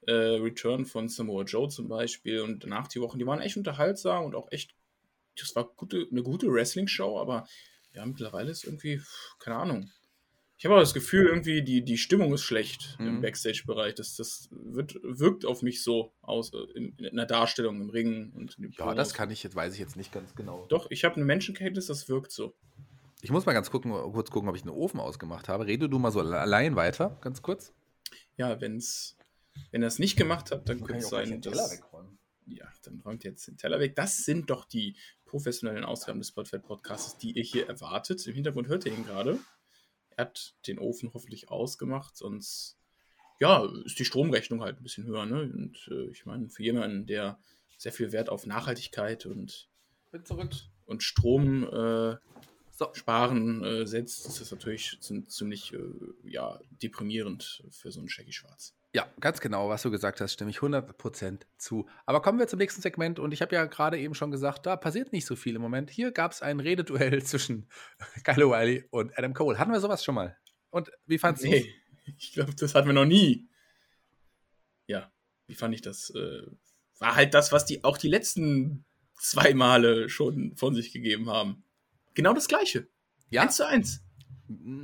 äh, 0.08 0.12
Return 0.12 0.86
von 0.86 1.08
Samoa 1.08 1.44
Joe 1.44 1.70
zum 1.70 1.88
Beispiel 1.88 2.42
und 2.42 2.64
danach 2.64 2.88
die 2.88 3.02
Wochen, 3.02 3.18
die 3.18 3.26
waren 3.26 3.40
echt 3.40 3.58
unterhaltsam 3.58 4.26
und 4.26 4.36
auch 4.36 4.52
echt, 4.52 4.76
das 5.40 5.56
war 5.56 5.66
gute, 5.76 6.08
eine 6.12 6.22
gute 6.22 6.48
Wrestling-Show, 6.48 7.18
aber 7.18 7.48
ja, 7.96 8.06
mittlerweile 8.06 8.52
ist 8.52 8.64
irgendwie, 8.64 9.02
keine 9.40 9.58
Ahnung, 9.58 9.92
ich 10.58 10.66
habe 10.66 10.76
auch 10.76 10.80
das 10.80 10.94
Gefühl, 10.94 11.26
irgendwie 11.28 11.64
die, 11.64 11.84
die 11.84 11.98
Stimmung 11.98 12.34
ist 12.34 12.44
schlecht 12.44 12.98
mhm. 12.98 13.08
im 13.08 13.22
Backstage-Bereich. 13.22 13.96
Das, 13.96 14.16
das 14.16 14.48
wird, 14.52 14.98
wirkt 15.04 15.46
auf 15.46 15.62
mich 15.62 15.84
so 15.84 16.14
aus, 16.22 16.54
äh, 16.54 16.58
in, 16.76 16.96
in 16.98 17.16
der 17.16 17.26
Darstellung 17.26 17.82
im 17.82 17.90
Ring 17.90 18.32
und 18.34 18.58
Ja, 18.78 18.94
das 18.94 19.14
kann 19.14 19.32
ich 19.32 19.44
jetzt, 19.44 19.56
weiß 19.56 19.74
ich 19.74 19.80
jetzt 19.80 19.98
nicht 19.98 20.14
ganz 20.14 20.34
genau. 20.34 20.66
Doch, 20.68 20.90
ich 20.92 21.04
habe 21.04 21.16
eine 21.16 21.26
Menschenkenntnis, 21.26 21.88
das 21.88 22.08
wirkt 22.08 22.32
so. 22.32 22.56
Ich 23.22 23.32
muss 23.32 23.46
mal 23.46 23.54
ganz 23.54 23.70
gucken, 23.70 23.92
kurz 24.14 24.32
gucken, 24.32 24.48
ob 24.50 24.56
ich 24.56 24.62
einen 24.62 24.72
Ofen 24.72 25.00
ausgemacht 25.00 25.50
habe. 25.50 25.66
Rede 25.66 25.90
du 25.90 26.00
mal 26.00 26.12
so 26.12 26.22
allein 26.22 26.76
weiter, 26.76 27.18
ganz 27.22 27.42
kurz. 27.42 27.74
Ja, 28.38 28.62
wenn's, 28.62 29.18
wenn 29.72 29.82
er 29.82 29.88
es 29.88 30.00
nicht 30.00 30.16
gemacht 30.16 30.52
hat, 30.52 30.70
dann 30.70 30.84
könnte 30.84 31.04
es 31.04 31.10
sein, 31.10 31.42
dass. 31.42 31.82
Ja, 32.48 32.72
dann 32.84 33.00
räumt 33.02 33.24
jetzt 33.24 33.48
den 33.48 33.58
Teller 33.58 33.80
weg. 33.80 33.96
Das 33.96 34.18
sind 34.18 34.50
doch 34.50 34.66
die 34.66 34.96
professionellen 35.26 35.84
Ausgaben 35.84 36.20
des 36.20 36.30
Spotfed 36.30 36.64
Podcasts, 36.64 37.18
die 37.18 37.32
ihr 37.32 37.44
hier 37.44 37.68
erwartet. 37.68 38.26
Im 38.28 38.36
Hintergrund 38.36 38.68
hört 38.68 38.86
ihr 38.86 38.94
ihn 38.94 39.06
gerade. 39.06 39.40
Er 40.12 40.26
hat 40.26 40.56
den 40.68 40.80
Ofen 40.80 41.14
hoffentlich 41.14 41.50
ausgemacht, 41.50 42.16
sonst 42.16 42.78
ja, 43.40 43.66
ist 43.84 44.00
die 44.00 44.06
Stromrechnung 44.06 44.62
halt 44.62 44.80
ein 44.80 44.84
bisschen 44.84 45.06
höher. 45.06 45.26
Ne? 45.26 45.42
Und 45.42 45.90
äh, 45.92 46.10
ich 46.12 46.26
meine, 46.26 46.50
für 46.50 46.64
jemanden, 46.64 47.06
der 47.06 47.40
sehr 47.78 47.92
viel 47.92 48.12
Wert 48.12 48.30
auf 48.30 48.46
Nachhaltigkeit 48.46 49.26
und, 49.26 49.68
und 50.86 51.04
Strom 51.04 51.64
äh, 51.64 52.16
so. 52.72 52.90
sparen 52.94 53.64
äh, 53.64 53.86
setzt, 53.86 54.26
ist 54.26 54.40
das 54.40 54.52
natürlich 54.52 54.98
ziemlich 55.02 55.74
äh, 55.74 55.80
ja, 56.24 56.60
deprimierend 56.82 57.64
für 57.72 57.92
so 57.92 58.00
einen 58.00 58.10
Shaggy 58.10 58.32
Schwarz. 58.32 58.74
Ja, 58.96 59.12
ganz 59.20 59.42
genau, 59.42 59.68
was 59.68 59.82
du 59.82 59.92
gesagt 59.92 60.22
hast, 60.22 60.32
stimme 60.32 60.52
ich 60.52 60.60
100% 60.60 61.42
zu. 61.58 61.86
Aber 62.06 62.22
kommen 62.22 62.40
wir 62.40 62.48
zum 62.48 62.60
nächsten 62.60 62.82
Segment 62.82 63.20
und 63.20 63.34
ich 63.34 63.42
habe 63.42 63.54
ja 63.54 63.66
gerade 63.66 64.00
eben 64.00 64.16
schon 64.16 64.32
gesagt, 64.32 64.66
da 64.66 64.78
passiert 64.78 65.12
nicht 65.12 65.26
so 65.26 65.36
viel 65.36 65.58
im 65.58 65.62
Moment. 65.62 65.90
Hier 65.90 66.14
gab 66.14 66.32
es 66.32 66.42
ein 66.42 66.62
Rededuell 66.62 67.22
zwischen 67.26 67.68
Kyle 68.24 68.46
O'Reilly 68.46 68.86
und 68.92 69.18
Adam 69.18 69.34
Cole. 69.34 69.60
Hatten 69.60 69.74
wir 69.74 69.82
sowas 69.82 70.02
schon 70.02 70.16
mal? 70.16 70.38
Und 70.70 70.92
wie 71.08 71.18
fandest 71.18 71.44
du 71.44 71.50
Nee, 71.50 71.76
ich 72.18 72.32
glaube, 72.32 72.56
das 72.56 72.74
hatten 72.74 72.88
wir 72.88 72.94
noch 72.94 73.04
nie. 73.04 73.50
Ja, 74.88 75.12
wie 75.48 75.56
fand 75.56 75.76
ich 75.76 75.82
das? 75.82 76.12
Äh, 76.12 76.44
war 77.00 77.18
halt 77.18 77.34
das, 77.34 77.52
was 77.52 77.66
die 77.66 77.84
auch 77.84 77.98
die 77.98 78.08
letzten 78.08 78.86
zwei 79.20 79.54
Male 79.54 80.08
schon 80.08 80.56
von 80.56 80.74
sich 80.74 80.94
gegeben 80.94 81.30
haben. 81.30 81.66
Genau 82.14 82.32
das 82.32 82.48
Gleiche. 82.48 82.88
Ja. 83.30 83.42
Eins 83.42 83.58
zu 83.58 83.68
eins. 83.68 84.06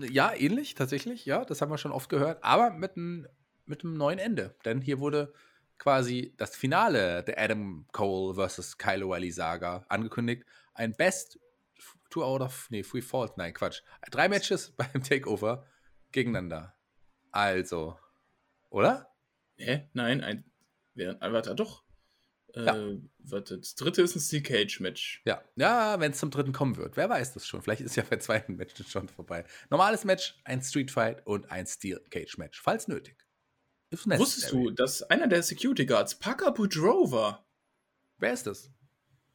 Ja, 0.10 0.34
ähnlich, 0.36 0.76
tatsächlich. 0.76 1.26
Ja, 1.26 1.46
das 1.46 1.62
haben 1.62 1.72
wir 1.72 1.78
schon 1.78 1.94
oft 1.94 2.10
gehört. 2.10 2.44
Aber 2.44 2.72
mit 2.72 2.98
einem 2.98 3.26
mit 3.66 3.84
einem 3.84 3.96
neuen 3.96 4.20
Ende. 4.20 4.56
Denn 4.66 4.82
hier 4.82 5.00
wurde 5.00 5.34
quasi 5.78 6.34
das 6.38 6.56
Finale 6.56 7.24
der 7.24 7.40
Adam 7.40 7.88
Cole 7.92 8.36
vs. 8.36 8.78
Kyle 8.78 9.06
O'Reilly 9.06 9.32
Saga 9.32 9.86
angekündigt. 9.90 10.46
Ein 10.74 10.94
Best 10.94 11.40
Two 12.12 12.24
out 12.24 12.42
of, 12.42 12.70
nee, 12.70 12.84
Free 12.84 13.02
Fault, 13.02 13.38
nein, 13.38 13.54
Quatsch. 13.54 13.82
Drei 14.12 14.28
Matches 14.28 14.72
beim 14.78 15.02
Takeover 15.02 15.66
gegeneinander. 16.12 16.76
Also, 17.32 17.98
oder? 18.70 19.10
Hä? 19.56 19.90
Nein, 19.94 20.22
ein, 20.22 20.44
wer, 20.94 21.18
warte, 21.22 21.56
doch. 21.56 21.84
Äh, 22.54 22.66
ja. 22.66 22.76
warte, 23.20 23.58
das 23.58 23.76
dritte 23.76 24.02
ist 24.02 24.16
ein 24.16 24.20
Steel 24.20 24.44
Cage 24.44 24.82
Match. 24.82 25.22
Ja, 25.24 25.42
ja 25.56 26.00
wenn 26.02 26.12
es 26.12 26.20
zum 26.20 26.32
dritten 26.32 26.52
kommen 26.52 26.76
wird. 26.76 26.98
Wer 26.98 27.10
weiß 27.10 27.34
das 27.34 27.48
schon. 27.48 27.62
Vielleicht 27.62 27.82
ist 27.82 27.96
ja 27.96 28.04
bei 28.10 28.18
zweiten 28.18 28.58
Match 28.58 28.74
schon 28.90 29.08
vorbei. 29.08 29.46
Normales 29.70 30.04
Match, 30.04 30.38
ein 30.44 30.62
Street 30.62 30.92
Fight 30.92 31.26
und 31.26 31.50
ein 31.50 31.66
Steel 31.66 32.02
Cage 32.10 32.38
Match, 32.38 32.62
falls 32.62 32.90
nötig. 32.90 33.26
Wusstest 33.92 34.52
du, 34.52 34.72
dass 34.72 35.04
einer 35.04 35.28
der 35.28 35.44
Security 35.44 35.86
Guards 35.86 36.18
Parker 36.18 36.52
Boudreaux 36.52 37.12
war? 37.12 37.46
Wer 38.18 38.34
ist 38.34 38.48
das? 38.48 38.72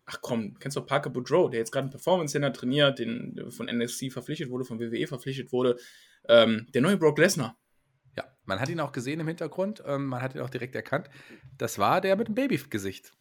ach 0.07 0.21
komm, 0.23 0.59
kennst 0.59 0.77
du 0.77 0.81
Parker 0.81 1.11
Boudreau, 1.11 1.49
der 1.49 1.59
jetzt 1.59 1.73
gerade 1.73 1.85
einen 1.85 1.91
Performance 1.91 2.33
Center 2.33 2.53
trainiert, 2.53 2.99
den 2.99 3.51
von 3.51 3.67
NXT 3.67 4.13
verpflichtet 4.13 4.51
wurde, 4.51 4.65
von 4.65 4.79
WWE 4.81 5.07
verpflichtet 5.07 5.53
wurde. 5.53 5.77
Ähm, 6.29 6.67
der 6.73 6.83
neue 6.83 6.97
Brock 6.97 7.19
Lesnar. 7.19 7.59
Ja, 8.17 8.25
man 8.45 8.61
hat 8.61 8.69
ihn 8.69 8.81
auch 8.81 8.93
gesehen 8.93 9.21
im 9.21 9.29
Hintergrund, 9.29 9.83
ähm, 9.85 10.07
man 10.07 10.23
hat 10.23 10.35
ihn 10.35 10.41
auch 10.41 10.51
direkt 10.51 10.75
erkannt. 10.75 11.11
Das 11.59 11.79
war 11.79 12.01
der 12.01 12.17
mit 12.17 12.29
dem 12.29 12.35
Babygesicht. 12.35 13.13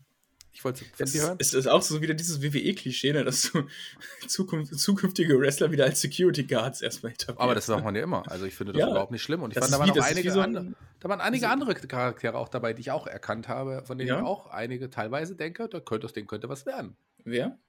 Ich 0.56 0.64
wollte 0.64 0.86
es 0.98 1.14
hören. 1.14 1.36
Es 1.38 1.54
ist 1.54 1.68
auch 1.68 1.82
so 1.82 2.02
wieder 2.02 2.14
dieses 2.14 2.42
WWE-Klischee, 2.42 3.12
ne, 3.12 3.26
dass 3.26 3.52
du 3.52 3.68
Zukunft, 4.28 4.74
zukünftige 4.80 5.38
Wrestler 5.38 5.70
wieder 5.70 5.84
als 5.84 6.00
Security 6.00 6.46
Guards 6.46 6.82
erstmal 6.82 7.12
etablieren. 7.12 7.44
Aber 7.44 7.56
das 7.56 7.68
macht 7.68 7.84
man 7.84 7.94
ja 7.94 8.04
immer. 8.04 8.24
Also 8.32 8.46
ich 8.46 8.56
finde 8.56 8.72
das 8.72 8.80
ja, 8.80 8.90
überhaupt 8.90 9.12
nicht 9.12 9.22
schlimm. 9.22 9.44
Und 9.44 9.52
ich 9.52 9.60
fand, 9.60 9.74
da 9.74 9.80
waren, 9.80 9.94
wie, 9.94 10.00
einige 10.00 10.32
so 10.32 10.40
andere, 10.40 10.74
da 11.02 11.10
waren 11.10 11.20
einige 11.20 11.50
andere 11.50 11.76
Charaktere 11.76 12.38
auch 12.38 12.48
dabei, 12.48 12.72
die 12.72 12.80
ich 12.80 12.92
auch 12.92 13.06
erkannt 13.06 13.50
habe, 13.50 13.84
von 13.86 13.98
denen 13.98 14.08
ja? 14.08 14.20
ich 14.20 14.24
auch 14.24 14.48
einige 14.48 14.90
teilweise 14.90 15.36
denke, 15.36 15.68
da 15.68 15.82
könnte 15.82 16.06
aus 16.06 16.14
denen 16.14 16.28
könnte 16.28 16.48
was 16.48 16.66
werden. 16.66 16.96
Wer? 17.26 17.60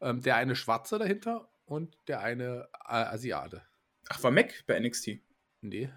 Ähm, 0.00 0.20
der 0.20 0.34
eine 0.34 0.56
Schwarze 0.56 0.98
dahinter 0.98 1.48
und 1.64 1.96
der 2.08 2.22
eine 2.22 2.68
äh, 2.88 2.92
Asiate. 2.92 3.62
Ach, 4.08 4.20
war 4.24 4.32
Mac 4.32 4.64
bei 4.66 4.80
NXT? 4.80 5.20
Nee. 5.60 5.90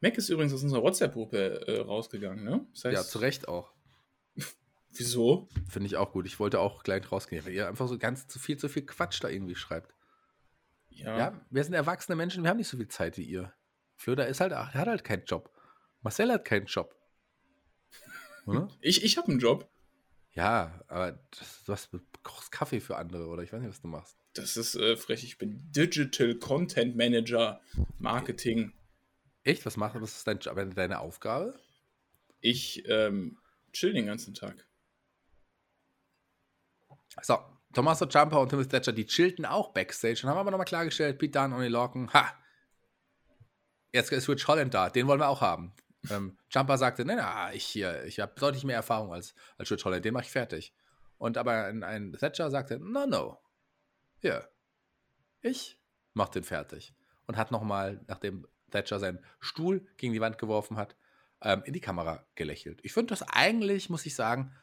Mac 0.00 0.18
ist 0.18 0.28
übrigens 0.28 0.52
aus 0.52 0.62
unserer 0.62 0.82
WhatsApp-Gruppe 0.82 1.66
äh, 1.66 1.80
rausgegangen, 1.80 2.44
ne? 2.44 2.66
Das 2.74 2.84
heißt, 2.84 2.94
ja, 2.94 3.02
zu 3.02 3.20
Recht 3.20 3.48
auch. 3.48 3.73
Wieso? 4.96 5.48
Finde 5.68 5.86
ich 5.86 5.96
auch 5.96 6.12
gut. 6.12 6.26
Ich 6.26 6.38
wollte 6.38 6.60
auch 6.60 6.82
gleich 6.82 7.10
rausgehen, 7.10 7.44
weil 7.44 7.52
ihr 7.52 7.68
einfach 7.68 7.88
so 7.88 7.98
ganz 7.98 8.26
zu 8.28 8.38
viel, 8.38 8.56
zu 8.56 8.68
viel 8.68 8.86
Quatsch 8.86 9.22
da 9.22 9.28
irgendwie 9.28 9.54
schreibt. 9.54 9.94
Ja. 10.90 11.18
ja. 11.18 11.40
Wir 11.50 11.64
sind 11.64 11.74
erwachsene 11.74 12.16
Menschen, 12.16 12.42
wir 12.42 12.50
haben 12.50 12.58
nicht 12.58 12.68
so 12.68 12.76
viel 12.76 12.88
Zeit 12.88 13.18
wie 13.18 13.24
ihr. 13.24 13.52
Flöder 13.96 14.26
ist 14.26 14.40
halt, 14.40 14.52
er 14.52 14.72
hat 14.74 14.86
halt 14.86 15.04
keinen 15.04 15.24
Job. 15.24 15.50
Marcel 16.02 16.30
hat 16.30 16.44
keinen 16.44 16.66
Job. 16.66 16.94
Oder? 18.46 18.68
Ich, 18.80 19.04
ich 19.04 19.16
habe 19.16 19.28
einen 19.28 19.40
Job. 19.40 19.68
Ja, 20.34 20.80
aber 20.88 21.12
das, 21.38 21.62
du 21.64 21.72
hast, 21.72 21.90
kochst 22.24 22.50
Kaffee 22.50 22.80
für 22.80 22.96
andere 22.96 23.28
oder 23.28 23.44
ich 23.44 23.52
weiß 23.52 23.60
nicht, 23.60 23.70
was 23.70 23.80
du 23.80 23.86
machst. 23.86 24.16
Das 24.32 24.56
ist 24.56 24.74
äh, 24.74 24.96
frech. 24.96 25.22
Ich 25.22 25.38
bin 25.38 25.70
Digital 25.70 26.34
Content 26.34 26.96
Manager 26.96 27.60
Marketing. 27.98 28.72
Echt? 29.44 29.64
Was 29.64 29.76
machst 29.76 29.94
du? 29.94 30.00
Was 30.00 30.16
ist 30.16 30.26
dein, 30.26 30.40
deine 30.74 30.98
Aufgabe? 30.98 31.54
Ich 32.40 32.82
ähm, 32.88 33.38
chill 33.72 33.92
den 33.92 34.06
ganzen 34.06 34.34
Tag. 34.34 34.66
So, 37.22 37.38
Tommaso 37.72 38.06
Ciampa 38.06 38.36
und 38.36 38.48
Timothy 38.48 38.68
Thatcher, 38.68 38.92
die 38.92 39.06
chillten 39.06 39.44
auch 39.44 39.72
Backstage 39.72 40.20
und 40.22 40.30
haben 40.30 40.38
aber 40.38 40.50
nochmal 40.50 40.66
klargestellt, 40.66 41.18
Pete 41.18 41.38
Dunne 41.38 41.54
und 41.54 41.62
die 41.62 41.68
Lorcan, 41.68 42.12
ha, 42.12 42.32
jetzt 43.92 44.12
ist 44.12 44.28
Rich 44.28 44.46
Holland 44.46 44.72
da, 44.74 44.90
den 44.90 45.06
wollen 45.06 45.20
wir 45.20 45.28
auch 45.28 45.40
haben. 45.40 45.72
Ähm, 46.10 46.38
Ciampa 46.50 46.76
sagte, 46.76 47.04
nein, 47.04 47.16
nein, 47.16 47.54
ich 47.54 47.64
hier, 47.64 48.04
ich 48.04 48.20
habe 48.20 48.32
deutlich 48.38 48.64
mehr 48.64 48.76
Erfahrung 48.76 49.12
als, 49.12 49.34
als 49.58 49.70
Rich 49.70 49.84
Holland, 49.84 50.04
den 50.04 50.14
mache 50.14 50.24
ich 50.24 50.30
fertig. 50.30 50.74
Und 51.18 51.38
aber 51.38 51.64
ein, 51.64 51.82
ein 51.82 52.12
Thatcher 52.12 52.50
sagte, 52.50 52.78
no, 52.78 53.06
no, 53.06 53.38
hier, 54.18 54.48
ich 55.40 55.80
mach 56.12 56.28
den 56.28 56.44
fertig. 56.44 56.94
Und 57.26 57.36
hat 57.36 57.50
nochmal, 57.50 58.00
nachdem 58.06 58.46
Thatcher 58.70 58.98
seinen 58.98 59.24
Stuhl 59.40 59.86
gegen 59.96 60.12
die 60.12 60.20
Wand 60.20 60.38
geworfen 60.38 60.76
hat, 60.76 60.96
ähm, 61.40 61.62
in 61.64 61.72
die 61.72 61.80
Kamera 61.80 62.26
gelächelt. 62.34 62.80
Ich 62.82 62.92
finde 62.92 63.10
das 63.10 63.22
eigentlich, 63.22 63.90
muss 63.90 64.06
ich 64.06 64.14
sagen, 64.14 64.54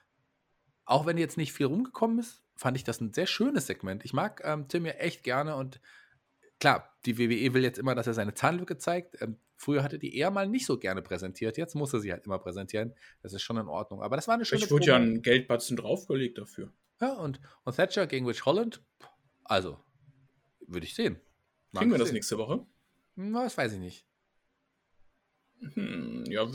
auch 0.91 1.05
wenn 1.05 1.17
jetzt 1.17 1.37
nicht 1.37 1.53
viel 1.53 1.67
rumgekommen 1.67 2.19
ist, 2.19 2.43
fand 2.55 2.77
ich 2.77 2.83
das 2.83 2.99
ein 3.01 3.13
sehr 3.13 3.25
schönes 3.25 3.67
Segment. 3.67 4.03
Ich 4.05 4.13
mag 4.13 4.41
ähm, 4.43 4.67
Tim 4.67 4.85
ja 4.85 4.91
echt 4.93 5.23
gerne 5.23 5.55
und 5.55 5.79
klar, 6.59 6.95
die 7.05 7.17
WWE 7.17 7.53
will 7.53 7.63
jetzt 7.63 7.79
immer, 7.79 7.95
dass 7.95 8.07
er 8.07 8.13
seine 8.13 8.33
Zahnlücke 8.33 8.77
zeigt. 8.77 9.21
Ähm, 9.21 9.37
früher 9.55 9.83
hatte 9.83 9.97
die 9.97 10.15
eher 10.15 10.31
mal 10.31 10.47
nicht 10.47 10.65
so 10.65 10.77
gerne 10.77 11.01
präsentiert. 11.01 11.57
Jetzt 11.57 11.75
muss 11.75 11.93
er 11.93 12.01
sie 12.01 12.11
halt 12.11 12.25
immer 12.25 12.39
präsentieren. 12.39 12.93
Das 13.21 13.33
ist 13.33 13.41
schon 13.41 13.57
in 13.57 13.67
Ordnung. 13.67 14.03
Aber 14.03 14.15
das 14.15 14.27
war 14.27 14.35
eine 14.35 14.45
schöne 14.45 14.63
Ich 14.63 14.69
wurde 14.69 14.85
ja 14.85 14.97
ein 14.97 15.21
Geldbatzen 15.21 15.77
draufgelegt 15.77 16.37
dafür. 16.37 16.71
Ja, 16.99 17.13
und, 17.13 17.39
und 17.63 17.75
Thatcher 17.75 18.05
gegen 18.05 18.27
Rich 18.27 18.45
Holland, 18.45 18.83
also, 19.43 19.79
würde 20.67 20.85
ich 20.85 20.93
sehen. 20.93 21.19
Mag 21.71 21.81
Kriegen 21.81 21.91
wir 21.91 21.97
das 21.97 22.09
sehen. 22.09 22.15
nächste 22.15 22.37
Woche? 22.37 22.65
Na, 23.15 23.43
das 23.43 23.57
weiß 23.57 23.73
ich 23.73 23.79
nicht. 23.79 24.05
Hm, 25.73 26.25
ja, 26.27 26.47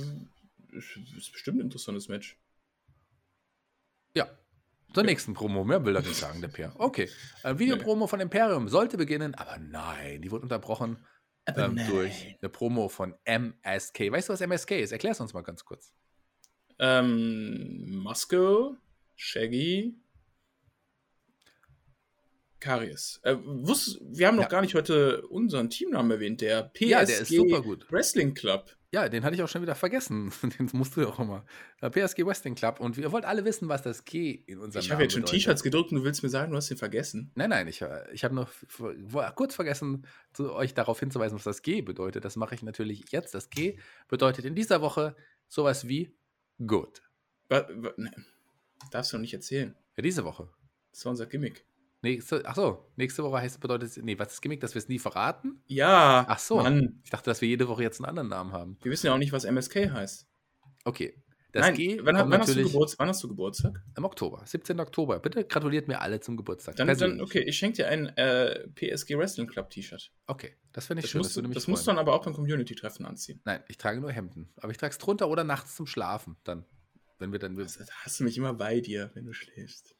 ist 0.72 1.33
bestimmt 1.33 1.59
ein 1.59 1.62
interessantes 1.62 2.09
Match. 2.09 2.38
Ja. 4.16 4.29
Zur 4.94 5.02
ja. 5.02 5.11
nächsten 5.11 5.35
Promo, 5.35 5.64
mehr 5.64 5.85
will 5.85 5.94
er 5.94 6.02
nicht 6.02 6.16
sagen, 6.16 6.40
der 6.40 6.48
Per. 6.48 6.72
Okay. 6.79 7.09
Äh, 7.42 7.59
Videopromo 7.59 8.07
von 8.07 8.20
Imperium 8.20 8.68
sollte 8.68 8.96
beginnen, 8.96 9.35
aber 9.35 9.59
nein, 9.59 10.22
die 10.22 10.31
wurde 10.31 10.44
unterbrochen 10.44 11.05
ähm, 11.46 11.79
durch 11.88 12.37
eine 12.40 12.48
Promo 12.48 12.88
von 12.88 13.14
MSK. 13.24 14.11
Weißt 14.11 14.29
du, 14.29 14.33
was 14.33 14.40
MSK 14.40 14.72
ist? 14.72 14.92
Erklär 14.92 15.12
es 15.12 15.20
uns 15.20 15.35
mal 15.35 15.42
ganz 15.42 15.64
kurz. 15.64 15.92
Ähm, 16.79 18.00
Muscle, 18.02 18.79
Shaggy, 19.16 19.94
Karies. 22.59 23.20
Äh, 23.22 23.37
wusst, 23.44 24.00
wir 24.02 24.26
haben 24.26 24.37
noch 24.37 24.44
ja. 24.44 24.48
gar 24.48 24.61
nicht 24.62 24.74
heute 24.74 25.26
unseren 25.29 25.70
Teamnamen 25.70 26.11
erwähnt, 26.11 26.40
der 26.40 26.62
PSG 26.62 26.87
ja, 26.87 27.05
der 27.05 27.20
Wrestling 27.90 28.35
Club. 28.35 28.76
Ja, 28.96 29.11
den 29.11 29.24
hatte 29.24 29.35
ich 29.35 29.42
auch 29.42 29.48
schon 29.48 29.61
wieder 29.61 29.74
vergessen. 29.74 30.32
Den 30.59 30.70
musst 30.72 30.96
du 30.96 31.02
ja 31.02 31.09
auch 31.09 31.18
immer. 31.18 31.44
PSG 31.82 32.24
Wrestling 32.24 32.54
Club. 32.54 32.80
Und 32.80 32.96
ihr 32.96 33.12
wollt 33.12 33.26
alle 33.26 33.44
wissen, 33.44 33.68
was 33.68 33.82
das 33.82 34.06
G 34.06 34.30
in 34.46 34.59
unserem 34.59 34.82
Ich 34.82 34.90
habe 34.90 35.02
jetzt 35.02 35.12
schon 35.12 35.26
T-Shirts 35.26 35.62
gedruckt 35.62 35.92
und 35.92 35.98
du 35.98 36.04
willst 36.04 36.22
mir 36.22 36.30
sagen, 36.30 36.50
du 36.50 36.56
hast 36.56 36.70
den 36.70 36.78
vergessen. 36.78 37.30
Nein, 37.35 37.50
nein, 37.50 37.68
ich, 37.68 37.82
äh, 37.82 38.11
ich 38.14 38.24
habe 38.24 38.35
noch 38.35 38.50
kurz 39.35 39.54
vergessen, 39.54 40.06
zu, 40.32 40.50
euch 40.54 40.72
darauf 40.72 40.98
hinzuweisen, 40.98 41.37
was 41.37 41.44
das 41.44 41.61
G 41.61 41.82
bedeutet. 41.82 42.24
Das 42.24 42.37
mache 42.37 42.54
ich 42.54 42.62
natürlich 42.62 43.04
jetzt. 43.11 43.35
Das 43.35 43.50
G 43.50 43.78
bedeutet 44.09 44.46
in 44.46 44.54
dieser 44.54 44.80
Woche 44.80 45.14
sowas 45.46 45.87
wie 45.88 46.16
good. 46.66 47.02
Ne, 47.50 48.11
darfst 48.90 49.12
du 49.12 49.18
noch 49.18 49.20
nicht 49.20 49.35
erzählen. 49.35 49.76
Ja, 49.98 50.02
diese 50.04 50.24
Woche. 50.24 50.48
Das 50.92 51.04
war 51.04 51.11
unser 51.11 51.26
Gimmick. 51.26 51.66
Nächste, 52.07 52.42
ach 52.45 52.55
so, 52.55 52.88
nächste 52.95 53.25
Woche 53.25 53.38
heißt 53.38 53.59
bedeutet, 53.59 53.97
nee, 54.05 54.16
was 54.16 54.29
ist 54.29 54.35
das 54.35 54.40
Gimmick, 54.40 54.61
dass 54.61 54.75
wir 54.75 54.79
es 54.79 54.88
nie 54.88 55.01
verraten? 55.01 55.61
Ja. 55.66 56.25
Ach 56.29 56.38
so. 56.38 56.59
Mann. 56.59 57.01
Ich 57.03 57.11
dachte, 57.11 57.29
dass 57.29 57.40
wir 57.40 57.49
jede 57.49 57.66
Woche 57.66 57.83
jetzt 57.83 57.99
einen 57.99 58.09
anderen 58.09 58.29
Namen 58.29 58.53
haben. 58.53 58.79
Wir 58.81 58.92
wissen 58.92 59.09
ja 59.09 59.12
auch 59.14 59.19
nicht, 59.19 59.33
was 59.33 59.45
MSK 59.45 59.90
heißt. 59.90 60.29
Okay. 60.85 61.21
Das 61.51 61.62
Nein, 61.62 61.75
G 61.75 61.99
wann, 62.03 62.14
wann, 62.31 62.40
hast 62.40 62.55
du 62.55 62.62
Geburtstag, 62.62 63.01
wann 63.01 63.09
hast 63.09 63.25
du 63.25 63.29
Geburtstag? 63.29 63.83
Im 63.97 64.05
Oktober, 64.05 64.42
17. 64.45 64.79
Oktober. 64.79 65.19
Bitte 65.19 65.45
gratuliert 65.45 65.88
mir 65.88 66.01
alle 66.01 66.21
zum 66.21 66.37
Geburtstag. 66.37 66.77
Dann, 66.77 66.87
dann 66.97 67.21
okay, 67.21 67.40
ich 67.40 67.59
schenke 67.59 67.79
dir 67.79 67.88
ein 67.88 68.07
äh, 68.16 68.69
PSG 68.69 69.16
Wrestling 69.16 69.49
Club 69.49 69.71
T-Shirt. 69.71 70.12
Okay, 70.29 70.55
das 70.73 70.87
finde 70.87 71.01
ich 71.01 71.07
das 71.07 71.11
schön. 71.11 71.19
Musst 71.21 71.37
das, 71.37 71.42
du, 71.42 71.51
das 71.51 71.66
musst 71.66 71.87
du 71.87 71.90
dann 71.90 71.99
aber 71.99 72.12
auch 72.12 72.25
beim 72.25 72.35
Community-Treffen 72.35 73.05
anziehen. 73.05 73.40
Nein, 73.45 73.64
ich 73.66 73.79
trage 73.79 74.01
nur 74.01 74.12
Hemden. 74.12 74.53
Aber 74.59 74.71
ich 74.71 74.79
trage 74.79 74.92
es 74.92 74.99
drunter 74.99 75.29
oder 75.29 75.42
nachts 75.42 75.75
zum 75.75 75.87
Schlafen. 75.87 76.37
Dann, 76.45 76.66
wenn 77.19 77.33
wir 77.33 77.40
dann. 77.40 77.59
Also, 77.59 77.81
hast 78.05 78.21
du 78.21 78.25
mich 78.25 78.37
immer 78.37 78.55
bei 78.55 78.81
dir, 78.81 79.11
wenn 79.14 79.25
du 79.25 79.33
schläfst. 79.33 79.97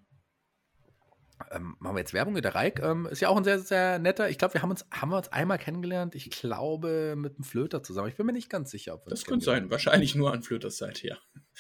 Ähm, 1.51 1.75
machen 1.79 1.95
wir 1.95 1.99
jetzt 1.99 2.13
Werbung 2.13 2.33
mit 2.33 2.43
der 2.45 2.55
Reik. 2.55 2.79
Ähm, 2.79 3.05
ist 3.07 3.19
ja 3.19 3.27
auch 3.27 3.35
ein 3.35 3.43
sehr, 3.43 3.59
sehr 3.59 3.99
netter. 3.99 4.29
Ich 4.29 4.37
glaube, 4.37 4.53
wir 4.53 4.61
haben 4.61 4.71
uns, 4.71 4.85
haben 4.91 5.09
wir 5.09 5.17
uns 5.17 5.27
einmal 5.29 5.57
kennengelernt. 5.57 6.15
Ich 6.15 6.29
glaube, 6.29 7.15
mit 7.17 7.35
einem 7.35 7.43
Flöter 7.43 7.83
zusammen. 7.83 8.07
Ich 8.07 8.15
bin 8.15 8.25
mir 8.25 8.31
nicht 8.31 8.49
ganz 8.49 8.71
sicher, 8.71 8.93
ob 8.93 9.05
wir 9.05 9.09
Das 9.09 9.25
könnte 9.25 9.43
sein. 9.43 9.69
Wahrscheinlich 9.69 10.15
nur 10.15 10.31
an 10.31 10.41
Flöters 10.41 10.77
Seite, 10.77 11.05
ja. 11.07 11.17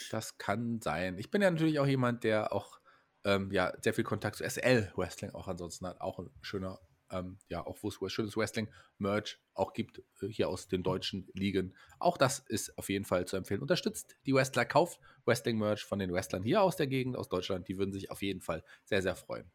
Das 0.09 0.37
kann 0.37 0.79
sein. 0.79 1.17
Ich 1.17 1.31
bin 1.31 1.41
ja 1.41 1.51
natürlich 1.51 1.79
auch 1.79 1.87
jemand, 1.87 2.23
der 2.23 2.53
auch 2.53 2.78
ähm, 3.25 3.51
ja, 3.51 3.73
sehr 3.81 3.93
viel 3.93 4.03
Kontakt 4.03 4.37
zu 4.37 4.43
SL-Wrestling 4.43 5.31
auch 5.31 5.47
ansonsten 5.47 5.87
hat. 5.87 6.01
Auch 6.01 6.19
ein 6.19 6.29
schöner, 6.41 6.79
ähm, 7.11 7.37
ja, 7.49 7.65
auch 7.65 7.77
wo 7.81 7.89
es 7.89 8.13
schönes 8.13 8.37
Wrestling-Merch 8.37 9.39
auch 9.53 9.73
gibt, 9.73 9.99
äh, 10.21 10.27
hier 10.27 10.49
aus 10.49 10.67
den 10.67 10.83
deutschen 10.83 11.29
Ligen. 11.33 11.75
Auch 11.99 12.17
das 12.17 12.39
ist 12.39 12.77
auf 12.77 12.89
jeden 12.89 13.05
Fall 13.05 13.25
zu 13.25 13.35
empfehlen. 13.35 13.61
Unterstützt 13.61 14.15
die 14.25 14.33
Wrestler, 14.33 14.65
kauft 14.65 14.99
Wrestling-Merch 15.25 15.83
von 15.83 15.99
den 15.99 16.13
Wrestlern 16.13 16.43
hier 16.43 16.61
aus 16.61 16.75
der 16.75 16.87
Gegend, 16.87 17.17
aus 17.17 17.29
Deutschland. 17.29 17.67
Die 17.67 17.77
würden 17.77 17.93
sich 17.93 18.11
auf 18.11 18.21
jeden 18.21 18.41
Fall 18.41 18.63
sehr, 18.85 19.01
sehr 19.01 19.15
freuen. 19.15 19.51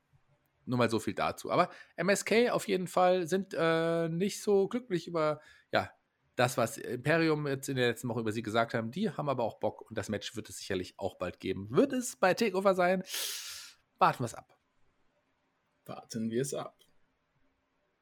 Nur 0.66 0.79
mal 0.79 0.90
so 0.90 0.98
viel 0.98 1.14
dazu. 1.14 1.50
Aber 1.50 1.70
MSK 1.96 2.50
auf 2.50 2.68
jeden 2.68 2.87
Fall 2.87 3.27
sind 3.27 3.55
äh, 3.57 4.09
nicht 4.09 4.42
so 4.42 4.66
glücklich 4.68 5.07
über, 5.07 5.40
ja, 5.72 5.90
das, 6.37 6.57
was 6.57 6.79
Imperium 6.79 7.46
jetzt 7.46 7.68
in 7.68 7.77
der 7.77 7.88
letzten 7.88 8.09
Woche 8.09 8.20
über 8.20 8.33
sie 8.33 8.42
gesagt 8.42 8.74
haben, 8.74 8.90
die 8.90 9.11
haben 9.11 9.29
aber 9.29 9.44
auch 9.44 9.61
Bock 9.61 9.88
und 9.88 9.96
das 9.96 10.09
Match 10.09 10.35
wird 10.35 10.48
es 10.48 10.59
sicherlich 10.59 10.95
auch 10.99 11.16
bald 11.16 11.38
geben. 11.38 11.68
Wird 11.70 11.93
es 11.93 12.16
bei 12.16 12.34
Takeover 12.34 12.74
sein? 12.74 13.05
Warten 13.99 14.20
wir 14.20 14.26
es 14.26 14.34
ab. 14.34 14.57
Warten 15.86 16.30
wir 16.30 16.42
es 16.42 16.55
ab. 16.55 16.78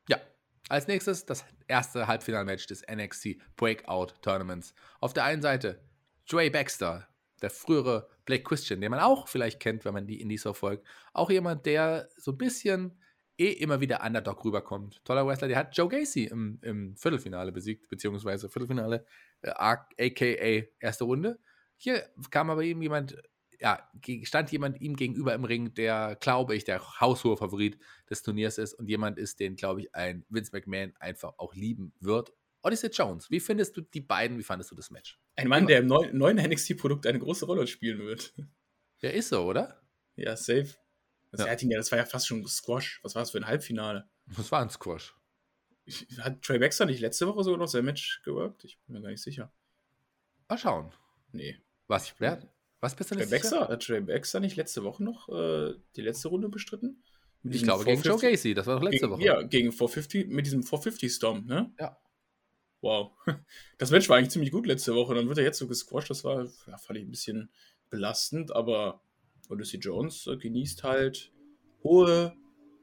Ja, 0.09 0.21
als 0.69 0.87
nächstes 0.87 1.27
das 1.27 1.45
erste 1.69 2.07
Halbfinalmatch 2.07 2.67
des 2.67 2.83
NXT 2.91 3.37
Breakout 3.57 4.15
Tournaments. 4.23 4.75
Auf 5.01 5.13
der 5.13 5.25
einen 5.25 5.43
Seite 5.43 5.83
Trey 6.27 6.51
Baxter, 6.51 7.09
der 7.41 7.51
frühere 7.51 8.09
Blake 8.25 8.45
Christian, 8.45 8.81
den 8.81 8.91
man 8.91 9.01
auch 9.01 9.29
vielleicht 9.29 9.61
kennt, 9.61 9.85
wenn 9.85 9.95
man 9.95 10.07
die 10.07 10.21
Indies 10.21 10.43
verfolgt. 10.43 10.87
Auch 11.13 11.31
jemand, 11.31 11.67
der 11.67 12.09
so 12.17 12.33
ein 12.33 12.39
bisschen 12.39 12.99
eh 13.39 13.51
immer 13.53 13.81
wieder 13.81 14.05
Underdog 14.05 14.45
rüberkommt. 14.45 15.05
Toller 15.05 15.27
Wrestler, 15.27 15.49
der 15.49 15.59
hat 15.59 15.77
Joe 15.77 15.89
Gacy 15.89 16.27
im, 16.27 16.59
im 16.63 16.97
Viertelfinale 16.97 17.53
besiegt, 17.53 17.89
beziehungsweise 17.89 18.49
Viertelfinale, 18.49 19.05
äh, 19.43 19.51
aka 19.51 20.67
erste 20.81 21.05
Runde. 21.05 21.39
Hier 21.77 22.09
kam 22.31 22.51
aber 22.51 22.63
eben 22.63 22.83
jemand 22.83 23.17
ja, 23.63 23.89
stand 24.25 24.51
jemand 24.51 24.81
ihm 24.81 24.97
gegenüber 24.97 25.33
im 25.35 25.45
Ring, 25.45 25.73
der, 25.75 26.17
glaube 26.21 26.57
ich, 26.57 26.65
der 26.65 27.01
haushohe 27.01 27.37
Favorit 27.37 27.79
des 28.11 28.23
Turniers 28.23 28.59
ist 28.59 28.75
und 28.75 28.89
jemand 28.89 29.19
ist, 29.19 29.39
den, 29.41 29.55
glaube 29.57 29.81
ich, 29.83 29.95
ein 29.95 30.25
Vince 30.29 30.51
McMahon 30.53 30.93
einfach 30.99 31.35
auch 31.39 31.55
lieben 31.55 31.93
wird. 32.01 32.33
Odyssey 32.63 32.91
Jones, 32.91 33.31
wie 33.31 33.41
findest 33.41 33.77
du 33.77 33.81
die 33.81 34.01
beiden, 34.01 34.37
wie 34.39 34.43
fandest 34.43 34.71
du 34.71 34.75
das 34.75 34.91
Match? 34.91 35.19
Ein 35.37 35.49
Mann, 35.49 35.67
der 35.67 35.79
im 35.79 35.87
neuen, 35.87 36.17
neuen 36.17 36.37
NXT-Produkt 36.39 37.07
eine 37.07 37.19
große 37.19 37.47
Rolle 37.47 37.67
spielen 37.67 38.01
wird. 38.01 38.35
Der 39.01 39.15
ist 39.15 39.29
so, 39.31 39.45
oder? 39.45 39.81
Ja, 40.17 40.37
safe. 40.37 40.75
Also 41.33 41.47
Ja. 41.47 41.57
Ja, 41.61 41.77
das 41.79 41.91
war 41.91 41.99
ja 41.99 42.05
fast 42.05 42.27
schon 42.29 42.47
Squash. 42.47 43.01
Was 43.03 43.15
war 43.15 43.23
das 43.23 43.31
für 43.31 43.39
ein 43.39 43.47
Halbfinale? 43.47 44.09
Das 44.37 44.53
war 44.53 44.61
ein 44.61 44.71
Squash. 44.71 45.15
Ich- 45.85 46.07
Hat 46.21 46.43
Trey 46.43 46.59
Baxter 46.59 46.85
nicht 46.87 47.01
letzte 47.01 47.27
Woche 47.27 47.43
sogar 47.43 47.59
noch 47.59 47.67
sein 47.69 47.85
Match 47.85 48.23
geworkt? 48.25 48.65
Ich 48.65 48.79
bin 48.87 48.95
mir 48.95 49.03
gar 49.03 49.11
nicht 49.11 49.23
sicher. 49.23 49.53
Mal 50.49 50.59
schauen. 50.59 50.93
Nee. 51.33 51.59
Was, 51.89 52.15
wer, 52.21 52.52
was 52.83 52.97
bist 52.97 53.13
du 53.13 53.15
nicht? 53.15 53.31
Baxter, 53.31 53.69
hat 53.69 53.83
Trey 53.83 54.01
Baxter 54.01 54.41
nicht 54.41 54.57
letzte 54.57 54.83
Woche 54.83 55.05
noch 55.05 55.29
äh, 55.29 55.75
die 55.95 56.03
letzte 56.03 56.29
Runde 56.29 56.49
bestritten? 56.49 57.03
Mit 57.43 57.55
Ich 57.55 57.63
glaube, 57.63 57.85
gegen 57.85 58.03
Joe 58.03 58.19
450 58.19 58.31
Gacy, 58.31 58.55
das 58.55 58.67
war 58.67 58.77
doch 58.77 58.83
letzte 58.83 59.07
gegen, 59.07 59.13
Woche. 59.13 59.23
Ja, 59.23 59.43
gegen 59.43 59.71
450, 59.71 60.27
mit 60.27 60.47
diesem 60.47 60.65
450 60.65 61.13
Storm, 61.13 61.47
ne? 61.47 61.73
Ja. 61.79 61.97
Wow. 62.81 63.13
Das 63.79 63.91
Match 63.91 64.09
war 64.09 64.17
eigentlich 64.17 64.31
ziemlich 64.31 64.51
gut 64.51 64.67
letzte 64.67 64.95
Woche. 64.95 65.15
Dann 65.15 65.29
wird 65.29 65.39
er 65.39 65.45
jetzt 65.45 65.59
so 65.59 65.67
gesquashed. 65.67 66.11
Das 66.11 66.23
war, 66.23 66.45
ja, 66.67 66.77
fand 66.77 66.99
ich 66.99 67.05
ein 67.05 67.11
bisschen 67.11 67.51
belastend, 67.91 68.55
aber 68.55 69.03
Odyssey 69.49 69.79
Jones 69.79 70.27
äh, 70.27 70.37
genießt 70.37 70.83
halt 70.83 71.33
hohe 71.83 72.37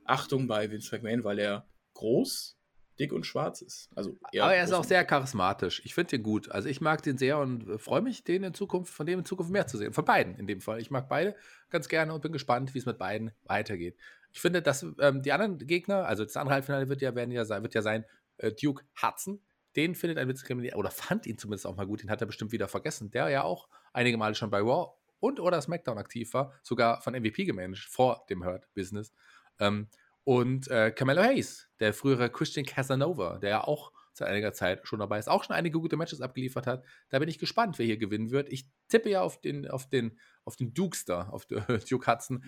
Achtung 0.06 0.48
bei 0.48 0.70
Vince 0.72 0.94
McMahon, 0.94 1.24
weil 1.24 1.40
er 1.40 1.68
groß, 1.94 2.59
dick 3.00 3.14
und 3.14 3.26
schwarz 3.26 3.62
ist. 3.62 3.90
Also 3.96 4.18
Aber 4.40 4.54
er 4.54 4.64
ist 4.64 4.74
auch 4.74 4.84
sehr 4.84 5.06
charismatisch. 5.06 5.82
Ich 5.86 5.94
finde 5.94 6.12
den 6.12 6.24
gut. 6.24 6.52
Also 6.52 6.68
ich 6.68 6.82
mag 6.82 7.02
den 7.02 7.18
sehr 7.18 7.40
und 7.40 7.68
äh, 7.68 7.78
freue 7.78 8.02
mich, 8.02 8.24
den 8.24 8.44
in 8.44 8.54
Zukunft, 8.54 8.94
von 8.94 9.06
dem 9.06 9.20
in 9.20 9.26
Zukunft 9.26 9.52
mehr 9.52 9.68
zu 9.68 9.78
sehen. 9.78 9.94
Von 9.94 10.06
beiden 10.06 10.36
in 10.36 10.48
dem 10.48 10.62
Fall. 10.62 10.80
Ich 10.80 10.92
mag 10.92 11.08
beide 11.08 11.36
ganz 11.70 11.88
gerne 11.88 12.14
und 12.14 12.22
bin 12.22 12.32
gespannt, 12.32 12.74
wie 12.74 12.80
es 12.80 12.86
mit 12.86 12.98
beiden 12.98 13.32
weitergeht. 13.46 13.98
Ich 14.32 14.42
finde, 14.42 14.62
dass 14.62 14.86
ähm, 15.00 15.22
die 15.22 15.32
anderen 15.32 15.58
Gegner, 15.60 16.06
also 16.06 16.24
das 16.24 16.36
andere 16.38 16.56
Halbfinale 16.56 16.90
wird 16.90 17.02
ja, 17.02 17.16
werden 17.16 17.32
ja 17.32 17.46
sein, 17.46 17.64
wird 17.64 17.74
ja 17.74 17.82
sein 17.82 18.06
äh, 18.38 18.52
Duke 18.52 18.84
Hudson. 19.02 19.42
Den 19.76 19.96
findet 19.96 20.18
ein 20.18 20.28
McMahon, 20.28 20.74
oder 20.74 20.92
fand 20.92 21.26
ihn 21.26 21.38
zumindest 21.38 21.66
auch 21.68 21.76
mal 21.76 21.86
gut, 21.86 22.04
den 22.04 22.10
hat 22.10 22.22
er 22.22 22.28
bestimmt 22.28 22.52
wieder 22.52 22.68
vergessen. 22.68 23.12
Der 23.12 23.30
ja 23.30 23.44
auch 23.44 23.70
einige 23.94 24.18
Male 24.18 24.36
schon 24.36 24.50
bei 24.50 24.60
Raw 24.60 24.92
und 25.20 25.40
oder 25.40 25.62
SmackDown 25.62 25.98
aktiv 25.98 26.34
war, 26.34 26.54
sogar 26.64 27.02
von 27.02 27.14
MVP 27.14 27.46
gemanagt, 27.46 27.80
vor 27.80 28.26
dem 28.30 28.44
Hurt 28.44 28.68
Business. 28.74 29.14
Ähm, 29.60 29.88
und 30.24 30.68
äh, 30.68 30.92
Carmelo 30.92 31.22
Hayes, 31.22 31.70
der 31.80 31.94
frühere 31.94 32.30
Christian 32.30 32.66
Casanova, 32.66 33.40
der 33.40 33.50
ja 33.50 33.64
auch 33.64 33.92
seit 34.14 34.28
einiger 34.28 34.54
Zeit 34.54 34.88
schon 34.88 35.00
dabei 35.00 35.18
ist, 35.18 35.30
auch 35.30 35.44
schon 35.44 35.56
einige 35.56 35.80
gute 35.80 35.98
Matches 35.98 36.22
abgeliefert 36.22 36.68
hat. 36.68 36.86
Da 37.10 37.20
bin 37.20 37.30
ich 37.30 37.40
gespannt, 37.40 37.80
wer 37.80 37.86
hier 37.86 37.98
gewinnen 37.98 38.32
wird. 38.32 38.50
Ich 38.50 38.68
tippe 38.88 39.10
ja 39.10 39.22
auf 39.22 39.42
den, 39.42 39.68
auf 39.68 39.90
den, 39.90 40.20
auf 40.44 40.56
den 40.56 40.74
Dukester, 40.74 41.34
auf 41.34 41.46
den, 41.46 41.64
Duke 41.90 42.12
Hudson. 42.12 42.44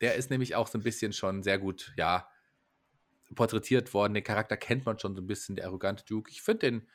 Der 0.00 0.14
ist 0.16 0.30
nämlich 0.30 0.56
auch 0.56 0.66
so 0.66 0.78
ein 0.78 0.82
bisschen 0.82 1.12
schon 1.12 1.42
sehr 1.42 1.58
gut, 1.58 1.92
ja, 1.96 2.28
porträtiert 3.34 3.92
worden. 3.94 4.14
Den 4.14 4.24
Charakter 4.24 4.56
kennt 4.56 4.86
man 4.86 4.98
schon 4.98 5.14
so 5.14 5.22
ein 5.22 5.26
bisschen, 5.26 5.56
der 5.56 5.66
arrogante 5.66 6.04
Duke. 6.04 6.30
Ich 6.30 6.42
finde, 6.42 6.70
den, 6.70 6.88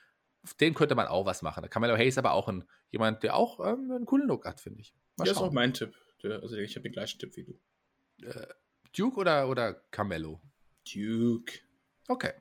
auf 0.44 0.54
den 0.54 0.74
könnte 0.74 0.96
man 0.96 1.08
auch 1.08 1.26
was 1.26 1.42
machen. 1.42 1.68
Carmelo 1.70 1.96
Hayes 1.96 2.18
aber 2.18 2.34
auch 2.34 2.48
ein, 2.48 2.64
jemand, 2.92 3.24
der 3.24 3.36
auch 3.36 3.60
ähm, 3.60 3.92
einen 3.92 4.06
coolen 4.06 4.28
Look 4.28 4.46
hat, 4.46 4.60
finde 4.60 4.82
ich. 4.82 4.94
Mal 5.18 5.26
Das 5.26 5.38
ist 5.38 5.42
auch 5.42 5.52
mein 5.52 5.74
Tipp. 5.74 5.96
Der, 6.24 6.42
also 6.42 6.58
ich 6.58 6.76
habe 6.76 6.84
den 6.84 6.94
gleichen 6.94 7.20
Tipp 7.20 7.36
wie 7.36 7.44
du. 7.44 7.60
Duke 8.98 9.18
oder, 9.20 9.48
oder 9.50 9.74
Carmelo? 9.92 10.42
Duke. 10.92 11.60
Okay. 12.08 12.34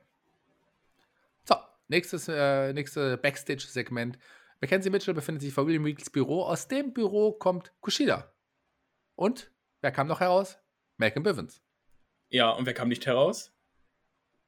So, 1.47 1.55
nächstes, 1.87 2.27
äh, 2.27 2.73
nächste 2.73 3.17
Backstage-Segment. 3.17 4.17
Mackenzie 4.61 4.89
Mitchell 4.89 5.13
befindet 5.13 5.41
sich 5.41 5.53
vor 5.53 5.67
William 5.67 5.85
Reeds 5.85 6.09
Büro. 6.09 6.43
Aus 6.43 6.67
dem 6.67 6.93
Büro 6.93 7.31
kommt 7.33 7.71
Kushida. 7.81 8.33
Und 9.15 9.51
wer 9.81 9.91
kam 9.91 10.07
noch 10.07 10.19
heraus? 10.19 10.57
Malcolm 10.97 11.23
Bivens. 11.23 11.61
Ja, 12.29 12.49
und 12.51 12.65
wer 12.65 12.73
kam 12.73 12.89
nicht 12.89 13.05
heraus? 13.05 13.53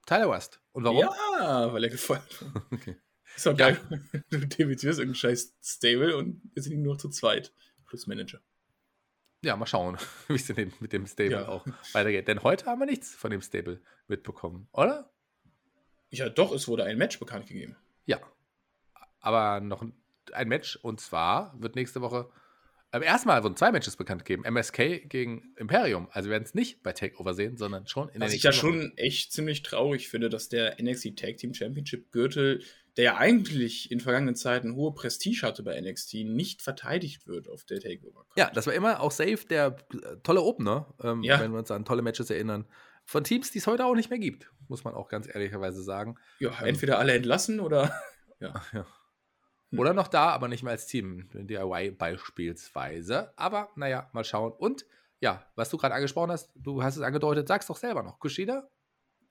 Tyler 0.05 0.29
West. 0.29 0.59
Und 0.71 0.83
warum? 0.83 0.99
Ja, 0.99 1.71
weil 1.73 1.83
er 1.83 1.89
gefeuert 1.89 2.41
wurde. 2.41 2.65
Okay. 2.71 2.97
Ist 3.35 3.45
doch 3.45 3.57
Ja. 3.57 3.71
geil. 3.71 3.79
Du 4.29 4.39
debütierst 4.39 4.99
irgendein 4.99 5.15
scheiß 5.15 5.55
Stable 5.61 6.17
und 6.17 6.41
jetzt 6.55 6.65
sind 6.65 6.71
die 6.73 6.77
nur 6.77 6.95
noch 6.95 7.01
zu 7.01 7.09
zweit. 7.09 7.53
Plus 7.87 8.07
Manager. 8.07 8.41
Ja, 9.43 9.55
mal 9.55 9.65
schauen, 9.65 9.97
wie 10.27 10.35
es 10.35 10.45
denn 10.47 10.71
mit 10.79 10.93
dem 10.93 11.05
Stable 11.07 11.31
Ja. 11.31 11.47
auch 11.47 11.65
weitergeht. 11.93 12.27
Denn 12.27 12.43
heute 12.43 12.65
haben 12.65 12.79
wir 12.79 12.85
nichts 12.85 13.15
von 13.15 13.31
dem 13.31 13.41
Stable 13.41 13.81
mitbekommen, 14.07 14.67
oder? 14.71 15.09
Ja, 16.11 16.29
doch, 16.29 16.51
es 16.51 16.67
wurde 16.67 16.83
ein 16.83 16.97
Match 16.97 17.19
bekannt 17.19 17.47
gegeben. 17.47 17.75
Ja. 18.05 18.19
Aber 19.19 19.59
noch 19.61 19.81
ein- 19.81 19.93
Match 20.45 20.77
und 20.77 21.01
zwar 21.01 21.53
wird 21.59 21.75
nächste 21.75 22.01
Woche. 22.01 22.29
Ähm, 22.93 23.01
erstmal 23.03 23.43
wurden 23.43 23.55
zwei 23.55 23.71
Matches 23.71 23.95
bekannt 23.97 24.23
gegeben. 24.25 24.43
MSK 24.45 24.99
gegen 25.09 25.53
Imperium. 25.57 26.07
Also 26.11 26.27
wir 26.29 26.33
werden 26.33 26.43
es 26.43 26.53
nicht 26.53 26.83
bei 26.83 26.91
Takeover 26.93 27.33
sehen, 27.33 27.57
sondern 27.57 27.87
schon 27.87 28.09
in 28.09 28.19
der 28.19 28.27
Was 28.27 28.33
ich 28.35 28.43
ja 28.43 28.51
schon 28.51 28.95
echt 28.97 29.33
ziemlich 29.33 29.63
traurig 29.63 30.07
finde, 30.09 30.29
dass 30.29 30.47
der 30.49 30.77
NXT 30.81 31.17
Tag 31.17 31.37
Team 31.37 31.53
Championship 31.53 32.11
Gürtel, 32.11 32.61
der 32.97 33.03
ja 33.05 33.17
eigentlich 33.17 33.91
in 33.91 33.99
vergangenen 33.99 34.35
Zeiten 34.35 34.75
hohe 34.75 34.93
Prestige 34.93 35.41
hatte 35.47 35.63
bei 35.63 35.79
NXT, 35.79 36.15
nicht 36.25 36.61
verteidigt 36.61 37.25
wird 37.27 37.47
auf 37.49 37.63
der 37.63 37.79
Takeover. 37.79 38.25
Ja, 38.35 38.49
das 38.49 38.67
war 38.67 38.73
immer 38.73 38.99
auch 39.01 39.11
safe 39.11 39.45
der 39.49 39.77
äh, 39.93 40.17
tolle 40.23 40.41
Opener, 40.41 40.93
ähm, 41.03 41.23
Ja. 41.23 41.39
wenn 41.39 41.51
wir 41.51 41.59
uns 41.59 41.71
an 41.71 41.85
tolle 41.85 42.01
Matches 42.01 42.29
erinnern. 42.29 42.67
Von 43.05 43.23
Teams, 43.23 43.49
die 43.51 43.57
es 43.59 43.67
heute 43.67 43.85
auch 43.85 43.95
nicht 43.95 44.09
mehr 44.09 44.19
gibt, 44.19 44.51
muss 44.67 44.83
man 44.83 44.93
auch 44.93 45.09
ganz 45.09 45.27
ehrlicherweise 45.27 45.81
sagen. 45.83 46.17
ja, 46.39 46.51
entweder 46.63 46.99
alle 46.99 47.13
entlassen 47.13 47.59
oder. 47.59 47.93
Ja. 48.39 48.59
Ja. 48.73 48.87
Hm. 49.69 49.77
Oder 49.79 49.93
noch 49.93 50.07
da, 50.07 50.29
aber 50.29 50.47
nicht 50.47 50.63
mehr 50.63 50.71
als 50.71 50.87
Team. 50.87 51.29
DIY 51.33 51.91
beispielsweise. 51.91 53.33
Aber 53.37 53.69
naja, 53.75 54.09
mal 54.13 54.23
schauen. 54.23 54.51
Und 54.51 54.85
ja, 55.19 55.45
was 55.55 55.69
du 55.69 55.77
gerade 55.77 55.93
angesprochen 55.95 56.31
hast, 56.31 56.51
du 56.55 56.81
hast 56.83 56.95
es 56.97 57.03
angedeutet, 57.03 57.47
sag's 57.47 57.67
doch 57.67 57.77
selber 57.77 58.01
noch. 58.03 58.19
Kushida? 58.19 58.67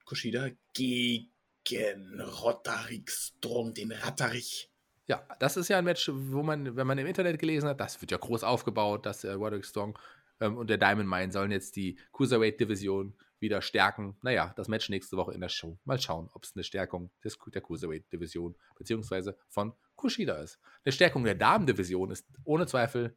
Kushida 0.05 0.49
gegen 0.73 1.30
Roderick 1.69 3.11
Strong, 3.11 3.73
den 3.73 3.91
Ratterich. 3.91 4.69
Ja, 5.07 5.25
das 5.39 5.57
ist 5.57 5.67
ja 5.67 5.77
ein 5.77 5.83
Match, 5.85 6.09
wo 6.13 6.43
man, 6.43 6.75
wenn 6.75 6.87
man 6.87 6.97
im 6.97 7.07
Internet 7.07 7.39
gelesen 7.39 7.67
hat, 7.67 7.79
das 7.79 8.01
wird 8.01 8.11
ja 8.11 8.17
groß 8.17 8.43
aufgebaut, 8.43 9.05
dass 9.05 9.23
äh, 9.23 9.31
Roderick 9.31 9.65
Strong 9.65 9.97
ähm, 10.39 10.57
und 10.57 10.69
der 10.69 10.77
Diamond 10.77 11.09
Mine 11.09 11.31
sollen 11.31 11.51
jetzt 11.51 11.75
die 11.75 11.97
Cruiserweight-Division 12.13 13.15
wieder 13.39 13.61
stärken. 13.61 14.15
Naja, 14.21 14.53
das 14.55 14.67
Match 14.67 14.89
nächste 14.89 15.17
Woche 15.17 15.33
in 15.33 15.41
der 15.41 15.49
Show. 15.49 15.77
Mal 15.83 15.99
schauen, 15.99 16.29
ob 16.33 16.43
es 16.43 16.53
eine 16.55 16.63
Stärkung 16.63 17.11
des, 17.23 17.37
der 17.53 17.61
Cruiserweight-Division 17.61 18.55
beziehungsweise 18.75 19.37
von 19.49 19.73
Kushida 19.95 20.35
ist. 20.35 20.59
Eine 20.85 20.93
Stärkung 20.93 21.23
der 21.23 21.35
Damen-Division 21.35 22.11
ist 22.11 22.25
ohne 22.43 22.67
Zweifel 22.67 23.15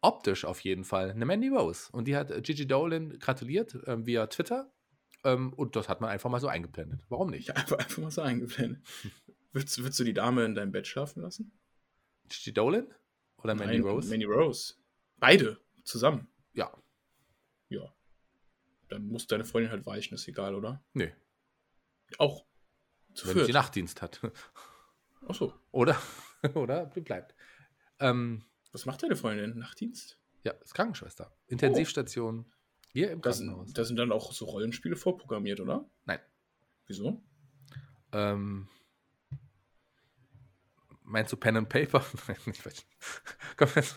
optisch 0.00 0.44
auf 0.44 0.60
jeden 0.60 0.84
Fall 0.84 1.10
eine 1.10 1.24
Mandy 1.24 1.48
Rose. 1.48 1.88
Und 1.92 2.06
die 2.06 2.16
hat 2.16 2.30
äh, 2.30 2.42
Gigi 2.42 2.66
Dolan 2.66 3.18
gratuliert 3.18 3.76
ähm, 3.86 4.06
via 4.06 4.26
Twitter. 4.26 4.70
Ähm, 5.24 5.52
und 5.52 5.76
das 5.76 5.88
hat 5.88 6.00
man 6.00 6.10
einfach 6.10 6.30
mal 6.30 6.40
so 6.40 6.48
eingeblendet. 6.48 7.00
Warum 7.08 7.30
nicht? 7.30 7.48
Ich 7.48 7.56
einfach, 7.56 7.78
einfach 7.78 7.98
mal 7.98 8.10
so 8.10 8.22
eingeblendet. 8.22 8.82
Würdest, 9.52 9.78
würdest 9.78 10.00
du 10.00 10.04
die 10.04 10.14
Dame 10.14 10.46
in 10.46 10.54
deinem 10.54 10.72
Bett 10.72 10.86
schlafen 10.86 11.20
lassen? 11.20 11.52
Gigi 12.28 12.54
Dolan 12.54 12.86
oder 13.36 13.54
Mandy 13.54 13.80
Nein, 13.80 13.86
Rose? 13.86 14.08
Mandy 14.08 14.24
Rose. 14.24 14.74
Beide 15.18 15.60
zusammen. 15.84 16.26
Ja. 16.54 16.72
Ja. 17.68 17.94
Dann 18.88 19.08
muss 19.08 19.26
deine 19.26 19.44
Freundin 19.44 19.70
halt 19.70 19.84
weichen, 19.84 20.14
ist 20.14 20.26
egal, 20.26 20.54
oder? 20.54 20.82
Nö. 20.94 21.10
Auch. 22.16 22.46
Zu 23.12 23.28
wenn 23.28 23.44
sie. 23.44 23.52
Nachtdienst 23.52 24.00
hat. 24.00 24.22
Achso. 25.28 25.52
Oder? 25.70 26.00
Oder 26.54 26.86
bleibt. 26.86 27.34
Ähm, 28.00 28.44
Was 28.72 28.86
macht 28.86 29.02
deine 29.02 29.16
Freundin? 29.16 29.58
Nachtdienst? 29.58 30.18
ja, 30.44 30.52
ist 30.52 30.74
Krankenschwester. 30.74 31.30
Intensivstation. 31.46 32.50
Hier 32.92 33.10
im 33.10 33.20
Da 33.22 33.32
sind, 33.32 33.76
da 33.78 33.84
sind 33.84 33.96
dann 33.96 34.12
auch 34.12 34.32
so 34.32 34.44
Rollenspiele 34.44 34.96
vorprogrammiert, 34.96 35.60
oder? 35.60 35.88
Nein. 36.04 36.18
Wieso? 36.86 37.22
Ähm, 38.12 38.68
meinst 41.02 41.32
du 41.32 41.36
Pen 41.36 41.56
and 41.56 41.68
Paper? 41.68 42.04
Nein, 42.28 42.36
ich 42.46 42.64
weiß. 42.66 42.86
Jetzt. 43.60 43.96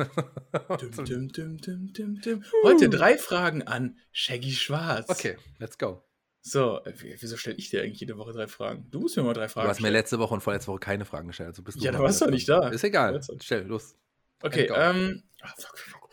Dum, 1.30 1.58
dum, 1.62 2.22
dum. 2.22 2.44
Heute 2.64 2.90
drei 2.90 3.18
Fragen 3.18 3.64
an 3.64 3.98
Shaggy 4.12 4.52
Schwarz. 4.52 5.10
okay, 5.10 5.38
let's 5.60 5.78
go. 5.78 6.02
So, 6.42 6.84
äh, 6.84 6.94
wie- 7.02 7.16
wieso 7.20 7.38
stelle 7.38 7.56
ich 7.58 7.72
dir 7.72 7.82
eigentlich 7.82 8.00
jede 8.00 8.18
Woche 8.18 8.32
drei 8.32 8.48
Fragen? 8.48 8.88
Du 8.92 9.00
musst 9.00 9.18
mir 9.18 9.24
mal 9.24 9.34
drei 9.34 9.48
Du 9.48 9.50
Fragen 9.54 9.68
hast 9.68 9.78
mir 9.80 9.88
stellen. 9.88 9.94
letzte 9.94 10.20
Woche 10.20 10.34
und 10.36 10.42
vorletzte 10.42 10.72
Woche 10.72 10.80
keine 10.80 11.04
Fragen 11.04 11.28
gestellt. 11.28 11.48
Also 11.50 11.64
bist 11.64 11.80
du 11.80 11.84
Ja, 11.84 11.92
du 11.92 12.00
warst 12.00 12.22
doch 12.22 12.30
nicht 12.30 12.48
da. 12.48 12.70
Ist 12.70 12.84
egal. 12.84 13.20
Du 13.20 13.38
Stell, 13.42 13.64
los. 13.66 13.98
Okay, 14.42 14.70
ähm. 14.74 15.24
ah, 15.42 15.54
fuck, 15.58 15.78
fuck. 15.80 16.10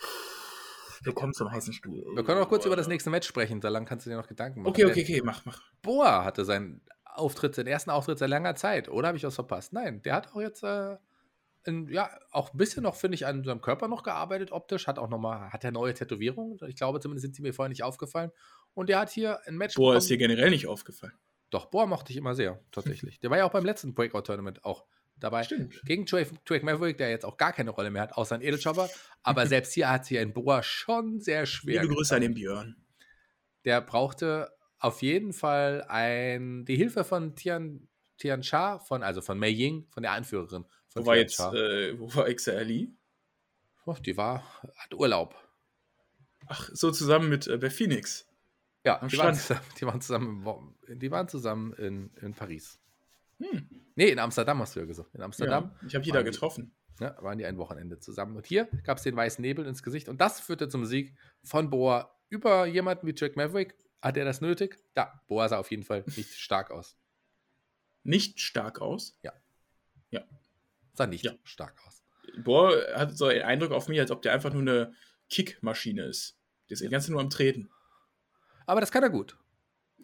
Wir 1.04 1.12
kommen 1.14 1.32
zum 1.32 1.50
heißen 1.50 1.72
Stuhl. 1.72 2.04
Wir 2.14 2.24
können 2.24 2.40
auch 2.40 2.48
kurz 2.48 2.64
über 2.66 2.76
das 2.76 2.88
nächste 2.88 3.10
Match 3.10 3.26
sprechen. 3.26 3.60
So 3.60 3.68
lange 3.68 3.86
kannst 3.86 4.06
du 4.06 4.10
dir 4.10 4.16
noch 4.16 4.26
Gedanken 4.28 4.60
machen. 4.62 4.70
Okay, 4.70 4.84
okay, 4.84 5.02
Denn 5.02 5.14
okay, 5.14 5.22
mach, 5.24 5.44
mach. 5.44 5.60
Boa 5.82 6.24
hatte 6.24 6.44
seinen 6.44 6.80
Auftritt, 7.04 7.56
den 7.56 7.66
ersten 7.66 7.90
Auftritt 7.90 8.18
seit 8.18 8.30
langer 8.30 8.54
Zeit. 8.54 8.88
Oder 8.88 9.08
habe 9.08 9.16
ich 9.18 9.24
was 9.24 9.34
verpasst? 9.34 9.72
Nein, 9.72 10.02
der 10.02 10.14
hat 10.14 10.32
auch 10.32 10.40
jetzt, 10.40 10.62
äh, 10.62 10.96
in, 11.64 11.88
ja, 11.88 12.10
auch 12.30 12.52
ein 12.52 12.56
bisschen 12.58 12.82
noch, 12.82 12.96
finde 12.96 13.14
ich, 13.14 13.26
an 13.26 13.44
seinem 13.44 13.60
Körper 13.60 13.86
noch 13.88 14.02
gearbeitet, 14.02 14.50
optisch. 14.52 14.86
Hat 14.86 14.98
auch 14.98 15.08
nochmal, 15.08 15.50
hat 15.52 15.62
er 15.64 15.70
neue 15.72 15.94
Tätowierungen. 15.94 16.58
Ich 16.66 16.76
glaube, 16.76 16.98
zumindest 17.00 17.22
sind 17.22 17.36
sie 17.36 17.42
mir 17.42 17.52
vorher 17.54 17.68
nicht 17.68 17.84
aufgefallen. 17.84 18.32
Und 18.74 18.88
der 18.88 18.98
hat 18.98 19.10
hier 19.10 19.40
ein 19.46 19.56
Match 19.56 19.74
Boah, 19.76 19.94
ist 19.96 20.08
bekommen- 20.08 20.18
dir 20.20 20.28
generell 20.28 20.50
nicht 20.50 20.66
aufgefallen. 20.66 21.12
Doch, 21.50 21.66
Boa 21.66 21.86
mochte 21.86 22.10
ich 22.12 22.16
immer 22.16 22.34
sehr, 22.34 22.58
tatsächlich. 22.72 23.20
Der 23.20 23.30
war 23.30 23.38
ja 23.38 23.44
auch 23.44 23.52
beim 23.52 23.64
letzten 23.64 23.94
Breakout-Tournament 23.94 24.64
auch 24.64 24.86
dabei. 25.22 25.42
Stimmt. 25.42 25.80
Gegen 25.84 26.04
Drake, 26.06 26.64
Maverick, 26.64 26.98
der 26.98 27.10
jetzt 27.10 27.24
auch 27.24 27.36
gar 27.36 27.52
keine 27.52 27.70
Rolle 27.70 27.90
mehr 27.90 28.02
hat, 28.02 28.12
außer 28.12 28.34
ein 28.34 28.42
Edelchopper. 28.42 28.88
Aber 29.22 29.46
selbst 29.48 29.72
hier 29.72 29.90
hat 29.90 30.06
sich 30.06 30.18
ein 30.18 30.32
Boa 30.32 30.62
schon 30.62 31.20
sehr 31.20 31.46
schwer. 31.46 31.82
Liebe 31.82 31.94
Grüße 31.94 32.14
an 32.14 32.22
den 32.22 32.34
Björn. 32.34 32.76
Der 33.64 33.80
brauchte 33.80 34.50
auf 34.78 35.02
jeden 35.02 35.32
Fall 35.32 35.84
ein, 35.88 36.64
die 36.64 36.76
Hilfe 36.76 37.04
von 37.04 37.36
Tian, 37.36 37.88
Tian 38.18 38.42
Sha, 38.42 38.78
von, 38.80 39.02
also 39.02 39.20
von 39.20 39.38
Mei 39.38 39.50
Ying, 39.50 39.86
von 39.90 40.02
der 40.02 40.12
Anführerin 40.12 40.66
von 40.92 41.02
Wo 41.02 41.06
war 41.06 41.16
jetzt, 41.16 41.40
äh, 41.40 41.98
wo 41.98 42.14
war 42.14 42.32
XRLI? 42.32 42.94
Oh, 43.86 43.94
die 43.94 44.16
war, 44.16 44.44
hat 44.76 44.92
Urlaub. 44.92 45.34
Ach, 46.46 46.68
so 46.72 46.90
zusammen 46.90 47.30
mit 47.30 47.46
äh, 47.46 47.70
Phoenix. 47.70 48.28
Ja, 48.84 49.04
die 49.06 49.16
waren, 49.16 49.34
zusammen, 49.34 49.60
die 49.80 49.86
waren 49.86 50.00
zusammen, 50.00 50.76
die 50.88 51.10
waren 51.10 51.28
zusammen 51.28 51.72
in, 51.74 52.10
in 52.20 52.34
Paris. 52.34 52.81
Hm. 53.42 53.68
Nee, 53.94 54.08
in 54.10 54.18
Amsterdam 54.18 54.60
hast 54.60 54.74
du 54.76 54.80
ja 54.80 54.86
gesagt. 54.86 55.14
In 55.14 55.22
Amsterdam. 55.22 55.72
Ja, 55.82 55.86
ich 55.88 55.94
habe 55.94 56.04
die 56.04 56.10
da 56.12 56.22
getroffen. 56.22 56.74
Ja, 57.00 57.20
waren 57.22 57.38
die 57.38 57.44
ein 57.46 57.58
Wochenende 57.58 57.98
zusammen. 57.98 58.36
Und 58.36 58.46
hier 58.46 58.66
gab 58.84 58.98
es 58.98 59.02
den 59.04 59.16
weißen 59.16 59.42
Nebel 59.42 59.66
ins 59.66 59.82
Gesicht. 59.82 60.08
Und 60.08 60.20
das 60.20 60.40
führte 60.40 60.68
zum 60.68 60.84
Sieg 60.86 61.16
von 61.42 61.70
Boa 61.70 62.14
über 62.28 62.66
jemanden 62.66 63.06
wie 63.06 63.14
Jack 63.16 63.36
Maverick. 63.36 63.76
Hat 64.00 64.16
er 64.16 64.24
das 64.24 64.40
nötig? 64.40 64.78
Ja, 64.96 65.20
Boa 65.28 65.48
sah 65.48 65.58
auf 65.58 65.70
jeden 65.70 65.82
Fall 65.84 66.04
nicht 66.16 66.34
stark 66.38 66.70
aus. 66.70 66.96
Nicht 68.04 68.40
stark 68.40 68.80
aus. 68.80 69.18
Sah 70.94 71.06
nicht 71.06 71.24
Ja. 71.24 71.32
stark 71.44 71.74
aus. 71.86 72.02
Boah, 72.44 72.70
hat 72.94 73.16
so 73.16 73.24
einen 73.26 73.42
Eindruck 73.42 73.72
auf 73.72 73.88
mich, 73.88 73.98
als 73.98 74.10
ob 74.10 74.20
der 74.20 74.32
einfach 74.34 74.52
nur 74.52 74.60
eine 74.60 74.92
Kickmaschine 75.30 76.04
ist. 76.04 76.38
Der 76.68 76.74
ist 76.74 76.82
die 76.82 76.88
ganze 76.90 77.10
nur 77.12 77.20
am 77.22 77.30
Treten. 77.30 77.70
Aber 78.66 78.80
das 78.80 78.92
kann 78.92 79.02
er 79.02 79.08
gut. 79.08 79.38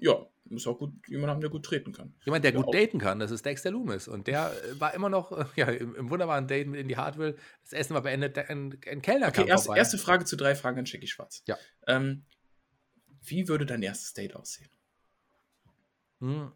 Ja, 0.00 0.26
muss 0.44 0.66
auch 0.66 0.78
gut 0.78 0.92
jemand 1.08 1.30
haben, 1.30 1.40
der 1.40 1.50
gut 1.50 1.64
treten 1.64 1.92
kann. 1.92 2.14
Jemand, 2.24 2.44
der 2.44 2.52
Ja, 2.54 2.60
gut 2.62 2.74
daten 2.74 2.98
kann, 2.98 3.18
das 3.18 3.30
ist 3.30 3.44
Dexter 3.44 3.70
Loomis. 3.70 4.08
Und 4.08 4.26
der 4.28 4.52
äh, 4.64 4.80
war 4.80 4.94
immer 4.94 5.08
noch 5.08 5.30
ja, 5.56 5.66
im, 5.68 5.94
im 5.94 6.10
wunderbaren 6.10 6.46
Date 6.46 6.68
mit 6.68 6.80
Indy 6.80 6.94
Hartwell. 6.94 7.36
Das 7.62 7.72
Essen 7.72 7.94
war 7.94 8.02
beendet, 8.02 8.36
der- 8.36 8.48
ein, 8.48 8.78
ein 8.88 9.02
Kellner 9.02 9.28
Okay, 9.28 9.40
kam 9.42 9.48
erst, 9.48 9.66
vorbei. 9.66 9.78
erste 9.78 9.98
Frage 9.98 10.24
zu 10.24 10.36
drei 10.36 10.54
Fragen 10.54 10.78
an 10.78 10.84
Jackie 10.84 11.06
Schwarz. 11.08 11.42
Ja. 11.46 11.58
Ähm, 11.86 12.24
wie 13.22 13.48
würde 13.48 13.66
dein 13.66 13.82
erstes 13.82 14.14
Date 14.14 14.36
aussehen? 14.36 14.70
Hm. 16.20 16.52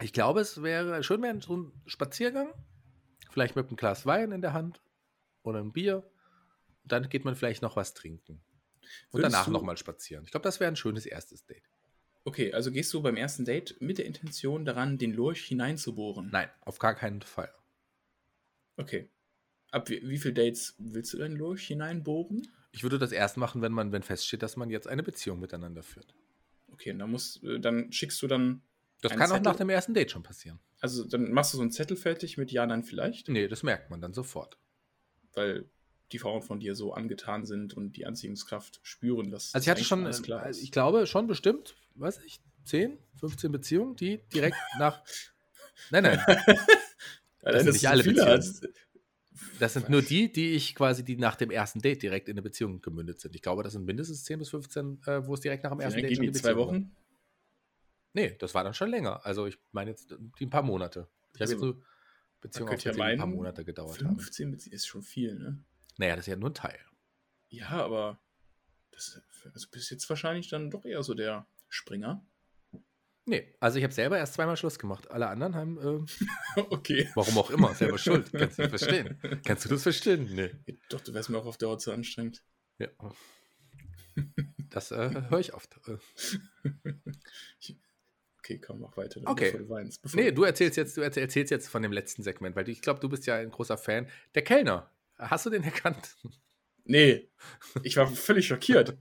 Ich 0.00 0.12
glaube, 0.12 0.40
es 0.40 0.62
wäre 0.62 1.02
schön, 1.02 1.22
wäre 1.22 1.40
so 1.40 1.56
ein 1.56 1.72
Spaziergang. 1.86 2.52
Vielleicht 3.30 3.56
mit 3.56 3.66
einem 3.68 3.76
Glas 3.76 4.06
Wein 4.06 4.32
in 4.32 4.42
der 4.42 4.52
Hand 4.52 4.82
oder 5.42 5.60
ein 5.60 5.72
Bier. 5.72 6.08
Und 6.82 6.92
dann 6.92 7.08
geht 7.08 7.24
man 7.24 7.34
vielleicht 7.36 7.62
noch 7.62 7.76
was 7.76 7.94
trinken. 7.94 8.44
Und 9.10 9.20
Würdest 9.20 9.34
danach 9.34 9.48
nochmal 9.48 9.76
spazieren. 9.76 10.24
Ich 10.24 10.30
glaube, 10.30 10.44
das 10.44 10.60
wäre 10.60 10.70
ein 10.70 10.76
schönes 10.76 11.06
erstes 11.06 11.44
Date. 11.46 11.64
Okay, 12.24 12.52
also 12.52 12.72
gehst 12.72 12.92
du 12.94 13.02
beim 13.02 13.16
ersten 13.16 13.44
Date 13.44 13.76
mit 13.80 13.98
der 13.98 14.06
Intention 14.06 14.64
daran, 14.64 14.96
den 14.98 15.12
Lurch 15.12 15.44
hineinzubohren? 15.44 16.30
Nein, 16.30 16.48
auf 16.62 16.78
gar 16.78 16.94
keinen 16.94 17.20
Fall. 17.22 17.52
Okay. 18.76 19.10
Ab 19.70 19.88
wie, 19.90 20.08
wie 20.08 20.18
viele 20.18 20.34
Dates 20.34 20.74
willst 20.78 21.12
du 21.12 21.18
deinen 21.18 21.36
Lurch 21.36 21.66
hineinbohren? 21.66 22.48
Ich 22.72 22.82
würde 22.82 22.98
das 22.98 23.12
erst 23.12 23.36
machen, 23.36 23.60
wenn 23.62 23.72
man, 23.72 23.92
wenn 23.92 24.02
feststeht, 24.02 24.42
dass 24.42 24.56
man 24.56 24.70
jetzt 24.70 24.88
eine 24.88 25.02
Beziehung 25.02 25.38
miteinander 25.40 25.82
führt. 25.82 26.14
Okay, 26.72 26.90
und 26.92 26.98
dann 26.98 27.10
musst, 27.10 27.42
äh, 27.44 27.60
dann 27.60 27.92
schickst 27.92 28.20
du 28.22 28.26
dann, 28.26 28.62
Das 29.02 29.12
kann 29.12 29.22
auch 29.22 29.26
Zettel? 29.36 29.42
nach 29.42 29.56
dem 29.56 29.68
ersten 29.68 29.94
Date 29.94 30.10
schon 30.10 30.22
passieren. 30.22 30.58
also 30.80 31.04
dann 31.04 31.30
machst 31.30 31.52
du 31.52 31.56
so 31.58 31.62
einen 31.62 31.72
Zettel 31.72 31.96
fertig 31.96 32.36
mit 32.38 32.50
Ja, 32.50 32.66
dann 32.66 32.82
vielleicht, 32.82 33.28
Nee, 33.28 33.48
das 33.48 33.62
merkt 33.62 33.90
man 33.90 34.00
dann 34.00 34.12
sofort. 34.12 34.58
weil 35.34 35.68
die 36.12 36.18
Frauen 36.18 36.42
von 36.42 36.60
dir 36.60 36.74
so 36.74 36.92
angetan 36.92 37.44
sind 37.44 37.74
und 37.74 37.92
die 37.96 38.06
Anziehungskraft 38.06 38.80
spüren, 38.82 39.30
dass 39.30 39.54
Also 39.54 39.64
ich 39.64 39.70
hatte 39.70 39.84
schon, 39.84 40.06
ist. 40.06 40.62
ich 40.62 40.70
glaube 40.72 41.06
schon 41.06 41.26
bestimmt, 41.26 41.74
weiß 41.94 42.20
ich, 42.24 42.40
10, 42.64 42.98
15 43.18 43.52
Beziehungen, 43.52 43.96
die 43.96 44.18
direkt 44.32 44.56
nach. 44.78 45.02
Nein, 45.90 46.04
nein, 46.04 46.18
Ja, 46.26 47.52
das 47.52 47.62
sind 47.64 47.72
nicht 47.72 47.82
so 47.82 47.88
alle 47.88 48.04
Beziehungen. 48.04 48.30
als- 48.30 48.60
das 49.58 49.72
sind 49.72 49.88
nur 49.90 50.02
die, 50.02 50.32
die 50.32 50.52
ich 50.52 50.74
quasi, 50.74 51.04
die 51.04 51.16
nach 51.16 51.36
dem 51.36 51.50
ersten 51.50 51.80
Date 51.80 52.02
direkt 52.02 52.28
in 52.28 52.34
eine 52.34 52.42
Beziehung 52.42 52.80
gemündet 52.80 53.20
sind. 53.20 53.34
Ich 53.34 53.42
glaube, 53.42 53.62
das 53.62 53.72
sind 53.72 53.84
mindestens 53.84 54.24
10 54.24 54.38
bis 54.38 54.48
15, 54.50 55.00
äh, 55.06 55.26
wo 55.26 55.34
es 55.34 55.40
direkt 55.40 55.64
nach 55.64 55.70
dem 55.70 55.80
ersten 55.80 56.00
lange 56.00 56.08
Date 56.08 56.16
schon 56.16 56.26
die 56.26 56.32
zwei 56.32 56.48
Beziehung 56.50 56.58
war. 56.58 56.66
Wochen? 56.68 56.96
Nee, 58.14 58.36
das 58.38 58.54
war 58.54 58.62
dann 58.64 58.74
schon 58.74 58.90
länger. 58.90 59.24
Also 59.26 59.46
ich 59.46 59.58
meine 59.72 59.90
jetzt 59.90 60.16
die 60.38 60.46
ein 60.46 60.50
paar 60.50 60.62
Monate. 60.62 61.08
Ich 61.34 61.40
habe 61.40 61.50
Also, 61.50 61.52
jetzt 61.52 61.62
nur 61.62 61.84
Beziehungen 62.40 62.68
könnte 62.70 62.88
ja 62.88 62.94
die 62.94 63.02
ein 63.02 63.18
paar 63.18 63.26
Monate 63.26 63.64
gedauert 63.64 63.98
haben. 64.04 64.18
15 64.18 64.50
Beziehungen 64.52 64.74
ist 64.76 64.86
schon 64.86 65.02
viel, 65.02 65.34
ne? 65.34 65.58
Naja, 65.98 66.16
das 66.16 66.26
ist 66.26 66.30
ja 66.30 66.36
nur 66.36 66.50
ein 66.50 66.54
Teil. 66.54 66.78
Ja, 67.48 67.68
aber 67.70 68.20
das, 68.90 69.20
also 69.52 69.68
bist 69.70 69.90
jetzt 69.90 70.08
wahrscheinlich 70.08 70.48
dann 70.48 70.70
doch 70.70 70.84
eher 70.84 71.02
so 71.02 71.14
der 71.14 71.46
Springer. 71.68 72.26
Nee, 73.26 73.56
also 73.58 73.78
ich 73.78 73.84
habe 73.84 73.94
selber 73.94 74.18
erst 74.18 74.34
zweimal 74.34 74.56
Schluss 74.56 74.78
gemacht. 74.78 75.10
Alle 75.10 75.28
anderen 75.28 75.54
haben, 75.54 75.78
äh, 75.78 76.60
okay. 76.70 77.08
warum 77.14 77.38
auch 77.38 77.50
immer, 77.50 77.72
selber 77.74 77.96
schuld. 77.96 78.30
Kannst 78.32 78.58
du 78.58 78.62
nicht 78.62 78.70
verstehen. 78.78 79.18
Kannst 79.46 79.64
du 79.64 79.68
das 79.70 79.82
verstehen? 79.82 80.24
Nee. 80.34 80.50
Ja, 80.66 80.74
Doch, 80.90 81.00
du 81.00 81.14
wärst 81.14 81.30
mir 81.30 81.38
auch 81.38 81.46
auf 81.46 81.56
Dauer 81.56 81.78
zu 81.78 81.90
anstrengend. 81.92 82.44
Ja. 82.78 82.88
Das 84.70 84.90
äh, 84.90 85.10
höre 85.30 85.38
ich 85.40 85.54
oft. 85.54 85.78
Äh, 85.88 85.96
Okay, 88.38 88.58
komm, 88.60 88.80
mach 88.80 88.94
weiter. 88.98 89.22
Okay. 89.24 89.52
Bevor 89.52 89.60
du 89.60 89.68
weinst. 89.70 90.02
Bevor 90.02 90.20
Nee, 90.20 90.30
du 90.30 90.44
erzählst 90.44 90.76
jetzt, 90.76 90.96
du 90.98 91.00
erzähl- 91.00 91.22
erzählst 91.22 91.50
jetzt 91.50 91.68
von 91.68 91.80
dem 91.82 91.92
letzten 91.92 92.22
Segment, 92.22 92.54
weil 92.54 92.68
ich 92.68 92.82
glaube, 92.82 93.00
du 93.00 93.08
bist 93.08 93.24
ja 93.24 93.36
ein 93.36 93.50
großer 93.50 93.78
Fan. 93.78 94.06
Der 94.34 94.42
Kellner. 94.44 94.90
Hast 95.18 95.46
du 95.46 95.50
den 95.50 95.62
erkannt? 95.64 96.16
Nee, 96.84 97.30
ich 97.82 97.96
war 97.96 98.06
völlig 98.06 98.46
schockiert. 98.46 98.96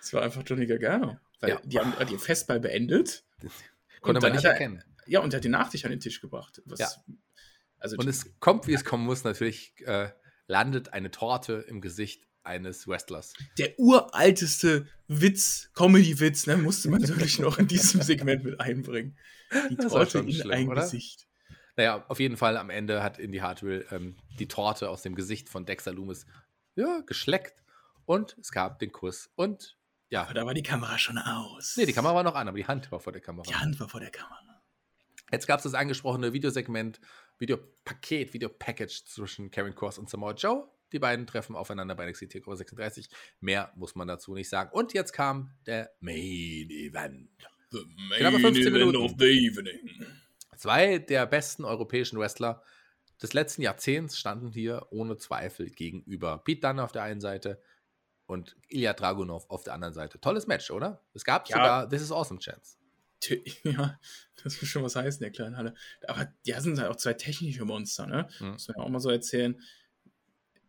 Es 0.00 0.12
war 0.12 0.22
einfach 0.22 0.42
Johnny 0.46 0.66
Gargano. 0.66 1.18
Weil 1.40 1.50
Ja. 1.50 1.60
die 1.64 1.78
haben 1.78 1.92
die 2.08 2.18
Festball 2.18 2.60
beendet. 2.60 3.24
Konnte 4.00 4.20
man 4.20 4.32
nicht 4.32 4.44
er- 4.44 4.52
erkennen. 4.52 4.82
Ja, 5.06 5.20
und 5.20 5.32
er 5.32 5.38
hat 5.38 5.44
den 5.44 5.50
Nachtisch 5.52 5.84
an 5.84 5.90
den 5.90 6.00
Tisch 6.00 6.20
gebracht. 6.20 6.62
Was, 6.66 6.78
Ja. 6.78 6.88
Also, 7.78 7.96
Und 7.96 8.08
es 8.08 8.38
kommt, 8.40 8.66
wie 8.66 8.74
es 8.74 8.84
kommen 8.84 9.04
muss. 9.04 9.24
Natürlich 9.24 9.74
äh, 9.86 10.10
landet 10.46 10.92
eine 10.92 11.10
Torte 11.10 11.64
im 11.68 11.80
Gesicht 11.80 12.26
eines 12.42 12.86
Wrestlers. 12.86 13.32
der 13.58 13.78
uralteste 13.78 14.86
Witz, 15.08 15.70
Comedy-Witz, 15.74 16.46
ne, 16.46 16.56
musste 16.56 16.88
man 16.90 17.00
natürlich 17.02 17.38
noch 17.38 17.58
in 17.58 17.66
diesem 17.66 18.02
Segment 18.02 18.44
mit 18.44 18.60
einbringen. 18.60 19.18
Die 19.70 19.76
Torte 19.76 20.18
in 20.20 20.32
schlimm, 20.32 20.50
ein 20.50 20.68
oder? 20.68 20.82
Gesicht. 20.82 21.26
Naja, 21.80 22.04
auf 22.08 22.20
jeden 22.20 22.36
Fall 22.36 22.58
am 22.58 22.68
Ende 22.68 23.02
hat 23.02 23.18
Indy 23.18 23.38
Hartwell 23.38 23.86
ähm, 23.90 24.14
die 24.38 24.48
Torte 24.48 24.90
aus 24.90 25.00
dem 25.00 25.14
Gesicht 25.14 25.48
von 25.48 25.64
Dexter 25.64 25.94
Loomis 25.94 26.26
ja, 26.74 27.00
geschleckt 27.06 27.64
und 28.04 28.36
es 28.38 28.52
gab 28.52 28.80
den 28.80 28.92
Kuss. 28.92 29.30
Und 29.34 29.78
ja, 30.10 30.24
Aber 30.24 30.34
da 30.34 30.44
war 30.44 30.52
die 30.52 30.62
Kamera 30.62 30.98
schon 30.98 31.16
aus. 31.16 31.78
nee, 31.78 31.86
die 31.86 31.94
Kamera 31.94 32.14
war 32.14 32.22
noch 32.22 32.34
an, 32.34 32.48
aber 32.48 32.58
die 32.58 32.66
Hand 32.66 32.92
war 32.92 33.00
vor 33.00 33.14
der 33.14 33.22
Kamera. 33.22 33.44
Die 33.48 33.54
Hand 33.54 33.80
war 33.80 33.88
vor 33.88 33.98
der 33.98 34.10
Kamera. 34.10 34.62
Jetzt 35.32 35.46
gab 35.46 35.60
es 35.60 35.62
das 35.62 35.72
angesprochene 35.72 36.34
Videosegment, 36.34 37.00
Videopaket, 37.38 38.34
Videopackage 38.34 39.06
zwischen 39.06 39.50
Karen 39.50 39.74
Cross 39.74 39.96
und 39.96 40.10
Samoa 40.10 40.34
Joe. 40.34 40.68
Die 40.92 40.98
beiden 40.98 41.26
treffen 41.26 41.56
aufeinander 41.56 41.94
bei 41.94 42.10
NXT 42.10 42.28
TakeOver 42.28 42.58
36. 42.58 43.08
Mehr 43.40 43.72
muss 43.74 43.94
man 43.94 44.06
dazu 44.06 44.34
nicht 44.34 44.50
sagen. 44.50 44.68
Und 44.74 44.92
jetzt 44.92 45.14
kam 45.14 45.54
der 45.64 45.94
Main 46.00 46.68
Event. 46.68 47.30
The 47.70 47.86
15 48.10 48.70
Minuten. 48.70 48.96
of 48.98 49.12
the 49.18 49.24
evening. 49.24 49.78
Zwei 50.60 50.98
der 50.98 51.24
besten 51.24 51.64
europäischen 51.64 52.18
Wrestler 52.18 52.62
des 53.22 53.32
letzten 53.32 53.62
Jahrzehnts 53.62 54.18
standen 54.18 54.52
hier 54.52 54.88
ohne 54.90 55.16
Zweifel 55.16 55.70
gegenüber. 55.70 56.36
Pete 56.44 56.60
Dunne 56.60 56.84
auf 56.84 56.92
der 56.92 57.02
einen 57.02 57.22
Seite 57.22 57.62
und 58.26 58.56
Ilya 58.68 58.92
Dragunov 58.92 59.48
auf 59.48 59.64
der 59.64 59.72
anderen 59.72 59.94
Seite. 59.94 60.20
Tolles 60.20 60.46
Match, 60.46 60.70
oder? 60.70 61.02
Es 61.14 61.24
gab 61.24 61.48
Ja. 61.48 61.56
sogar 61.56 61.88
This 61.88 62.02
is 62.02 62.12
Awesome 62.12 62.40
Chance. 62.40 62.76
Ja, 63.64 63.98
das 64.44 64.60
muss 64.60 64.68
schon 64.68 64.82
was 64.82 64.96
heißen, 64.96 65.20
der 65.20 65.30
kleinen 65.30 65.56
Halle. 65.56 65.72
Aber 66.06 66.30
die 66.44 66.52
sind 66.52 66.78
halt 66.78 66.90
auch 66.90 66.96
zwei 66.96 67.14
technische 67.14 67.64
Monster, 67.64 68.06
ne? 68.06 68.28
Mhm. 68.38 68.48
Muss 68.50 68.68
man 68.68 68.76
ja 68.76 68.82
auch 68.82 68.88
mal 68.90 69.00
so 69.00 69.08
erzählen. 69.08 69.58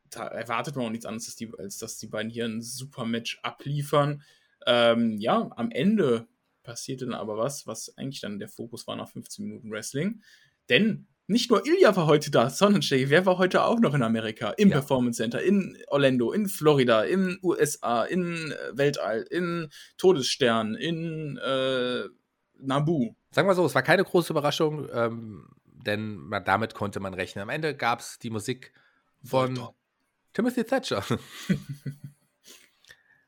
Da 0.09 0.25
erwartet 0.27 0.77
man 0.77 0.85
auch 0.85 0.89
nichts 0.89 1.05
anderes, 1.05 1.35
die, 1.35 1.51
als 1.57 1.79
dass 1.79 1.97
die 1.97 2.07
beiden 2.07 2.31
hier 2.31 2.45
ein 2.45 2.61
super 2.61 3.03
Match 3.03 3.41
abliefern. 3.43 4.23
Ähm, 4.65 5.17
ja, 5.17 5.49
am 5.57 5.69
Ende 5.69 6.29
passierte 6.63 7.05
dann 7.05 7.13
aber 7.13 7.37
was, 7.37 7.67
was 7.67 7.95
eigentlich 7.97 8.21
dann 8.21 8.39
der 8.39 8.49
Fokus 8.49 8.87
war 8.87 8.95
nach 8.95 9.09
15 9.09 9.45
Minuten 9.45 9.71
Wrestling. 9.71 10.21
Denn 10.69 11.07
nicht 11.27 11.49
nur 11.49 11.65
Ilya 11.65 11.95
war 11.95 12.07
heute 12.07 12.29
da, 12.29 12.49
sondern 12.49 12.81
Jay, 12.81 13.09
wer 13.09 13.25
war 13.25 13.37
heute 13.37 13.63
auch 13.63 13.79
noch 13.79 13.93
in 13.93 14.03
Amerika? 14.03 14.51
Im 14.51 14.69
Ja. 14.69 14.77
Performance 14.77 15.17
Center, 15.17 15.41
in 15.41 15.77
Orlando, 15.87 16.31
in 16.31 16.47
Florida, 16.47 17.03
in 17.03 17.39
USA, 17.41 18.03
in 18.03 18.51
äh, 18.51 18.77
Weltall, 18.77 19.25
in 19.29 19.69
Todesstern, 19.97 20.75
in 20.75 21.37
äh, 21.37 22.03
Nabu. 22.59 23.15
Sagen 23.31 23.47
wir 23.47 23.55
so, 23.55 23.65
es 23.65 23.75
war 23.75 23.81
keine 23.81 24.03
große 24.03 24.33
Überraschung, 24.33 24.89
ähm, 24.91 25.47
denn 25.65 26.15
man, 26.15 26.43
damit 26.43 26.73
konnte 26.73 26.99
man 26.99 27.13
rechnen. 27.13 27.43
Am 27.43 27.49
Ende 27.49 27.75
gab 27.75 28.01
es 28.01 28.19
die 28.19 28.29
Musik 28.29 28.73
von. 29.23 29.59
Timothy 30.33 30.63
Thatcher. 30.63 31.03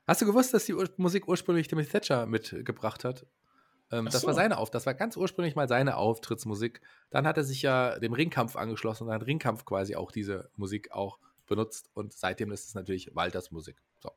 Hast 0.06 0.20
du 0.20 0.26
gewusst, 0.26 0.52
dass 0.52 0.66
die 0.66 0.74
Ur 0.74 0.88
Musik 0.96 1.28
ursprünglich 1.28 1.68
Timothy 1.68 1.90
Thatcher 1.90 2.26
mitgebracht 2.26 3.04
hat? 3.04 3.26
Ähm, 3.90 4.06
das 4.06 4.22
so. 4.22 4.26
war 4.26 4.34
seine 4.34 4.58
Auf, 4.58 4.70
das 4.70 4.86
war 4.86 4.94
ganz 4.94 5.16
ursprünglich 5.16 5.54
mal 5.54 5.68
seine 5.68 5.96
Auftrittsmusik. 5.96 6.80
Dann 7.10 7.26
hat 7.26 7.36
er 7.36 7.44
sich 7.44 7.62
ja 7.62 7.98
dem 7.98 8.12
Ringkampf 8.12 8.56
angeschlossen 8.56 9.06
und 9.06 9.12
hat 9.12 9.26
Ringkampf 9.26 9.64
quasi 9.64 9.96
auch 9.96 10.10
diese 10.10 10.50
Musik 10.56 10.92
auch 10.92 11.18
benutzt 11.46 11.90
und 11.94 12.12
seitdem 12.12 12.52
ist 12.52 12.66
es 12.66 12.74
natürlich 12.74 13.14
Walters 13.14 13.50
Musik. 13.50 13.82
So. 14.00 14.10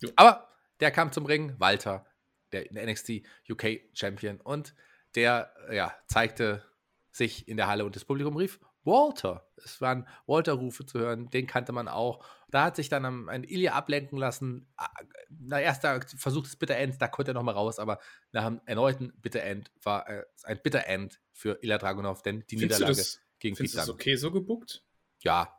Jo. 0.00 0.10
Aber 0.16 0.48
der 0.80 0.90
kam 0.90 1.12
zum 1.12 1.26
Ring, 1.26 1.54
Walter, 1.58 2.06
der 2.52 2.66
NXT 2.72 3.22
UK 3.50 3.80
Champion 3.94 4.40
und 4.40 4.74
der 5.14 5.52
ja, 5.72 5.94
zeigte 6.06 6.62
sich 7.10 7.48
in 7.48 7.56
der 7.56 7.68
Halle 7.68 7.84
und 7.84 7.96
das 7.96 8.04
Publikum 8.04 8.36
rief 8.36 8.60
Walter. 8.84 9.46
Es 9.56 9.80
waren 9.80 10.06
Walter-Rufe 10.26 10.84
zu 10.86 10.98
hören, 10.98 11.30
den 11.30 11.46
kannte 11.46 11.72
man 11.72 11.88
auch. 11.88 12.24
Da 12.50 12.64
hat 12.64 12.76
sich 12.76 12.88
dann 12.88 13.28
ein 13.28 13.44
Ilya 13.44 13.72
ablenken 13.72 14.18
lassen. 14.18 14.68
Ah, 14.76 14.90
na, 15.28 15.60
erster 15.60 16.00
Versuch 16.16 16.44
des 16.44 16.56
Bitter 16.56 16.76
End, 16.76 17.00
da 17.00 17.08
konnte 17.08 17.32
er 17.32 17.34
nochmal 17.34 17.54
raus, 17.54 17.78
aber 17.78 17.98
nach 18.32 18.44
einem 18.44 18.60
erneuten 18.66 19.12
Bitter 19.20 19.42
End 19.42 19.72
war 19.82 20.08
äh, 20.08 20.24
ein 20.44 20.60
Bitter 20.62 20.86
End 20.86 21.20
für 21.32 21.58
Ilya 21.62 21.78
Dragunov, 21.78 22.22
denn 22.22 22.44
die 22.50 22.58
Findest 22.58 22.80
Niederlage 22.80 22.96
das, 22.98 23.20
gegen 23.38 23.56
findest 23.56 23.74
du 23.74 23.76
Pete 23.76 23.80
das 23.80 23.86
Dunne. 23.86 23.94
okay 23.94 24.16
so 24.16 24.30
gebuckt? 24.30 24.84
Ja, 25.20 25.58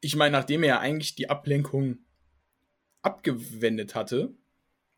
Ich 0.00 0.16
meine, 0.16 0.32
nachdem 0.32 0.62
er 0.62 0.68
ja 0.68 0.80
eigentlich 0.80 1.14
die 1.14 1.28
Ablenkung 1.30 1.98
abgewendet 3.02 3.94
hatte, 3.94 4.34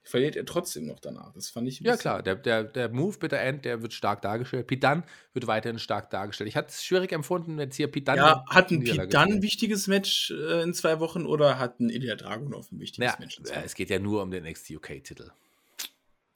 verliert 0.09 0.37
er 0.37 0.45
trotzdem 0.45 0.87
noch 0.87 1.01
danach. 1.01 1.33
Das 1.35 1.51
fand 1.51 1.69
ich 1.69 1.81
ein 1.81 1.85
Ja, 1.85 1.97
klar, 1.97 2.23
der, 2.23 2.35
der, 2.35 2.65
der 2.65 2.89
Move 2.89 3.19
Bitter 3.19 3.39
End, 3.39 3.65
der 3.65 3.83
wird 3.83 3.93
stark 3.93 4.23
dargestellt. 4.23 4.71
Dunne 4.71 5.03
wird 5.35 5.47
weiterhin 5.47 5.79
stark 5.79 6.11
dargestellt. 6.11 6.49
Ich 6.49 6.57
hatte 6.57 6.69
es 6.69 6.83
schwierig 6.85 7.13
empfunden, 7.13 7.57
wenn 7.59 7.69
jetzt 7.69 7.77
hier 7.77 7.89
Dunne. 7.89 8.17
Ja, 8.17 8.45
hat 8.49 8.71
ein 8.71 8.85
Dunne 8.85 9.09
ein 9.11 9.43
wichtiges 9.43 9.87
Match 9.87 10.31
äh, 10.31 10.63
in 10.63 10.73
zwei 10.73 10.99
Wochen 11.01 11.27
oder 11.27 11.59
hat 11.59 11.81
ein 11.81 11.91
Ilya 11.91 12.17
Dragunov 12.17 12.73
ein 12.73 12.81
wichtiges 12.81 13.13
Ja, 13.13 13.17
Match 13.19 13.39
in 13.39 13.45
zwei 13.45 13.55
äh, 13.55 13.57
Wochen? 13.59 13.67
es 13.67 13.75
geht 13.75 13.91
ja 13.91 13.99
nur 13.99 14.23
um 14.23 14.31
den 14.31 14.45
NXT 14.45 14.71
UK-Titel. 14.71 15.31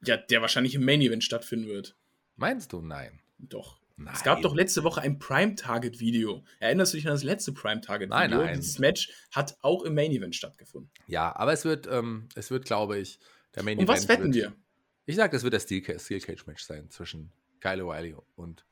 Ja, 0.05 0.17
der 0.17 0.41
wahrscheinlich 0.43 0.75
im 0.75 0.85
Main 0.85 1.01
Event 1.01 1.25
stattfinden 1.25 1.69
wird. 1.69 1.95
Meinst 2.37 2.73
du? 2.73 2.83
Nein. 2.83 3.21
Doch. 3.39 3.79
Nein. 3.97 4.15
Es 4.15 4.23
gab 4.23 4.43
doch 4.43 4.55
letzte 4.55 4.83
Woche 4.85 5.01
ein 5.01 5.19
Prime-Target-Video. 5.19 6.43
Erinnerst 6.61 6.93
du 6.93 6.97
dich 6.97 7.07
an 7.07 7.13
das 7.13 7.23
letzte 7.23 7.53
Nein, 7.53 7.61
Prime-Target-Video? 7.63 8.39
nein. 8.39 8.57
Dieses 8.57 8.79
Match 8.79 9.11
hat 9.31 9.57
auch 9.63 9.85
im 9.85 9.95
Main 9.95 10.11
Event 10.11 10.35
stattgefunden. 10.35 10.91
Ja, 11.07 11.35
aber 11.37 11.53
es 11.53 11.65
wird, 11.65 11.87
ähm, 11.91 12.29
es 12.35 12.51
wird, 12.51 12.65
glaube 12.65 12.99
ich, 12.99 13.19
der 13.55 13.63
Main 13.63 13.79
Und 13.79 13.89
was 13.89 14.09
wetten 14.09 14.33
wird, 14.33 14.53
wir? 14.53 14.57
Ich 15.05 15.17
sage, 15.17 15.33
das 15.33 15.43
wird 15.43 15.55
das 15.55 15.65
Steel, 15.65 15.83
Ca- 15.83 15.99
Steel 15.99 16.21
Cage 16.21 16.47
Match 16.47 16.63
sein 16.65 16.89
zwischen 16.91 17.33
Kyle 17.61 17.83
O'Reilly 17.83 18.15
und, 18.37 18.65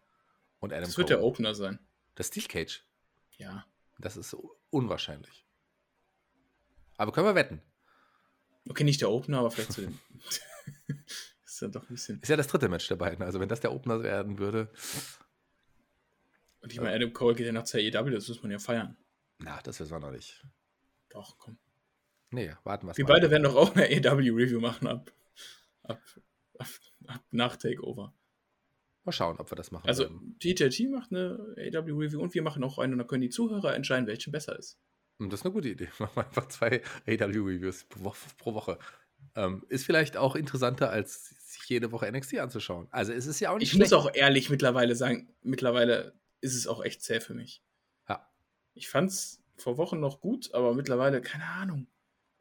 und 0.61 0.73
Adam 0.73 0.85
Das 0.85 0.97
wird 0.99 1.09
der 1.11 1.19
Cole. 1.19 1.27
Opener 1.29 1.55
sein. 1.55 1.79
Das 2.15 2.29
Steel 2.29 2.45
Cage. 2.45 2.85
Ja. 3.37 3.67
Das 3.99 4.17
ist 4.17 4.37
unwahrscheinlich. 4.71 5.47
Aber 6.97 7.13
können 7.13 7.27
wir 7.27 7.35
wetten. 7.35 7.63
Okay, 8.69 8.85
nicht 8.85 9.01
der 9.01 9.11
Opener, 9.11 9.39
aber 9.39 9.51
vielleicht 9.51 9.73
zu 9.73 9.81
dem. 9.83 9.99
ist 11.45 11.61
ja 11.61 11.69
doch 11.69 11.83
ein 11.83 11.89
bisschen. 11.95 12.21
Ist 12.21 12.29
ja 12.29 12.37
das 12.37 12.47
dritte 12.47 12.69
Match 12.69 12.87
der 12.89 12.97
beiden. 12.97 13.23
Also 13.25 13.41
wenn 13.41 13.49
das 13.49 13.61
der 13.61 13.73
Opener 13.73 14.03
werden 14.03 14.39
würde, 14.39 14.71
Und 16.61 16.73
ich 16.73 16.79
meine, 16.81 16.95
Adam 16.95 17.13
Cole 17.13 17.35
geht 17.35 17.47
ja 17.47 17.53
nach 17.53 17.65
zur 17.65 17.81
AEW, 17.81 18.11
das 18.11 18.29
muss 18.29 18.43
man 18.43 18.53
ja 18.53 18.59
feiern. 18.59 18.97
na, 19.39 19.61
das 19.63 19.81
wissen 19.81 19.91
wir 19.93 19.99
noch 20.01 20.11
nicht. 20.13 20.45
Doch, 21.09 21.39
komm. 21.39 21.59
Nee, 22.31 22.53
warten 22.65 22.87
wir 22.87 22.97
Wir 22.97 23.07
beide 23.07 23.31
werden 23.31 23.43
doch 23.45 23.57
auch 23.57 23.75
eine 23.75 23.85
AEW-Review 23.87 24.61
machen 24.61 24.87
ab, 24.87 25.13
ab, 25.83 26.01
ab, 26.59 26.69
ab 27.07 27.23
nach 27.31 27.57
Takeover. 27.57 28.13
Mal 29.05 29.13
schauen, 29.13 29.39
ob 29.39 29.51
wir 29.51 29.57
das 29.57 29.71
machen 29.73 29.89
Also, 29.89 30.05
werden. 30.05 30.37
TJT 30.39 30.91
macht 30.91 31.11
eine 31.11 31.55
AEW-Review 31.57 32.21
und 32.21 32.35
wir 32.35 32.43
machen 32.43 32.63
auch 32.63 32.79
eine 32.79 32.93
und 32.93 32.99
dann 32.99 33.07
können 33.09 33.23
die 33.23 33.31
Zuhörer 33.31 33.75
entscheiden, 33.75 34.07
welche 34.07 34.31
besser 34.31 34.59
ist. 34.59 34.79
Und 35.19 35.33
das 35.33 35.41
ist 35.41 35.47
eine 35.47 35.53
gute 35.53 35.69
Idee. 35.69 35.89
Machen 35.99 36.13
wir 36.17 36.25
einfach 36.27 36.49
zwei 36.49 36.83
AW-Reviews 37.07 37.85
pro 37.85 38.05
Woche. 38.05 38.19
Pro 38.39 38.55
Woche. 38.55 38.79
Ähm, 39.35 39.65
ist 39.69 39.85
vielleicht 39.85 40.17
auch 40.17 40.35
interessanter, 40.35 40.91
als 40.91 41.31
sich 41.53 41.69
jede 41.69 41.93
Woche 41.93 42.11
NXT 42.11 42.39
anzuschauen. 42.39 42.89
Also 42.91 43.13
es 43.13 43.27
ist 43.27 43.39
ja 43.41 43.51
auch 43.51 43.59
nicht 43.59 43.73
Ich 43.73 43.79
muss 43.79 43.89
schlecht. 43.89 43.95
auch 44.03 44.15
ehrlich 44.15 44.49
mittlerweile 44.51 44.95
sagen, 44.97 45.29
mittlerweile 45.43 46.15
ist 46.41 46.55
es 46.55 46.67
auch 46.67 46.83
echt 46.85 47.03
zäh 47.03 47.21
für 47.21 47.35
mich. 47.35 47.63
Ja. 48.09 48.27
Ich 48.75 48.89
fand's 48.89 49.43
vor 49.57 49.77
Wochen 49.77 50.01
noch 50.01 50.21
gut, 50.21 50.55
aber 50.55 50.75
mittlerweile, 50.75 51.21
keine 51.21 51.45
Ahnung. 51.45 51.87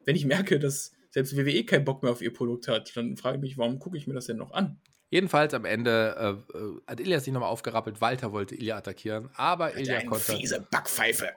Wenn 0.04 0.16
ich 0.16 0.24
merke, 0.24 0.58
dass 0.58 0.92
selbst 1.10 1.36
WWE 1.36 1.64
keinen 1.64 1.84
Bock 1.84 2.02
mehr 2.02 2.12
auf 2.12 2.22
ihr 2.22 2.32
Produkt 2.32 2.68
hat, 2.68 2.96
dann 2.96 3.16
frage 3.16 3.36
ich 3.36 3.42
mich, 3.42 3.58
warum 3.58 3.78
gucke 3.78 3.96
ich 3.96 4.06
mir 4.06 4.14
das 4.14 4.26
denn 4.26 4.36
noch 4.36 4.52
an? 4.52 4.80
Jedenfalls 5.10 5.52
am 5.54 5.64
Ende 5.64 6.44
äh, 6.54 6.90
hat 6.90 7.00
Ilya 7.00 7.18
sich 7.18 7.32
nochmal 7.32 7.50
aufgerappelt. 7.50 8.00
Walter 8.00 8.32
wollte 8.32 8.54
Ilya 8.54 8.76
attackieren, 8.76 9.28
aber 9.34 9.76
Ilya 9.76 9.98
Eine 9.98 10.08
konnte 10.08 10.36
fiese 10.36 10.66
Backpfeife 10.70 11.30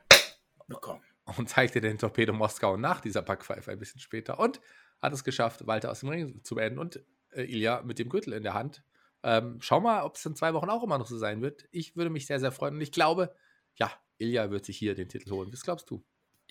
bekommen. 0.67 1.01
und 1.37 1.49
zeigte 1.49 1.81
den 1.81 1.97
Torpedo 1.97 2.33
Moskau 2.33 2.77
nach 2.77 3.01
dieser 3.01 3.23
Backpfeife 3.23 3.71
ein 3.71 3.79
bisschen 3.79 3.99
später 3.99 4.39
und 4.39 4.61
hat 5.01 5.11
es 5.11 5.23
geschafft, 5.23 5.65
Walter 5.65 5.89
aus 5.91 6.01
dem 6.01 6.09
Ring 6.09 6.43
zu 6.43 6.53
beenden 6.55 6.77
und 6.77 7.03
äh, 7.31 7.43
Ilya 7.43 7.81
mit 7.81 7.97
dem 7.97 8.09
Gürtel 8.09 8.33
in 8.33 8.43
der 8.43 8.53
Hand. 8.53 8.83
Ähm, 9.23 9.57
schau 9.59 9.79
mal, 9.79 10.03
ob 10.03 10.17
es 10.17 10.25
in 10.25 10.35
zwei 10.35 10.53
Wochen 10.53 10.69
auch 10.69 10.83
immer 10.83 10.99
noch 10.99 11.07
so 11.07 11.17
sein 11.17 11.41
wird. 11.41 11.65
Ich 11.71 11.95
würde 11.95 12.11
mich 12.11 12.27
sehr, 12.27 12.39
sehr 12.39 12.51
freuen 12.51 12.75
und 12.75 12.81
ich 12.81 12.91
glaube, 12.91 13.33
ja, 13.75 13.91
Ilya 14.17 14.51
wird 14.51 14.65
sich 14.65 14.77
hier 14.77 14.93
den 14.93 15.09
Titel 15.09 15.31
holen. 15.31 15.51
Was 15.51 15.63
glaubst 15.63 15.89
du? 15.89 16.03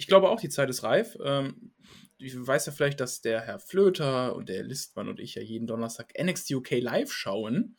Ich 0.02 0.08
glaube 0.08 0.30
auch, 0.30 0.40
die 0.40 0.48
Zeit 0.48 0.68
ist 0.68 0.82
reif. 0.82 1.16
Ähm, 1.22 1.70
ich 2.18 2.34
weiß 2.36 2.66
ja 2.66 2.72
vielleicht, 2.72 2.98
dass 2.98 3.20
der 3.20 3.40
Herr 3.40 3.60
Flöter 3.60 4.34
und 4.34 4.48
der 4.48 4.64
Listmann 4.64 5.08
und 5.08 5.20
ich 5.20 5.36
ja 5.36 5.42
jeden 5.42 5.68
Donnerstag 5.68 6.12
NXT 6.20 6.54
UK 6.54 6.80
live 6.80 7.12
schauen. 7.12 7.76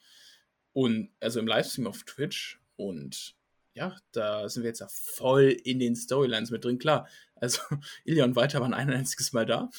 Und 0.72 1.10
also 1.20 1.42
im 1.42 1.48
Livestream 1.48 1.86
auf 1.86 2.04
Twitch. 2.04 2.62
Und 2.78 3.36
ja, 3.74 3.98
da 4.14 4.48
sind 4.48 4.64
wir 4.64 4.70
jetzt 4.70 4.80
ja 4.80 4.88
voll 4.90 5.50
in 5.50 5.80
den 5.80 5.98
Storylines 5.98 6.50
mit 6.50 6.64
drin. 6.64 6.80
Klar, 6.80 7.10
also 7.36 7.60
Ilya 8.06 8.24
und 8.24 8.38
Walter 8.38 8.62
waren 8.62 8.74
ein 8.74 8.90
einziges 8.90 9.34
Mal 9.34 9.46
da. 9.46 9.70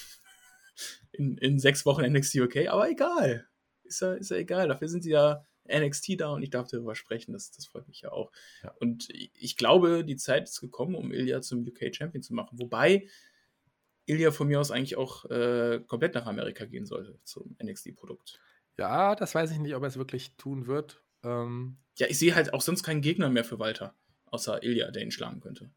In, 1.13 1.39
in 1.39 1.59
sechs 1.59 1.87
Wochen 1.87 2.05
NXT 2.05 2.41
UK, 2.41 2.69
aber 2.69 2.91
egal. 2.91 3.49
Ist 3.85 4.03
ja, 4.03 4.13
ist 4.13 4.31
ja 4.31 4.37
egal. 4.37 4.69
Dafür 4.69 4.89
sind 4.89 5.03
sie 5.03 5.13
ja 5.13 5.43
NXT 5.69 6.21
da 6.21 6.31
und 6.31 6.43
ich 6.43 6.51
darf 6.51 6.69
darüber 6.69 6.95
sprechen. 6.95 7.33
Das, 7.33 7.51
das 7.51 7.67
freut 7.67 7.89
mich 7.89 8.01
ja 8.03 8.13
auch. 8.13 8.31
Ja. 8.63 8.73
Und 8.81 9.09
ich 9.11 9.57
glaube, 9.57 10.05
die 10.05 10.17
Zeit 10.17 10.45
ist 10.49 10.61
gekommen, 10.61 10.95
um 10.95 11.13
Ilya 11.13 11.41
zum 11.41 11.67
UK 11.67 11.95
Champion 11.95 12.23
zu 12.23 12.35
machen. 12.35 12.59
Wobei 12.59 13.09
Ilya 14.07 14.31
von 14.33 14.49
mir 14.49 14.61
aus 14.61 14.71
eigentlich 14.71 14.97
auch 14.97 15.25
äh, 15.31 15.81
komplett 15.87 16.15
nach 16.15 16.27
Amerika 16.27 16.65
gehen 16.67 16.85
sollte 16.87 17.19
zum 17.25 17.57
NXT-Produkt. 17.63 18.41
Ja, 18.77 19.15
das 19.15 19.35
weiß 19.35 19.51
ich 19.53 19.59
nicht, 19.59 19.75
ob 19.75 19.83
er 19.83 19.89
es 19.89 19.97
wirklich 19.97 20.35
tun 20.37 20.67
wird. 20.67 21.03
Ähm, 21.23 21.79
Ja, 21.97 22.07
ich 22.09 22.19
sehe 22.19 22.35
halt 22.35 22.53
auch 22.53 22.61
sonst 22.61 22.83
keinen 22.83 23.01
Gegner 23.01 23.31
mehr 23.31 23.45
für 23.45 23.59
Walter, 23.59 23.95
außer 24.27 24.63
Ilya, 24.63 24.91
der 24.91 25.03
ihn 25.03 25.11
schlagen 25.13 25.41
könnte. 25.41 25.71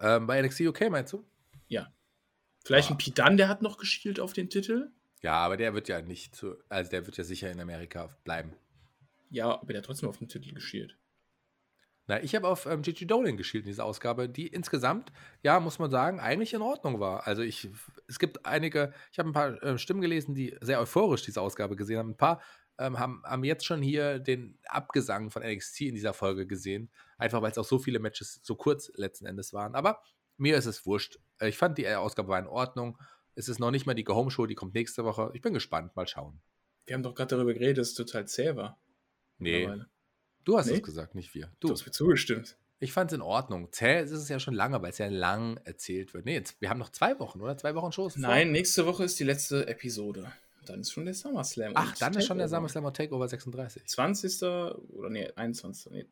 ähm, 0.00 0.26
bei 0.26 0.40
NXT 0.42 0.60
UK 0.62 0.90
meinst 0.90 1.12
du? 1.12 1.24
Ja. 1.68 1.92
Vielleicht 2.64 2.90
Ah. 2.90 2.94
ein 2.94 2.98
Pidan, 2.98 3.36
der 3.36 3.48
hat 3.48 3.62
noch 3.62 3.78
geschielt 3.78 4.18
auf 4.18 4.32
den 4.32 4.50
Titel. 4.50 4.90
Ja, 5.22 5.34
aber 5.34 5.56
der 5.56 5.74
wird 5.74 5.88
ja 5.88 6.02
nicht 6.02 6.34
zu, 6.34 6.56
also 6.68 6.90
der 6.90 7.06
wird 7.06 7.16
ja 7.16 7.24
sicher 7.24 7.50
in 7.50 7.60
Amerika 7.60 8.08
bleiben. 8.24 8.52
Ja, 9.30 9.50
aber 9.60 9.66
der 9.68 9.78
hat 9.78 9.86
trotzdem 9.86 10.08
auf 10.08 10.18
den 10.18 10.28
Titel 10.28 10.52
geschielt. 10.52 10.96
Na, 12.08 12.22
ich 12.22 12.36
habe 12.36 12.46
auf 12.46 12.66
ähm, 12.66 12.82
Gigi 12.82 13.06
Dolan 13.06 13.36
geschielt 13.36 13.64
in 13.64 13.70
dieser 13.70 13.84
Ausgabe, 13.84 14.28
die 14.28 14.46
insgesamt, 14.46 15.12
ja, 15.42 15.58
muss 15.58 15.80
man 15.80 15.90
sagen, 15.90 16.20
eigentlich 16.20 16.54
in 16.54 16.62
Ordnung 16.62 17.00
war. 17.00 17.26
Also 17.26 17.42
ich, 17.42 17.68
es 18.06 18.20
gibt 18.20 18.46
einige, 18.46 18.94
ich 19.10 19.18
habe 19.18 19.28
ein 19.28 19.32
paar 19.32 19.60
äh, 19.62 19.76
Stimmen 19.76 20.00
gelesen, 20.00 20.34
die 20.34 20.56
sehr 20.60 20.80
euphorisch 20.80 21.22
diese 21.22 21.40
Ausgabe 21.40 21.74
gesehen 21.74 21.98
haben. 21.98 22.10
Ein 22.10 22.16
paar 22.16 22.40
ähm, 22.78 22.98
haben, 23.00 23.22
haben 23.24 23.42
jetzt 23.42 23.66
schon 23.66 23.82
hier 23.82 24.20
den 24.20 24.56
Abgesang 24.68 25.30
von 25.30 25.42
NXT 25.42 25.80
in 25.82 25.94
dieser 25.94 26.14
Folge 26.14 26.46
gesehen, 26.46 26.90
einfach 27.18 27.42
weil 27.42 27.50
es 27.50 27.58
auch 27.58 27.64
so 27.64 27.80
viele 27.80 27.98
Matches 27.98 28.38
so 28.42 28.54
kurz 28.54 28.92
letzten 28.94 29.26
Endes 29.26 29.52
waren. 29.52 29.74
Aber 29.74 30.00
mir 30.36 30.56
ist 30.56 30.66
es 30.66 30.86
wurscht. 30.86 31.18
Ich 31.40 31.58
fand 31.58 31.76
die 31.76 31.86
äh, 31.86 31.94
Ausgabe 31.94 32.28
war 32.28 32.38
in 32.38 32.46
Ordnung. 32.46 32.98
Es 33.36 33.48
ist 33.48 33.60
noch 33.60 33.70
nicht 33.70 33.86
mal 33.86 33.94
die 33.94 34.02
Go-Home-Show, 34.02 34.46
die 34.46 34.54
kommt 34.56 34.74
nächste 34.74 35.04
Woche. 35.04 35.30
Ich 35.34 35.42
bin 35.42 35.54
gespannt, 35.54 35.94
mal 35.94 36.08
schauen. 36.08 36.40
Wir 36.86 36.94
haben 36.94 37.02
doch 37.02 37.14
gerade 37.14 37.36
darüber 37.36 37.52
geredet, 37.54 37.78
dass 37.78 37.88
es 37.90 37.94
total 37.94 38.26
zäh 38.26 38.56
war. 38.56 38.78
Nee, 39.38 39.68
du 40.44 40.56
hast 40.58 40.66
Nee? 40.66 40.76
es 40.76 40.82
gesagt, 40.82 41.14
nicht 41.14 41.34
wir. 41.34 41.52
Du 41.60 41.68
Du. 41.68 41.74
hast 41.74 41.84
mir 41.86 41.92
zugestimmt. 41.92 42.56
Ich 42.78 42.92
fand 42.92 43.10
es 43.12 43.16
in 43.16 43.22
Ordnung. 43.22 43.70
Zäh 43.72 44.02
ist 44.02 44.10
es 44.10 44.28
ja 44.28 44.38
schon 44.40 44.54
lange, 44.54 44.80
weil 44.82 44.90
es 44.90 44.98
ja 44.98 45.08
lang 45.08 45.58
erzählt 45.64 46.14
wird. 46.14 46.24
Nee, 46.24 46.34
jetzt, 46.34 46.60
wir 46.60 46.70
haben 46.70 46.78
noch 46.78 46.90
zwei 46.90 47.18
Wochen, 47.18 47.40
oder? 47.40 47.56
Zwei 47.56 47.74
Wochen 47.74 47.92
Shows? 47.92 48.14
vor? 48.14 48.22
Nein, 48.22 48.52
nächste 48.52 48.86
Woche 48.86 49.04
ist 49.04 49.18
die 49.20 49.24
letzte 49.24 49.66
Episode. 49.68 50.30
Dann 50.64 50.80
ist 50.80 50.92
schon 50.92 51.04
der 51.04 51.14
SummerSlam. 51.14 51.72
Ach, 51.74 51.96
dann 51.98 52.14
ist 52.14 52.26
schon 52.26 52.38
der. 52.38 52.48
SummerSlam 52.48 52.84
und 52.84 52.96
Takeover 52.96 53.28
36. 53.28 53.86
20. 53.86 54.42
oder 54.42 55.10
nee, 55.10 55.30
21. 55.36 55.92
Nee, 55.92 56.06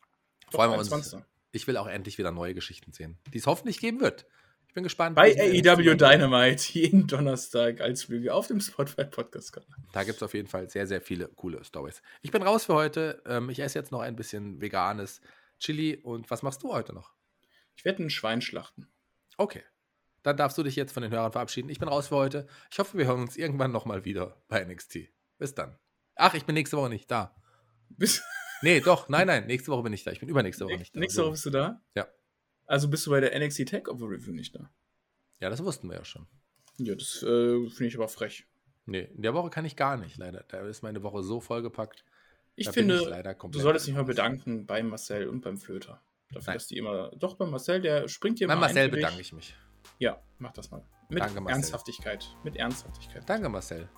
Freuen 0.51 0.71
wir 0.71 0.79
uns. 0.79 0.93
21.. 0.93 1.21
Ich 1.53 1.67
will 1.67 1.77
auch 1.77 1.87
endlich 1.87 2.19
wieder 2.19 2.33
neue 2.33 2.55
Geschichten 2.55 2.93
sehen, 2.93 3.19
die 3.33 3.39
es 3.39 3.47
hoffentlich 3.47 3.79
geben 3.81 4.01
wird. 4.01 4.27
Ich 4.75 4.77
bin 4.77 4.83
gespannt. 4.83 5.15
Bei 5.15 5.31
AEW 5.39 5.95
Dynamite 5.95 6.73
jeden 6.73 7.07
Donnerstag 7.07 7.81
als 7.81 8.11
Review 8.11 8.33
auf 8.33 8.49
dem 8.49 8.59
Spotify 8.59 9.05
Podcast 9.05 9.53
Kanal. 9.53 9.69
Da 9.93 10.03
gibt 10.03 10.17
es 10.17 10.23
auf 10.25 10.35
jeden 10.35 10.49
Fall 10.49 10.69
sehr, 10.69 10.89
sehr 10.89 11.01
viele 11.01 11.29
coole 11.29 11.63
Stories. 11.63 12.03
Ich 12.23 12.33
bin 12.33 12.43
raus 12.43 12.65
für 12.65 12.75
heute. 12.75 13.23
Ähm, 13.25 13.51
ich 13.51 13.61
esse 13.61 13.79
jetzt 13.79 13.93
noch 13.93 14.01
ein 14.01 14.17
bisschen 14.17 14.61
veganes 14.61 15.21
Chili. 15.61 15.95
Und 16.03 16.29
was 16.29 16.43
machst 16.43 16.65
du 16.65 16.73
heute 16.73 16.93
noch? 16.93 17.13
Ich 17.77 17.85
werde 17.85 18.03
ein 18.03 18.11
Schwein 18.11 18.41
schlachten. 18.41 18.89
Okay. 19.37 19.63
Dann 20.25 20.37
darfst 20.37 20.59
du 20.59 20.65
dich 20.65 20.75
jetzt 20.75 20.91
von 20.91 21.05
den 21.05 21.13
Hörern 21.13 21.31
verabschieden. 21.31 21.69
Ich 21.69 21.79
bin 21.79 21.87
raus 21.87 22.09
für 22.09 22.17
heute. 22.17 22.49
Ich 22.73 22.81
hoffe, 22.81 22.99
wir 22.99 23.07
hören 23.07 23.21
uns 23.21 23.37
irgendwann 23.37 23.71
nochmal 23.71 24.05
wieder 24.05 24.43
bei 24.49 24.65
NXT. 24.65 25.09
Bis 25.39 25.55
dann. 25.55 25.79
Ach, 26.17 26.35
ich 26.35 26.47
bin 26.47 26.55
nächste 26.55 26.77
Woche 26.77 26.89
nicht 26.89 27.09
da. 27.09 27.41
Bis 27.91 28.25
Nee, 28.63 28.81
doch, 28.81 29.09
nein, 29.09 29.29
nein, 29.29 29.47
nächste 29.47 29.71
Woche 29.71 29.85
bin 29.85 29.93
ich 29.93 30.03
da. 30.03 30.11
Ich 30.11 30.19
bin 30.19 30.29
übernächste 30.29 30.65
Woche 30.65 30.79
nicht 30.79 30.97
da. 30.97 30.99
nächste 30.99 31.23
Woche 31.23 31.31
bist 31.31 31.47
du 31.47 31.51
da? 31.51 31.81
Ja. 31.95 32.09
Also 32.67 32.89
bist 32.89 33.07
du 33.07 33.11
bei 33.11 33.21
der 33.21 33.39
NXT 33.39 33.69
Takeover 33.69 34.09
Review 34.09 34.33
nicht 34.33 34.55
da? 34.55 34.71
Ja, 35.41 35.51
das 35.51 35.63
wussten 35.63 35.89
wir 35.91 35.97
ja 35.99 36.05
schon. 36.05 36.27
Ja, 36.79 36.95
das 36.95 37.23
äh, 37.23 37.69
finde 37.69 37.87
ich 37.87 37.97
aber 37.97 38.09
frech. 38.09 38.47
Nee, 38.87 39.09
in 39.15 39.23
der 39.23 39.35
Woche 39.35 39.51
kann 39.51 39.65
ich 39.65 39.77
gar 39.77 39.97
nicht, 39.97 40.17
leider. 40.17 40.45
Da 40.49 40.67
ist 40.67 40.83
meine 40.83 41.03
Woche 41.03 41.23
so 41.23 41.41
vollgepackt. 41.41 42.05
Ich 42.57 42.69
finde, 42.71 43.01
ich 43.01 43.09
leider 43.09 43.35
du 43.35 43.59
solltest 43.59 43.87
dich 43.87 43.95
mal 43.95 44.05
bedanken 44.05 44.67
bei 44.67 44.83
Marcel 44.83 45.29
und 45.29 45.41
beim 45.41 45.59
Flöter. 45.59 46.01
Dafür, 46.31 46.47
Nein. 46.47 46.57
dass 46.57 46.67
die 46.67 46.77
immer. 46.79 47.11
Doch, 47.17 47.37
bei 47.37 47.47
Marcel, 47.47 47.81
der 47.81 48.09
springt 48.09 48.41
dir 48.41 48.47
Bei 48.49 48.55
mal 48.55 48.63
Marcel 48.63 48.85
ein 48.85 48.91
für 48.91 48.97
dich. 48.97 49.05
bedanke 49.05 49.21
ich 49.21 49.33
mich. 49.33 49.57
Ja, 49.99 50.23
mach 50.39 50.53
das 50.53 50.71
mal. 50.71 50.85
Mit 51.09 51.21
Danke, 51.21 51.41
Marcel. 51.41 51.57
Ernsthaftigkeit. 51.57 52.29
Mit 52.43 52.57
Ernsthaftigkeit. 52.57 53.23
Danke, 53.29 53.49
Marcel. 53.49 53.89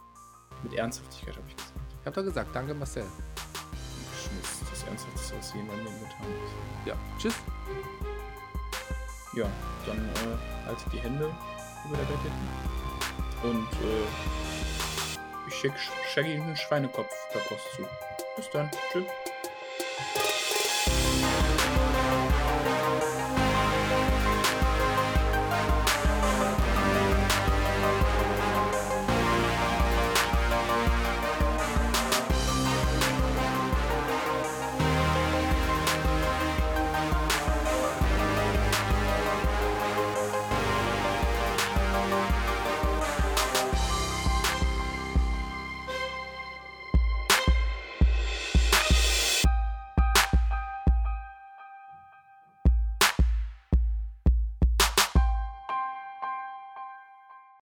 Mit 0.63 0.75
Ernsthaftigkeit 0.75 1.37
habe 1.37 1.49
ich 1.49 1.57
gesagt. 1.57 1.75
Ich 2.01 2.07
habe 2.07 2.17
doch 2.17 2.25
gesagt, 2.25 2.55
danke, 2.55 2.75
Marcel. 2.75 3.05
Ich 3.05 4.33
muss 4.33 4.71
das 4.71 4.85
ernst 4.85 5.07
als 5.35 5.51
sie 5.51 5.59
in 5.59 5.67
meinem 5.67 5.85
Leben 5.85 6.01
getan 6.01 6.23
hat. 6.23 6.87
Ja, 6.87 6.99
tschüss. 7.19 7.35
Ja, 9.37 9.45
dann 9.85 9.99
äh, 9.99 10.67
haltet 10.67 10.91
die 10.95 10.99
Hände 10.99 11.31
über 11.87 11.97
der 11.99 12.05
Bettdecke. 12.05 12.35
Und 13.43 13.71
äh, 13.85 15.47
ich 15.47 15.55
schicke 15.55 15.77
Shaggy 16.09 16.41
einen 16.41 16.57
Schweinekopf 16.57 17.13
per 17.31 17.43
Post 17.43 17.65
zu. 17.77 17.83
Bis 18.35 18.49
dann. 18.51 18.71
Tschüss. 18.91 19.05